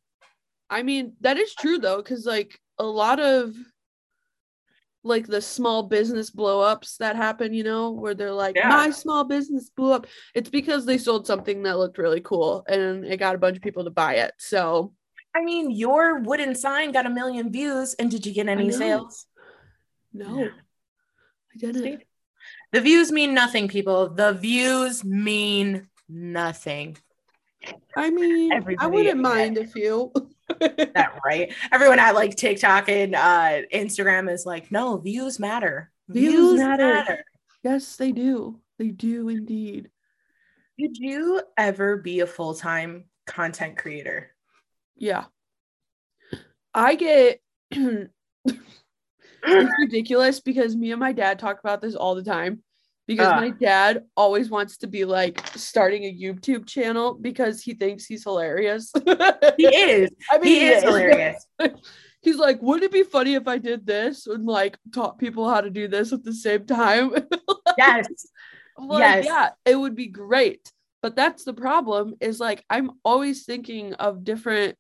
I 0.71 0.83
mean, 0.83 1.15
that 1.21 1.39
is 1.39 1.55
true 1.55 1.79
though, 1.79 1.99
because 1.99 2.27
like 2.27 2.59
a 2.79 2.85
lot 2.85 3.21
of 3.21 3.55
like 5.05 5.27
the 5.27 5.41
small 5.41 5.83
business 5.83 6.31
blowups 6.31 6.97
that 6.97 7.15
happen, 7.15 7.53
you 7.53 7.63
know, 7.63 7.91
where 7.91 8.15
they're 8.15 8.33
like, 8.33 8.57
yeah. 8.57 8.69
my 8.69 8.91
small 8.91 9.23
business 9.25 9.71
blew 9.71 9.93
up. 9.93 10.07
It's 10.35 10.49
because 10.49 10.87
they 10.87 10.99
sold 10.99 11.27
something 11.27 11.63
that 11.63 11.79
looked 11.79 11.99
really 11.99 12.23
cool 12.23 12.65
and 12.67 13.05
it 13.05 13.19
got 13.19 13.35
a 13.35 13.39
bunch 13.39 13.57
of 13.57 13.63
people 13.63 13.85
to 13.85 13.91
buy 13.91 14.15
it. 14.15 14.33
So, 14.39 14.95
I 15.37 15.45
mean, 15.45 15.71
your 15.71 16.21
wooden 16.21 16.55
sign 16.55 16.93
got 16.93 17.07
a 17.07 17.11
million 17.11 17.53
views, 17.53 17.95
and 17.95 18.11
did 18.11 18.25
you 18.25 18.33
get 18.33 18.49
any 18.49 18.71
sales? 18.71 19.27
No, 20.13 20.45
I 20.45 21.59
didn't. 21.59 22.03
The 22.73 22.81
views 22.81 23.13
mean 23.13 23.35
nothing, 23.35 23.69
people. 23.69 24.11
The 24.11 24.33
views 24.33 25.05
mean 25.05 25.89
nothing. 26.09 26.97
I 27.97 28.11
mean, 28.11 28.53
Everybody 28.53 28.85
I 28.85 28.89
wouldn't 28.89 29.21
mind 29.21 29.59
a 29.59 29.67
few. 29.67 30.13
that 30.61 31.21
right. 31.25 31.53
Everyone 31.73 31.99
at 31.99 32.15
like 32.15 32.37
TikTok 32.37 32.89
and 32.89 33.15
uh, 33.15 33.63
Instagram 33.73 34.31
is 34.31 34.45
like, 34.45 34.71
no, 34.71 34.99
views 34.99 35.39
matter. 35.39 35.91
Views, 36.09 36.33
views 36.33 36.61
matter. 36.61 36.93
matter. 36.93 37.25
Yes, 37.63 37.97
they 37.97 38.13
do. 38.13 38.61
They 38.79 38.89
do 38.89 39.29
indeed. 39.29 39.91
Did 40.79 40.99
you 40.99 41.41
ever 41.57 41.97
be 41.97 42.21
a 42.21 42.27
full 42.27 42.55
time 42.55 43.05
content 43.27 43.79
creator? 43.79 44.31
Yeah. 44.97 45.25
I 46.75 46.97
get 46.97 47.41
it's 49.47 49.73
ridiculous 49.81 50.41
because 50.41 50.77
me 50.77 50.91
and 50.91 51.01
my 51.01 51.13
dad 51.13 51.39
talk 51.39 51.61
about 51.61 51.81
this 51.81 51.95
all 51.95 52.15
the 52.15 52.23
time 52.23 52.63
because 53.07 53.27
uh, 53.27 53.37
my 53.37 53.51
dad 53.51 54.05
always 54.17 54.51
wants 54.51 54.79
to 54.79 54.87
be 54.87 55.05
like 55.05 55.47
starting 55.57 56.05
a 56.05 56.15
YouTube 56.15 56.67
channel 56.67 57.15
because 57.15 57.63
he 57.63 57.75
thinks 57.75 58.07
he's 58.07 58.25
hilarious. 58.25 58.93
he 59.57 59.67
is. 59.67 60.11
I 60.31 60.39
mean, 60.39 60.45
he, 60.45 60.61
he 60.61 60.67
is, 60.69 60.79
is 60.79 60.83
hilarious. 60.85 61.47
he's 62.23 62.37
like, 62.37 62.61
wouldn't 62.63 62.85
it 62.85 62.93
be 62.93 63.03
funny 63.03 63.35
if 63.35 63.47
I 63.47 63.59
did 63.59 63.87
this 63.87 64.27
and 64.27 64.47
like 64.47 64.79
taught 64.93 65.19
people 65.19 65.49
how 65.49 65.61
to 65.61 65.71
do 65.71 65.87
this 65.87 66.13
at 66.13 66.25
the 66.25 66.33
same 66.33 66.67
time? 66.67 67.13
yes. 67.79 68.09
like, 68.79 68.99
yes. 68.99 69.25
Yeah, 69.27 69.51
it 69.67 69.77
would 69.77 69.95
be 69.95 70.07
great. 70.07 70.73
But 71.03 71.17
that's 71.17 71.45
the 71.45 71.53
problem 71.53 72.15
is 72.21 72.41
like 72.41 72.65
I'm 72.71 72.93
always 73.05 73.45
thinking 73.45 73.93
of 73.95 74.25
different 74.25 74.79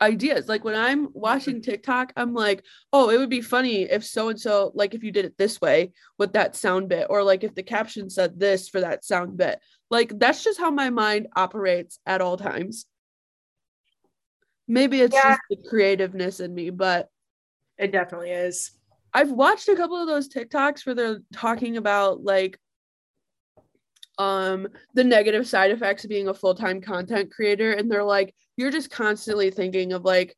ideas. 0.00 0.48
Like 0.48 0.64
when 0.64 0.74
I'm 0.74 1.08
watching 1.12 1.60
TikTok, 1.60 2.12
I'm 2.16 2.34
like, 2.34 2.64
oh, 2.92 3.10
it 3.10 3.18
would 3.18 3.30
be 3.30 3.40
funny 3.40 3.82
if 3.82 4.04
so 4.04 4.28
and 4.28 4.40
so, 4.40 4.72
like 4.74 4.94
if 4.94 5.02
you 5.02 5.10
did 5.10 5.24
it 5.24 5.36
this 5.38 5.60
way 5.60 5.92
with 6.18 6.32
that 6.34 6.56
sound 6.56 6.88
bit, 6.88 7.06
or 7.10 7.22
like 7.22 7.44
if 7.44 7.54
the 7.54 7.62
caption 7.62 8.10
said 8.10 8.38
this 8.38 8.68
for 8.68 8.80
that 8.80 9.04
sound 9.04 9.36
bit. 9.36 9.60
Like 9.90 10.18
that's 10.18 10.44
just 10.44 10.58
how 10.58 10.70
my 10.70 10.90
mind 10.90 11.28
operates 11.34 11.98
at 12.06 12.20
all 12.20 12.36
times. 12.36 12.86
Maybe 14.66 15.00
it's 15.00 15.14
yeah. 15.14 15.30
just 15.30 15.40
the 15.50 15.68
creativeness 15.68 16.40
in 16.40 16.54
me, 16.54 16.70
but 16.70 17.08
it 17.78 17.90
definitely 17.90 18.30
is. 18.30 18.72
I've 19.14 19.30
watched 19.30 19.68
a 19.68 19.76
couple 19.76 19.96
of 19.96 20.06
those 20.06 20.28
TikToks 20.28 20.84
where 20.84 20.94
they're 20.94 21.20
talking 21.32 21.76
about 21.76 22.22
like 22.22 22.58
um 24.18 24.66
the 24.94 25.04
negative 25.04 25.46
side 25.46 25.70
effects 25.70 26.02
of 26.02 26.10
being 26.10 26.26
a 26.26 26.34
full-time 26.34 26.80
content 26.80 27.30
creator 27.30 27.70
and 27.70 27.88
they're 27.88 28.02
like 28.02 28.34
you're 28.58 28.70
just 28.70 28.90
constantly 28.90 29.50
thinking 29.50 29.92
of 29.92 30.04
like 30.04 30.36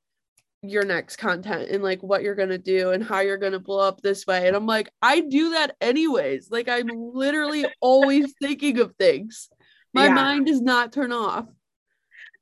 your 0.62 0.84
next 0.84 1.16
content 1.16 1.70
and 1.70 1.82
like 1.82 2.02
what 2.02 2.22
you're 2.22 2.34
going 2.34 2.50
to 2.50 2.58
do 2.58 2.90
and 2.90 3.02
how 3.02 3.20
you're 3.20 3.38
going 3.38 3.52
to 3.52 3.58
blow 3.58 3.80
up 3.80 4.00
this 4.02 4.26
way 4.26 4.46
and 4.46 4.54
I'm 4.54 4.66
like 4.66 4.90
I 5.00 5.20
do 5.20 5.50
that 5.50 5.74
anyways 5.80 6.50
like 6.50 6.68
I'm 6.68 6.88
literally 6.88 7.64
always 7.80 8.34
thinking 8.40 8.78
of 8.78 8.94
things 8.96 9.48
my 9.94 10.06
yeah. 10.06 10.14
mind 10.14 10.46
does 10.46 10.60
not 10.60 10.92
turn 10.92 11.12
off 11.12 11.46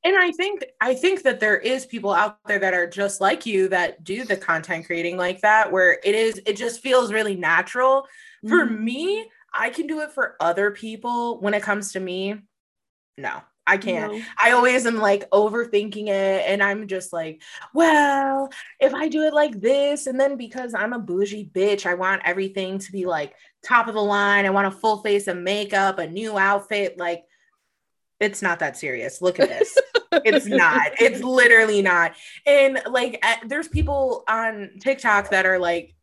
and 0.05 0.16
i 0.16 0.31
think 0.33 0.64
i 0.81 0.95
think 0.95 1.22
that 1.22 1.41
there 1.41 1.57
is 1.57 1.87
people 1.87 2.12
out 2.12 2.39
there 2.47 2.59
that 2.59 2.74
are 2.74 2.87
just 2.87 3.20
like 3.20 3.47
you 3.47 3.68
that 3.68 4.05
do 4.05 4.24
the 4.24 4.37
content 4.37 4.85
creating 4.85 5.16
like 5.16 5.41
that 5.41 5.72
where 5.72 5.99
it 6.05 6.14
is 6.14 6.41
it 6.45 6.57
just 6.57 6.81
feels 6.81 7.12
really 7.12 7.35
natural 7.35 8.03
mm-hmm. 8.45 8.49
for 8.49 8.66
me 8.66 9.26
I 9.53 9.70
can 9.70 9.87
do 9.87 10.01
it 10.01 10.12
for 10.12 10.37
other 10.41 10.70
people. 10.70 11.41
When 11.41 11.55
it 11.55 11.62
comes 11.62 11.93
to 11.93 12.01
me, 12.01 12.37
no, 13.16 13.41
I 13.69 13.77
can't. 13.77 14.14
No. 14.14 14.23
I 14.43 14.53
always 14.53 14.87
am 14.87 14.97
like 14.97 15.29
overthinking 15.31 16.09
it. 16.09 16.45
And 16.47 16.62
I'm 16.62 16.89
just 16.89 17.12
like, 17.12 17.43
well, 17.75 18.49
if 18.81 18.95
I 18.95 19.09
do 19.09 19.23
it 19.25 19.35
like 19.35 19.61
this, 19.61 20.07
and 20.07 20.19
then 20.19 20.37
because 20.37 20.75
I'm 20.75 20.95
a 20.95 20.99
bougie 20.99 21.51
bitch, 21.53 21.85
I 21.85 21.95
want 21.95 22.23
everything 22.25 22.79
to 22.79 22.93
be 22.93 23.05
like 23.05 23.35
top 23.62 23.87
of 23.87 23.95
the 23.95 24.03
line. 24.03 24.47
I 24.47 24.51
want 24.51 24.66
a 24.66 24.71
full 24.71 24.99
face 24.99 25.29
of 25.29 25.37
makeup, 25.37 25.99
a 25.99 26.07
new 26.09 26.39
outfit. 26.39 26.99
Like, 26.99 27.25
it's 28.21 28.43
not 28.43 28.61
that 28.61 28.77
serious. 28.77 29.21
Look 29.21 29.39
at 29.39 29.51
this. 29.51 29.79
it's 30.12 30.47
not. 30.47 30.93
It's 30.99 31.23
literally 31.23 31.83
not. 31.83 32.14
And 32.47 32.81
like, 32.91 33.19
eh, 33.23 33.37
there's 33.47 33.69
people 33.69 34.25
on 34.27 34.71
TikTok 34.81 35.31
that 35.31 35.47
are 35.47 35.59
like, 35.59 35.95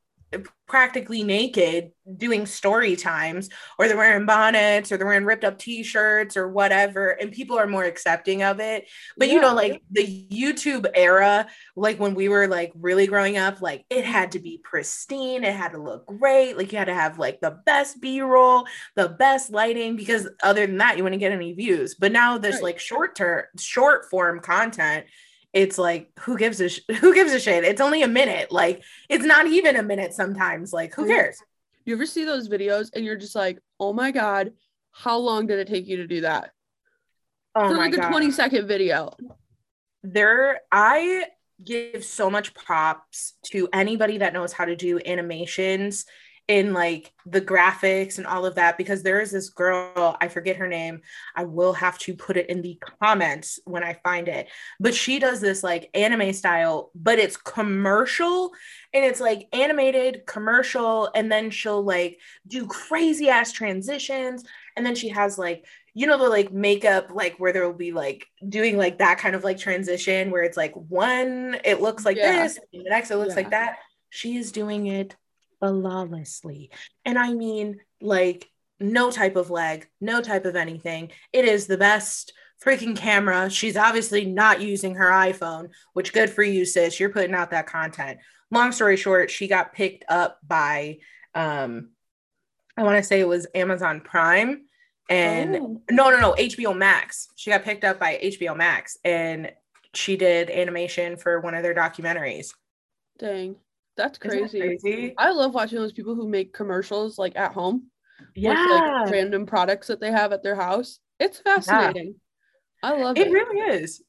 practically 0.68 1.24
naked 1.24 1.92
doing 2.18 2.46
story 2.48 2.96
times 2.96 3.50
or 3.78 3.88
they're 3.88 3.98
wearing 3.98 4.26
bonnets 4.26 4.92
or 4.92 4.98
they're 4.98 5.06
wearing 5.06 5.26
ripped 5.26 5.44
up 5.44 5.60
t-shirts 5.60 6.36
or 6.36 6.48
whatever 6.48 7.10
and 7.10 7.32
people 7.32 7.58
are 7.58 7.68
more 7.68 7.84
accepting 7.84 8.42
of 8.42 8.60
it 8.60 8.88
but 9.16 9.28
yeah. 9.28 9.36
you 9.36 9.42
know 9.42 9.54
like 9.54 9.82
the 9.92 10.28
youtube 10.32 10.88
era 10.96 11.46
like 11.76 12.00
when 12.00 12.16
we 12.16 12.30
were 12.30 12.48
like 12.48 12.72
really 12.76 13.06
growing 13.06 13.38
up 13.38 13.62
like 13.62 13.86
it 13.92 14.06
had 14.06 14.32
to 14.32 14.40
be 14.40 14.60
pristine 14.64 15.44
it 15.44 15.54
had 15.54 15.72
to 15.72 15.78
look 15.78 16.06
great 16.08 16.58
like 16.58 16.72
you 16.72 16.78
had 16.80 16.86
to 16.86 16.94
have 16.96 17.20
like 17.20 17.40
the 17.42 17.60
best 17.66 18.02
b-roll 18.02 18.66
the 18.96 19.10
best 19.10 19.52
lighting 19.52 19.96
because 19.96 20.28
other 20.42 20.66
than 20.66 20.78
that 20.78 20.98
you 20.98 21.04
wouldn't 21.04 21.20
get 21.20 21.32
any 21.32 21.54
views 21.54 21.94
but 21.94 22.12
now 22.12 22.40
there's 22.40 22.56
right. 22.56 22.64
like 22.64 22.80
short 22.80 23.16
term 23.16 23.44
short 23.58 24.10
form 24.10 24.40
content 24.40 25.06
it's 25.56 25.78
like 25.78 26.12
who 26.20 26.38
gives 26.38 26.60
a 26.60 26.70
sh- 26.70 26.82
who 27.00 27.16
gives 27.16 27.34
a 27.34 27.40
shit? 27.40 27.64
It's 27.64 27.82
only 27.82 28.04
a 28.04 28.08
minute. 28.08 28.52
Like 28.52 28.84
it's 29.10 29.26
not 29.26 29.48
even 29.48 29.78
a 29.78 29.84
minute 29.84 30.14
sometimes. 30.14 30.72
Like 30.72 30.94
who 30.94 31.08
cares? 31.08 31.42
You 31.86 31.96
ever 31.96 32.06
see 32.06 32.26
those 32.26 32.50
videos 32.50 32.90
and 32.94 33.04
you're 33.04 33.16
just 33.16 33.36
like 33.36 33.60
oh 33.80 33.94
my 33.94 34.12
god 34.12 34.54
how 34.92 35.18
long 35.18 35.48
did 35.48 35.60
it 35.60 35.68
take 35.68 35.88
you 35.88 35.98
to 35.98 36.08
do 36.08 36.22
that? 36.22 36.52
Oh 37.56 37.70
for 37.70 37.76
like 37.76 37.96
god. 37.96 38.06
a 38.06 38.10
20 38.10 38.32
second 38.32 38.68
video. 38.68 39.12
There 40.04 40.60
i 40.72 41.26
give 41.64 42.04
so 42.04 42.30
much 42.30 42.54
props 42.54 43.34
to 43.46 43.70
anybody 43.72 44.18
that 44.18 44.34
knows 44.34 44.52
how 44.52 44.66
to 44.66 44.76
do 44.76 45.00
animations 45.00 46.06
in 46.48 46.74
like 46.74 47.12
the 47.26 47.42
graphics 47.42 48.18
and 48.18 48.28
all 48.28 48.46
of 48.46 48.56
that 48.56 48.78
because 48.78 49.02
there 49.02 49.20
is 49.20 49.32
this 49.32 49.50
girl 49.50 50.16
i 50.22 50.28
forget 50.28 50.56
her 50.56 50.68
name 50.68 51.02
i 51.36 51.44
will 51.44 51.74
have 51.74 51.98
to 51.98 52.14
put 52.14 52.38
it 52.38 52.50
in 52.50 52.62
the 52.62 52.80
comments 53.00 53.60
when 53.66 53.84
i 53.84 53.94
find 54.04 54.28
it 54.28 54.48
but 54.80 54.94
she 54.94 55.18
does 55.18 55.42
this 55.42 55.64
like 55.64 55.90
anime 55.96 56.32
style 56.32 56.92
but 56.94 57.18
it's 57.18 57.36
commercial 57.36 58.52
and 58.94 59.04
it's 59.04 59.20
like 59.20 59.48
animated 59.54 60.26
commercial 60.28 61.10
and 61.16 61.32
then 61.32 61.50
she'll 61.50 61.84
like 61.84 62.20
do 62.48 62.68
crazy 62.68 63.28
ass 63.28 63.52
transitions 63.52 64.44
and 64.78 64.86
then 64.86 64.94
she 64.94 65.10
has 65.10 65.40
like 65.40 65.66
you 65.96 66.06
know 66.06 66.18
the 66.20 66.30
like 66.30 66.52
makeup 66.52 67.10
like 67.12 67.38
where 67.38 67.54
there 67.54 67.66
will 67.66 67.74
be 67.74 67.92
like 67.92 68.28
doing 68.48 68.78
like 68.78 69.00
that 69.00 69.18
kind 69.18 69.36
of 69.36 69.44
like 69.44 69.58
transition 69.58 70.30
where 70.30 70.44
it's 70.44 70.58
like 70.58 70.74
one 70.76 71.58
it 71.64 71.82
looks 71.82 72.06
like 72.06 72.18
yeah. 72.18 72.44
this 72.44 72.60
the 72.72 72.84
next 72.84 73.10
it 73.10 73.16
looks 73.16 73.30
yeah. 73.30 73.36
like 73.36 73.50
that 73.50 73.78
she 74.10 74.38
is 74.38 74.52
doing 74.52 74.86
it 74.86 75.16
flawlessly. 75.60 76.72
And 77.04 77.18
I 77.18 77.34
mean, 77.34 77.80
like, 78.02 78.50
no 78.80 79.12
type 79.12 79.36
of 79.36 79.50
lag, 79.50 79.88
no 80.02 80.22
type 80.22 80.46
of 80.46 80.56
anything. 80.56 81.12
It 81.32 81.46
is 81.46 81.68
the 81.68 81.78
best 81.78 82.34
freaking 82.64 82.96
camera. 82.96 83.50
She's 83.50 83.78
obviously 83.78 84.26
not 84.26 84.62
using 84.62 84.96
her 84.96 85.10
iPhone, 85.10 85.70
which 85.94 86.14
good 86.14 86.30
for 86.30 86.44
you, 86.44 86.66
sis. 86.66 87.00
You're 87.00 87.10
putting 87.10 87.36
out 87.36 87.52
that 87.52 87.68
content. 87.68 88.20
Long 88.52 88.72
story 88.72 88.98
short, 88.98 89.32
she 89.32 89.48
got 89.48 89.74
picked 89.74 90.06
up 90.10 90.40
by 90.46 91.00
um 91.34 91.90
I 92.78 92.84
want 92.84 92.98
to 92.98 93.04
say 93.04 93.22
it 93.22 93.28
was 93.28 93.48
Amazon 93.56 94.02
Prime 94.02 94.66
and 95.10 95.56
oh. 95.56 95.82
no 95.90 96.10
no 96.10 96.20
no 96.20 96.34
HBO 96.34 96.76
Max. 96.76 97.30
She 97.36 97.50
got 97.50 97.64
picked 97.64 97.84
up 97.84 98.00
by 98.00 98.20
HBO 98.24 98.56
Max 98.56 98.98
and 99.04 99.52
she 99.94 100.18
did 100.18 100.50
animation 100.50 101.18
for 101.18 101.40
one 101.40 101.54
of 101.56 101.64
their 101.64 101.76
documentaries. 101.76 102.50
Dang. 103.18 103.56
That's 103.98 104.18
crazy. 104.18 104.60
Crazy. 104.60 105.14
I 105.18 105.32
love 105.32 105.54
watching 105.54 105.80
those 105.80 105.94
people 105.94 106.16
who 106.16 106.28
make 106.28 106.54
commercials 106.54 107.18
like 107.18 107.36
at 107.36 107.54
home. 107.54 107.90
Yeah. 108.36 108.52
With, 108.52 108.70
like, 108.70 109.12
random 109.12 109.46
products 109.46 109.88
that 109.88 110.00
they 110.00 110.12
have 110.12 110.34
at 110.34 110.44
their 110.44 110.56
house. 110.56 111.00
It's 111.20 111.40
fascinating. 111.40 112.16
Yeah. 112.84 112.90
I 112.90 113.02
love 113.02 113.18
it. 113.18 113.28
It 113.28 113.32
really 113.32 113.60
is. 113.60 114.04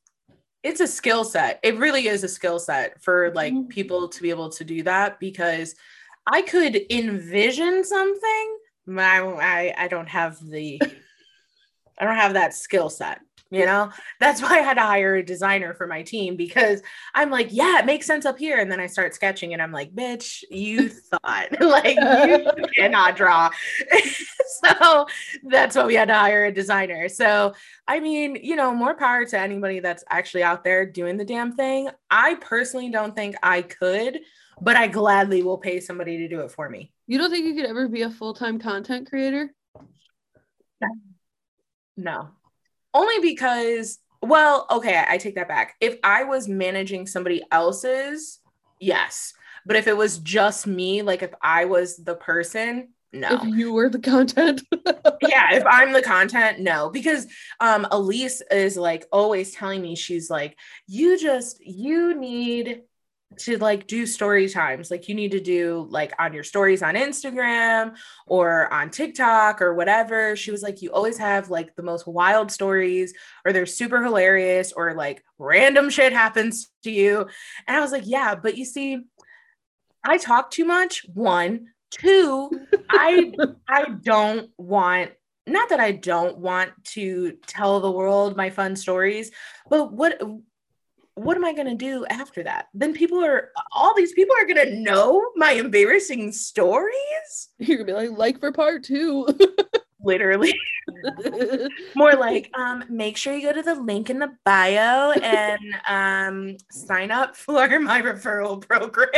It's 0.62 0.80
a 0.80 0.86
skill 0.86 1.24
set. 1.24 1.60
It 1.62 1.78
really 1.78 2.08
is 2.08 2.24
a 2.24 2.28
skill 2.28 2.58
set 2.58 3.02
for 3.02 3.32
like 3.34 3.52
mm-hmm. 3.52 3.68
people 3.68 4.08
to 4.08 4.22
be 4.22 4.30
able 4.30 4.50
to 4.50 4.64
do 4.64 4.82
that 4.82 5.20
because 5.20 5.74
I 6.26 6.42
could 6.42 6.80
envision 6.90 7.84
something. 7.84 8.58
I, 8.88 9.20
I, 9.20 9.74
I 9.78 9.88
don't 9.88 10.08
have 10.08 10.38
the 10.44 10.80
I 11.98 12.04
don't 12.04 12.16
have 12.16 12.34
that 12.34 12.54
skill 12.54 12.90
set 12.90 13.20
you 13.50 13.64
know? 13.64 13.90
That's 14.20 14.42
why 14.42 14.58
i 14.58 14.62
had 14.62 14.74
to 14.74 14.82
hire 14.82 15.16
a 15.16 15.24
designer 15.24 15.74
for 15.74 15.86
my 15.86 16.02
team 16.02 16.36
because 16.36 16.82
i'm 17.14 17.30
like 17.30 17.48
yeah 17.50 17.78
it 17.78 17.86
makes 17.86 18.06
sense 18.06 18.26
up 18.26 18.38
here. 18.38 18.58
And 18.58 18.70
then 18.70 18.80
i 18.80 18.86
start 18.86 19.14
sketching 19.14 19.52
and 19.52 19.62
i'm 19.62 19.72
like 19.72 19.94
bitch 19.94 20.42
you 20.50 20.88
thought 21.10 21.48
like 21.60 21.96
you 21.96 22.46
cannot 22.74 23.16
draw. 23.16 23.50
So 24.62 25.06
that's 25.44 25.76
why 25.76 25.84
we 25.84 25.94
had 25.94 26.08
to 26.08 26.14
hire 26.14 26.46
a 26.46 26.52
designer. 26.52 27.08
So 27.08 27.54
i 27.88 28.00
mean 28.00 28.36
you 28.42 28.56
know 28.56 28.74
more 28.74 28.94
power 28.94 29.24
to 29.24 29.38
anybody 29.38 29.80
that's 29.80 30.04
actually 30.10 30.42
out 30.42 30.64
there 30.64 30.86
doing 30.86 31.16
the 31.16 31.24
damn 31.24 31.52
thing. 31.52 31.88
I 32.10 32.34
personally 32.36 32.90
don't 32.90 33.14
think 33.14 33.36
i 33.42 33.62
could 33.62 34.20
but 34.58 34.74
i 34.74 34.86
gladly 34.86 35.42
will 35.42 35.58
pay 35.58 35.80
somebody 35.80 36.16
to 36.18 36.28
do 36.28 36.40
it 36.40 36.50
for 36.50 36.70
me. 36.70 36.90
You 37.06 37.18
don't 37.18 37.30
think 37.30 37.44
you 37.44 37.54
could 37.54 37.66
ever 37.66 37.88
be 37.88 38.02
a 38.02 38.10
full-time 38.10 38.58
content 38.58 39.08
creator? 39.08 39.54
No 41.98 42.30
only 42.96 43.20
because 43.20 43.98
well 44.22 44.66
okay 44.70 45.04
I, 45.06 45.18
take 45.18 45.34
that 45.34 45.48
back. 45.48 45.74
If 45.80 45.98
i 46.02 46.24
was 46.24 46.48
managing 46.48 47.06
somebody 47.06 47.42
else's 47.52 48.40
yes. 48.80 49.34
But 49.64 49.76
if 49.76 49.88
it 49.88 49.96
was 49.96 50.18
just 50.18 50.66
me 50.66 51.02
like 51.02 51.22
if 51.22 51.34
i 51.42 51.64
was 51.64 51.96
the 51.96 52.14
person 52.14 52.88
no. 53.12 53.28
If 53.30 53.44
you 53.44 53.72
were 53.72 53.88
the 53.88 53.98
content. 53.98 54.62
Yeah 55.22 55.54
if 55.54 55.64
i'm 55.66 55.92
the 55.92 56.02
content 56.02 56.60
no. 56.60 56.90
Because 56.90 57.26
um 57.60 57.86
elise 57.90 58.42
is 58.50 58.76
like 58.76 59.06
always 59.12 59.52
telling 59.52 59.82
me 59.82 59.96
she's 59.96 60.30
like 60.30 60.56
you 60.86 61.18
just 61.18 61.64
you 61.64 62.14
need 62.18 62.82
to 63.38 63.58
like 63.58 63.86
do 63.86 64.06
story 64.06 64.48
times. 64.48 64.90
Like 64.90 65.08
you 65.08 65.14
need 65.14 65.32
to 65.32 65.40
do 65.40 65.86
like 65.90 66.12
on 66.18 66.32
your 66.32 66.44
stories 66.44 66.82
on 66.82 66.94
instagram 66.94 67.96
or 68.26 68.72
on 68.72 68.90
tiktok 68.90 69.60
or 69.60 69.74
whatever. 69.74 70.36
She 70.36 70.50
was 70.50 70.62
like 70.62 70.82
you 70.82 70.90
always 70.90 71.18
have 71.18 71.50
like 71.50 71.74
the 71.76 71.82
most 71.82 72.06
wild 72.06 72.50
stories 72.50 73.12
or 73.44 73.52
they're 73.52 73.66
super 73.66 74.02
hilarious 74.02 74.72
or 74.72 74.94
like 74.94 75.22
random 75.38 75.90
shit 75.90 76.12
happens 76.12 76.70
to 76.84 76.90
you. 76.90 77.26
And 77.66 77.76
i 77.76 77.80
was 77.80 77.92
like 77.92 78.04
yeah 78.06 78.34
but 78.34 78.56
you 78.56 78.64
see 78.64 79.04
i 80.04 80.16
talk 80.18 80.50
too 80.50 80.64
much. 80.64 81.04
One. 81.12 81.68
Two 81.90 82.50
i 82.90 83.32
i 83.68 83.86
don't 84.02 84.50
want 84.58 85.12
not 85.46 85.68
that 85.68 85.78
i 85.78 85.92
don't 85.92 86.36
want 86.36 86.72
to 86.82 87.38
tell 87.46 87.80
the 87.80 87.90
world 87.90 88.36
my 88.36 88.50
fun 88.50 88.74
stories 88.74 89.30
but 89.70 89.92
what 89.92 90.20
what 91.16 91.36
am 91.36 91.44
I 91.46 91.54
going 91.54 91.66
to 91.66 91.74
do 91.74 92.04
after 92.10 92.42
that? 92.44 92.68
Then 92.74 92.92
people 92.92 93.24
are, 93.24 93.50
all 93.72 93.94
these 93.94 94.12
people 94.12 94.36
are 94.38 94.44
going 94.44 94.64
to 94.68 94.76
know 94.76 95.26
my 95.34 95.52
embarrassing 95.52 96.30
stories. 96.30 97.48
You're 97.58 97.78
going 97.78 97.86
to 97.86 97.92
be 97.92 97.98
like, 98.08 98.18
like 98.18 98.40
for 98.40 98.52
part 98.52 98.84
two. 98.84 99.26
Literally. 100.02 100.54
More 101.96 102.12
like, 102.18 102.50
um, 102.56 102.84
make 102.90 103.16
sure 103.16 103.34
you 103.34 103.48
go 103.48 103.54
to 103.54 103.62
the 103.62 103.80
link 103.80 104.10
in 104.10 104.18
the 104.18 104.30
bio 104.44 105.12
and 105.12 105.58
um, 105.88 106.58
sign 106.70 107.10
up 107.10 107.34
for 107.34 107.66
my 107.80 108.02
referral 108.02 108.66
program. 108.66 109.08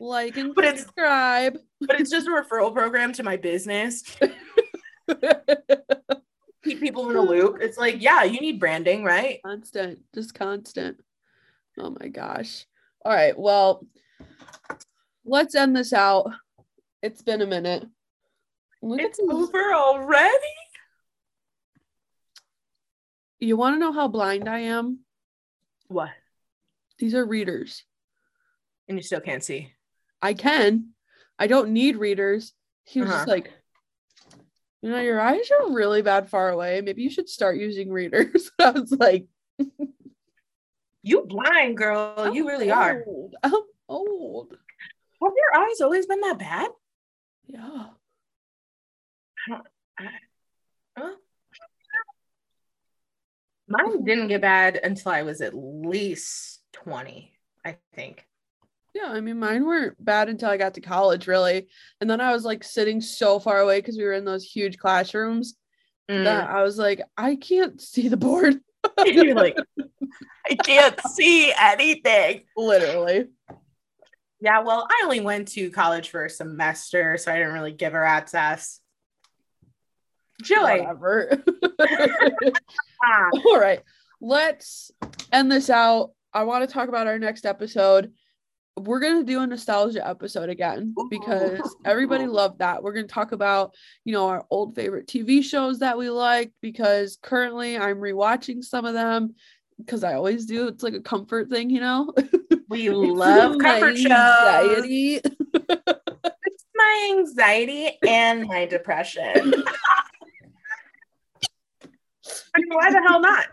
Like 0.00 0.36
and 0.38 0.54
but 0.54 0.78
subscribe. 0.78 1.54
It's, 1.54 1.64
but 1.80 2.00
it's 2.00 2.10
just 2.10 2.26
a 2.26 2.30
referral 2.30 2.72
program 2.72 3.12
to 3.14 3.22
my 3.22 3.36
business. 3.36 4.02
Keep 6.64 6.80
people 6.80 7.10
in 7.10 7.16
a 7.16 7.20
loop. 7.20 7.58
It's 7.60 7.78
like, 7.78 8.02
yeah, 8.02 8.24
you 8.24 8.40
need 8.40 8.58
branding, 8.58 9.04
right? 9.04 9.40
Constant, 9.44 10.00
just 10.14 10.34
constant. 10.34 10.98
Oh 11.78 11.94
my 12.00 12.08
gosh. 12.08 12.66
All 13.04 13.12
right. 13.12 13.38
Well, 13.38 13.86
let's 15.24 15.54
end 15.54 15.76
this 15.76 15.92
out. 15.92 16.30
It's 17.02 17.22
been 17.22 17.42
a 17.42 17.46
minute. 17.46 17.84
Look 18.82 19.00
it's 19.00 19.20
over 19.20 19.74
already. 19.74 20.32
You 23.38 23.56
want 23.56 23.74
to 23.74 23.80
know 23.80 23.92
how 23.92 24.08
blind 24.08 24.48
I 24.48 24.60
am? 24.60 25.00
What? 25.88 26.10
These 26.98 27.14
are 27.14 27.24
readers. 27.24 27.84
And 28.88 28.96
you 28.96 29.02
still 29.02 29.20
can't 29.20 29.44
see. 29.44 29.72
I 30.22 30.34
can. 30.34 30.90
I 31.38 31.46
don't 31.46 31.70
need 31.70 31.96
readers. 31.96 32.52
He 32.84 33.00
was 33.00 33.10
uh-huh. 33.10 33.18
just 33.18 33.28
like, 33.28 33.52
you 34.80 34.90
know, 34.90 35.00
your 35.00 35.20
eyes 35.20 35.50
are 35.60 35.72
really 35.72 36.02
bad 36.02 36.30
far 36.30 36.50
away. 36.50 36.80
Maybe 36.80 37.02
you 37.02 37.10
should 37.10 37.28
start 37.28 37.58
using 37.58 37.90
readers. 37.90 38.50
I 38.58 38.70
was 38.70 38.92
like, 38.92 39.26
you 41.06 41.24
blind 41.24 41.76
girl. 41.76 42.14
I'm 42.16 42.34
you 42.34 42.48
really 42.48 42.70
old. 42.70 42.78
are. 42.78 43.04
I'm 43.44 43.62
old. 43.88 44.50
Have 45.22 45.32
your 45.34 45.62
eyes 45.62 45.80
always 45.80 46.06
been 46.06 46.20
that 46.20 46.38
bad? 46.38 46.68
Yeah. 47.46 47.86
I 49.46 49.50
don't. 49.50 49.66
I, 49.98 50.04
huh? 50.98 51.14
Mine 53.68 54.04
didn't 54.04 54.28
get 54.28 54.40
bad 54.40 54.80
until 54.82 55.12
I 55.12 55.22
was 55.22 55.40
at 55.40 55.54
least 55.54 56.60
20, 56.72 57.32
I 57.64 57.76
think. 57.94 58.26
Yeah, 58.92 59.08
I 59.08 59.20
mean, 59.20 59.38
mine 59.38 59.64
weren't 59.64 60.04
bad 60.04 60.28
until 60.28 60.50
I 60.50 60.56
got 60.56 60.74
to 60.74 60.80
college, 60.80 61.28
really. 61.28 61.68
And 62.00 62.10
then 62.10 62.20
I 62.20 62.32
was 62.32 62.44
like 62.44 62.64
sitting 62.64 63.00
so 63.00 63.38
far 63.38 63.60
away 63.60 63.78
because 63.78 63.96
we 63.96 64.04
were 64.04 64.12
in 64.12 64.24
those 64.24 64.44
huge 64.44 64.78
classrooms 64.78 65.54
mm. 66.10 66.24
that 66.24 66.50
I 66.50 66.62
was 66.62 66.78
like, 66.78 67.02
I 67.16 67.36
can't 67.36 67.80
see 67.80 68.08
the 68.08 68.16
board. 68.16 68.56
You're 69.04 69.34
like, 69.34 69.56
I 70.48 70.54
can't 70.54 71.00
see 71.08 71.52
anything. 71.52 72.42
Literally. 72.56 73.26
Yeah, 74.40 74.60
well, 74.60 74.86
I 74.88 75.02
only 75.04 75.20
went 75.20 75.48
to 75.48 75.70
college 75.70 76.10
for 76.10 76.24
a 76.26 76.30
semester, 76.30 77.16
so 77.16 77.32
I 77.32 77.38
didn't 77.38 77.54
really 77.54 77.72
give 77.72 77.92
her 77.92 78.04
access. 78.04 78.80
Joy. 80.42 80.80
Whatever. 80.80 81.42
Ah. 83.04 83.28
All 83.46 83.60
right. 83.60 83.82
Let's 84.22 84.90
end 85.30 85.52
this 85.52 85.68
out. 85.68 86.12
I 86.32 86.44
want 86.44 86.66
to 86.66 86.72
talk 86.72 86.88
about 86.88 87.06
our 87.06 87.18
next 87.18 87.44
episode. 87.44 88.12
We're 88.78 89.00
going 89.00 89.18
to 89.18 89.24
do 89.24 89.40
a 89.40 89.46
nostalgia 89.46 90.06
episode 90.06 90.50
again 90.50 90.94
because 91.08 91.76
everybody 91.84 92.26
loved 92.26 92.58
that. 92.58 92.82
We're 92.82 92.92
going 92.92 93.06
to 93.08 93.12
talk 93.12 93.32
about, 93.32 93.74
you 94.04 94.12
know, 94.12 94.28
our 94.28 94.44
old 94.50 94.74
favorite 94.74 95.06
TV 95.06 95.42
shows 95.42 95.78
that 95.78 95.96
we 95.96 96.10
liked 96.10 96.52
because 96.60 97.18
currently 97.22 97.78
I'm 97.78 97.96
rewatching 97.96 98.62
some 98.62 98.84
of 98.84 98.92
them 98.92 99.34
because 99.78 100.04
I 100.04 100.14
always 100.14 100.46
do. 100.46 100.68
It's 100.68 100.82
like 100.82 100.94
a 100.94 101.00
comfort 101.00 101.48
thing, 101.48 101.70
you 101.70 101.80
know. 101.80 102.12
We 102.68 102.90
love 102.90 103.58
comfort 103.58 103.96
shows. 103.96 104.84
it's 104.84 106.64
my 106.74 107.16
anxiety 107.16 107.96
and 108.04 108.48
my 108.48 108.66
depression. 108.66 109.22
I 112.54 112.58
mean, 112.58 112.68
why 112.70 112.90
the 112.90 113.00
hell 113.06 113.20
not? 113.20 113.46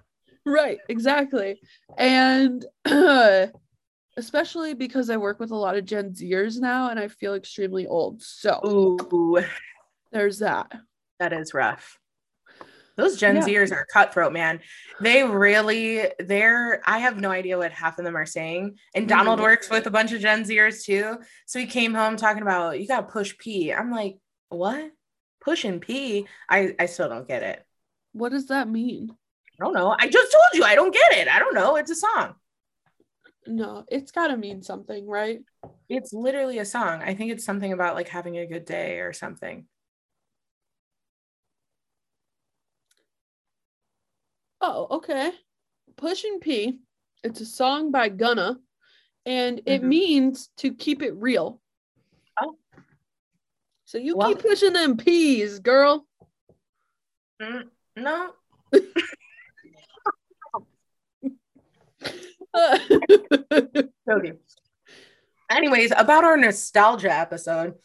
Right, 0.45 0.79
exactly. 0.89 1.61
And 1.97 2.65
uh, 2.85 3.47
especially 4.17 4.73
because 4.73 5.09
I 5.09 5.17
work 5.17 5.39
with 5.39 5.51
a 5.51 5.55
lot 5.55 5.77
of 5.77 5.85
Gen 5.85 6.11
Zers 6.11 6.59
now 6.59 6.89
and 6.89 6.99
I 6.99 7.07
feel 7.07 7.33
extremely 7.33 7.87
old. 7.87 8.21
So, 8.21 8.59
Ooh. 8.65 9.43
there's 10.11 10.39
that. 10.39 10.71
That 11.19 11.33
is 11.33 11.53
rough. 11.53 11.99
Those 12.95 13.17
Gen 13.17 13.37
yeah. 13.37 13.41
Zers 13.43 13.71
are 13.71 13.87
cutthroat, 13.91 14.33
man. 14.33 14.59
They 15.01 15.23
really, 15.23 16.09
they're, 16.19 16.81
I 16.85 16.99
have 16.99 17.19
no 17.19 17.31
idea 17.31 17.57
what 17.57 17.71
half 17.71 17.97
of 17.97 18.05
them 18.05 18.15
are 18.15 18.25
saying. 18.25 18.77
And 18.93 19.09
Donald 19.09 19.37
mm-hmm. 19.37 19.45
works 19.45 19.69
with 19.69 19.87
a 19.87 19.91
bunch 19.91 20.11
of 20.11 20.21
Gen 20.21 20.43
Zers 20.43 20.83
too. 20.83 21.17
So 21.47 21.57
he 21.57 21.65
came 21.65 21.95
home 21.95 22.17
talking 22.17 22.43
about, 22.43 22.79
you 22.79 22.87
got 22.87 23.01
to 23.01 23.11
push 23.11 23.35
P. 23.37 23.73
I'm 23.73 23.89
like, 23.89 24.17
what? 24.49 24.91
Pushin 25.41 25.79
P? 25.79 26.27
I, 26.47 26.75
I 26.79 26.85
still 26.85 27.09
don't 27.09 27.27
get 27.27 27.41
it. 27.41 27.65
What 28.11 28.29
does 28.29 28.47
that 28.47 28.69
mean? 28.69 29.09
I 29.59 29.63
don't 29.63 29.73
know. 29.73 29.95
I 29.97 30.07
just 30.07 30.31
told 30.31 30.43
you 30.53 30.63
I 30.63 30.75
don't 30.75 30.93
get 30.93 31.13
it. 31.13 31.27
I 31.27 31.39
don't 31.39 31.55
know. 31.55 31.77
It's 31.77 31.91
a 31.91 31.95
song. 31.95 32.35
No, 33.45 33.83
it's 33.89 34.11
got 34.11 34.27
to 34.27 34.37
mean 34.37 34.61
something, 34.61 35.07
right? 35.07 35.39
It's 35.89 36.13
literally 36.13 36.59
a 36.59 36.65
song. 36.65 37.01
I 37.01 37.13
think 37.13 37.31
it's 37.31 37.45
something 37.45 37.73
about 37.73 37.95
like 37.95 38.07
having 38.07 38.37
a 38.37 38.47
good 38.47 38.65
day 38.65 38.99
or 38.99 39.13
something. 39.13 39.65
Oh, 44.61 44.87
okay. 44.91 45.31
Pushin 45.97 46.39
P. 46.39 46.79
It's 47.23 47.41
a 47.41 47.45
song 47.45 47.91
by 47.91 48.09
Gunna 48.09 48.57
and 49.25 49.61
it 49.65 49.79
mm-hmm. 49.79 49.89
means 49.89 50.49
to 50.57 50.73
keep 50.73 51.01
it 51.01 51.15
real. 51.15 51.61
Oh. 52.41 52.57
So 53.85 53.97
you 53.97 54.17
well, 54.17 54.29
keep 54.29 54.39
pushing 54.39 54.73
them 54.73 54.97
peas, 54.97 55.59
girl. 55.59 56.05
Mm, 57.41 57.69
no. 57.95 58.31
Anyways, 65.49 65.91
about 65.95 66.23
our 66.23 66.37
nostalgia 66.37 67.11
episode. 67.11 67.75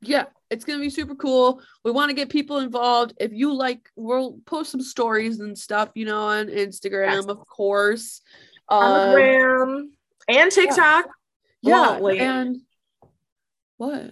yeah, 0.00 0.26
it's 0.50 0.64
gonna 0.64 0.80
be 0.80 0.90
super 0.90 1.14
cool. 1.14 1.60
We 1.84 1.90
want 1.90 2.10
to 2.10 2.14
get 2.14 2.28
people 2.28 2.58
involved. 2.58 3.14
If 3.18 3.32
you 3.32 3.52
like, 3.54 3.88
we'll 3.96 4.38
post 4.46 4.70
some 4.70 4.80
stories 4.82 5.40
and 5.40 5.56
stuff, 5.58 5.90
you 5.94 6.04
know, 6.04 6.20
on 6.28 6.48
Instagram, 6.48 7.12
Yes. 7.14 7.26
of 7.26 7.46
course. 7.46 8.20
The 8.68 8.74
Um, 8.76 9.92
and 10.28 10.50
TikTok. 10.52 11.06
yeah, 11.62 11.98
wait. 11.98 12.20
and 12.20 12.60
what? 13.78 14.10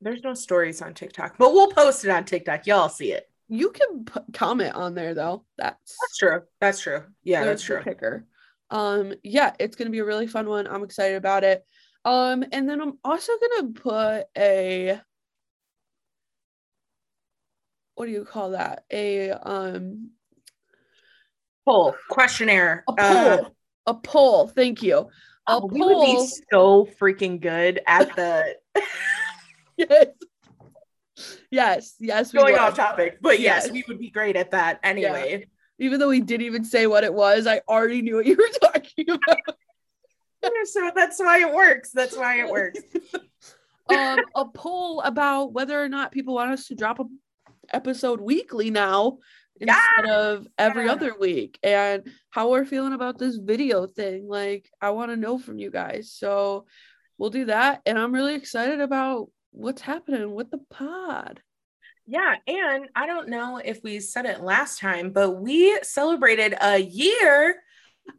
There's 0.00 0.22
no 0.22 0.34
stories 0.34 0.82
on 0.82 0.94
TikTok, 0.94 1.36
but 1.38 1.52
we'll 1.52 1.72
post 1.72 2.04
it 2.04 2.10
on 2.10 2.24
TikTok. 2.24 2.66
Y'all 2.66 2.88
see 2.88 3.12
it. 3.12 3.28
You 3.48 3.70
can 3.70 4.04
p- 4.04 4.20
comment 4.32 4.74
on 4.74 4.94
there 4.94 5.14
though. 5.14 5.44
That's 5.56 5.96
That's 6.00 6.16
true. 6.18 6.42
That's 6.60 6.80
true. 6.80 7.04
Yeah, 7.22 7.44
there's 7.44 7.60
that's 7.60 7.62
true. 7.64 7.82
kicker. 7.82 8.26
Um, 8.70 9.14
yeah, 9.22 9.52
it's 9.58 9.76
gonna 9.76 9.90
be 9.90 10.00
a 10.00 10.04
really 10.04 10.26
fun 10.26 10.48
one. 10.48 10.66
I'm 10.66 10.82
excited 10.84 11.16
about 11.16 11.44
it. 11.44 11.64
Um, 12.04 12.44
and 12.52 12.68
then 12.68 12.80
I'm 12.80 12.98
also 13.04 13.32
gonna 13.58 13.72
put 13.72 14.26
a 14.36 15.00
what 17.94 18.06
do 18.06 18.12
you 18.12 18.24
call 18.24 18.50
that? 18.50 18.84
A 18.92 19.30
um 19.30 20.10
Poll 21.64 21.96
questionnaire. 22.08 22.84
a 22.88 22.92
poll. 22.92 23.06
Uh, 23.16 23.38
a 23.86 23.94
poll. 23.94 24.46
Thank 24.48 24.82
you. 24.82 24.98
A 24.98 25.06
oh, 25.48 25.66
we 25.70 25.80
would 25.80 26.04
be 26.04 26.28
so 26.52 26.86
freaking 27.00 27.40
good 27.40 27.80
at 27.86 28.14
the 28.16 28.54
yes. 29.76 30.06
Yes, 31.50 31.94
yes, 31.98 32.32
we 32.32 32.38
going 32.40 32.52
would. 32.52 32.60
off 32.60 32.74
topic, 32.76 33.18
but 33.22 33.40
yes, 33.40 33.64
Yes. 33.64 33.72
we 33.72 33.84
would 33.88 33.98
be 33.98 34.10
great 34.10 34.36
at 34.36 34.50
that 34.50 34.80
anyway. 34.82 35.46
Even 35.78 36.00
though 36.00 36.08
we 36.08 36.20
didn't 36.20 36.46
even 36.46 36.64
say 36.64 36.86
what 36.86 37.04
it 37.04 37.12
was, 37.12 37.46
I 37.46 37.60
already 37.68 38.02
knew 38.02 38.16
what 38.16 38.26
you 38.26 38.36
were 38.36 38.70
talking 38.72 39.06
about. 39.10 39.56
So 40.64 40.90
that's 40.94 41.18
why 41.18 41.40
it 41.40 41.52
works. 41.54 41.90
That's 41.92 42.16
why 42.16 42.40
it 42.40 42.48
works. 42.50 42.80
um, 43.88 44.20
a 44.34 44.44
poll 44.44 45.00
about 45.00 45.52
whether 45.52 45.80
or 45.82 45.88
not 45.88 46.12
people 46.12 46.34
want 46.34 46.52
us 46.52 46.68
to 46.68 46.74
drop 46.74 47.00
a 47.00 47.04
episode 47.72 48.20
weekly 48.20 48.70
now 48.70 49.18
instead 49.60 50.06
of 50.06 50.46
every 50.58 50.86
Yeah. 50.86 50.92
other 50.92 51.14
week, 51.18 51.58
and 51.62 52.06
how 52.30 52.50
we're 52.50 52.64
feeling 52.64 52.92
about 52.92 53.18
this 53.18 53.36
video 53.36 53.86
thing. 53.86 54.28
Like, 54.28 54.70
I 54.80 54.90
want 54.90 55.10
to 55.10 55.16
know 55.16 55.38
from 55.38 55.58
you 55.58 55.70
guys. 55.70 56.12
So 56.12 56.66
we'll 57.18 57.30
do 57.30 57.46
that, 57.46 57.80
and 57.86 57.98
I'm 57.98 58.12
really 58.12 58.34
excited 58.34 58.80
about 58.80 59.30
what's 59.50 59.82
happening 59.82 60.32
with 60.34 60.50
the 60.50 60.60
pod. 60.70 61.40
Yeah, 62.06 62.36
and 62.46 62.88
I 62.94 63.06
don't 63.06 63.28
know 63.28 63.60
if 63.62 63.82
we 63.82 63.98
said 63.98 64.26
it 64.26 64.40
last 64.40 64.78
time, 64.78 65.10
but 65.10 65.32
we 65.32 65.76
celebrated 65.82 66.54
a 66.60 66.78
year 66.78 67.56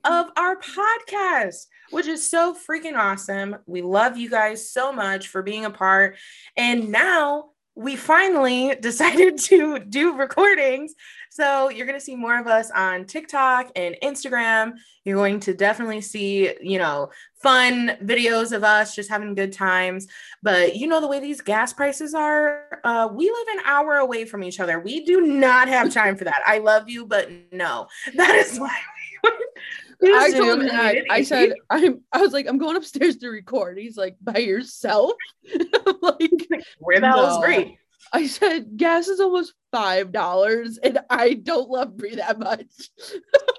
of 0.03 0.27
our 0.37 0.57
podcast, 0.57 1.67
which 1.91 2.07
is 2.07 2.29
so 2.29 2.53
freaking 2.53 2.97
awesome. 2.97 3.55
We 3.65 3.81
love 3.81 4.17
you 4.17 4.29
guys 4.29 4.69
so 4.69 4.91
much 4.91 5.29
for 5.29 5.41
being 5.41 5.63
a 5.63 5.69
part. 5.69 6.17
And 6.57 6.89
now 6.89 7.51
we 7.77 7.95
finally 7.95 8.75
decided 8.81 9.37
to 9.37 9.79
do 9.79 10.17
recordings. 10.17 10.95
So 11.29 11.69
you're 11.69 11.85
going 11.85 11.99
to 11.99 12.03
see 12.03 12.15
more 12.15 12.39
of 12.39 12.47
us 12.47 12.71
on 12.71 13.05
TikTok 13.05 13.71
and 13.75 13.95
Instagram. 14.01 14.73
You're 15.03 15.17
going 15.17 15.39
to 15.41 15.53
definitely 15.53 16.01
see, 16.01 16.53
you 16.59 16.79
know, 16.79 17.11
fun 17.35 17.91
videos 18.01 18.51
of 18.51 18.63
us 18.63 18.95
just 18.95 19.09
having 19.09 19.35
good 19.35 19.53
times. 19.53 20.07
But 20.41 20.75
you 20.75 20.87
know, 20.87 20.99
the 20.99 21.07
way 21.07 21.19
these 21.19 21.41
gas 21.41 21.71
prices 21.71 22.15
are, 22.15 22.81
uh, 22.83 23.09
we 23.11 23.29
live 23.29 23.47
an 23.57 23.61
hour 23.65 23.97
away 23.97 24.25
from 24.25 24.43
each 24.43 24.59
other. 24.59 24.79
We 24.79 25.05
do 25.05 25.21
not 25.21 25.67
have 25.67 25.93
time 25.93 26.15
for 26.15 26.23
that. 26.23 26.41
I 26.45 26.57
love 26.57 26.89
you, 26.89 27.05
but 27.05 27.29
no, 27.51 27.87
that 28.15 28.35
is 28.35 28.59
why 28.59 28.75
I 30.03 30.31
told 30.31 30.61
him 30.61 30.67
that. 30.67 30.95
I 31.09 31.23
said 31.23 31.53
I'm. 31.69 32.01
I 32.11 32.21
was 32.21 32.31
like, 32.31 32.47
I'm 32.47 32.57
going 32.57 32.75
upstairs 32.77 33.17
to 33.17 33.29
record. 33.29 33.77
He's 33.77 33.97
like, 33.97 34.15
by 34.21 34.37
yourself. 34.37 35.13
Like, 36.01 36.47
where 36.79 36.99
the 36.99 37.07
hell 37.07 37.43
is 37.43 37.65
No. 37.65 37.71
I 38.13 38.27
said, 38.27 38.77
gas 38.77 39.07
is 39.07 39.19
almost 39.19 39.53
five 39.71 40.11
dollars, 40.11 40.77
and 40.77 40.99
I 41.09 41.33
don't 41.33 41.69
love 41.69 41.97
Brie 41.97 42.15
that 42.15 42.39
much. 42.39 42.65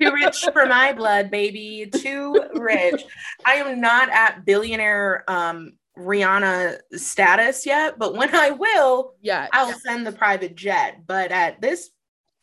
Too 0.00 0.12
rich 0.12 0.46
for 0.52 0.66
my 0.66 0.92
blood, 0.92 1.30
baby. 1.30 1.90
Too 1.92 2.42
rich. 2.54 3.02
I 3.44 3.54
am 3.54 3.80
not 3.80 4.08
at 4.10 4.44
billionaire 4.44 5.24
um 5.28 5.72
Rihanna 5.98 6.78
status 6.94 7.66
yet, 7.66 7.98
but 7.98 8.14
when 8.14 8.34
I 8.34 8.50
will, 8.50 9.14
Yeah, 9.20 9.48
I'll 9.52 9.72
send 9.72 10.06
the 10.06 10.12
private 10.12 10.54
jet. 10.54 11.02
But 11.06 11.32
at 11.32 11.60
this, 11.60 11.90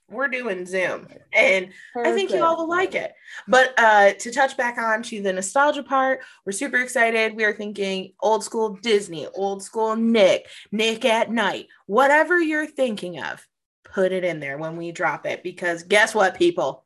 we're 0.10 0.28
doing 0.28 0.66
Zoom. 0.66 1.08
And 1.34 1.70
I 1.96 2.12
think 2.12 2.32
you 2.32 2.44
all 2.44 2.58
will 2.58 2.70
like 2.70 2.96
it. 2.96 3.14
But 3.48 3.74
uh, 3.78 4.14
to 4.14 4.32
touch 4.32 4.56
back 4.56 4.78
on 4.78 5.02
to 5.04 5.22
the 5.22 5.34
nostalgia 5.34 5.84
part, 5.84 6.20
we're 6.46 6.52
super 6.52 6.78
excited. 6.78 7.36
We 7.36 7.44
are 7.44 7.54
thinking 7.54 8.14
old 8.22 8.44
school 8.44 8.78
Disney, 8.82 9.28
old 9.34 9.64
school 9.64 9.96
Nick, 9.96 10.48
Nick 10.72 11.06
at 11.06 11.32
night, 11.32 11.68
whatever 11.88 12.40
you're 12.40 12.68
thinking 12.68 13.20
of, 13.22 13.46
put 13.84 14.12
it 14.12 14.24
in 14.24 14.40
there 14.40 14.58
when 14.58 14.78
we 14.78 14.92
drop 14.92 15.26
it. 15.26 15.44
Because 15.44 15.84
guess 15.84 16.14
what, 16.14 16.36
people? 16.36 16.86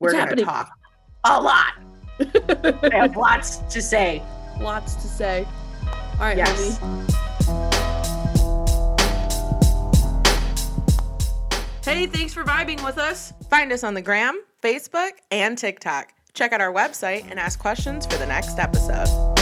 We're 0.00 0.12
going 0.12 0.36
to 0.36 0.44
talk 0.44 0.70
a 1.24 1.40
lot. 1.40 1.74
I 2.20 2.90
have 2.92 3.16
lots 3.16 3.58
to 3.58 3.82
say. 3.82 4.22
Lots 4.60 4.94
to 4.96 5.08
say. 5.08 5.46
All 6.14 6.24
right, 6.24 6.36
Yes. 6.36 6.80
Hey, 11.88 12.04
thanks 12.04 12.34
for 12.34 12.44
vibing 12.44 12.84
with 12.84 12.98
us. 12.98 13.32
Find 13.48 13.72
us 13.72 13.82
on 13.82 13.94
the 13.94 14.02
gram, 14.02 14.38
Facebook, 14.62 15.12
and 15.30 15.56
TikTok. 15.56 16.12
Check 16.34 16.52
out 16.52 16.60
our 16.60 16.70
website 16.70 17.30
and 17.30 17.40
ask 17.40 17.58
questions 17.58 18.04
for 18.04 18.18
the 18.18 18.26
next 18.26 18.58
episode. 18.58 19.37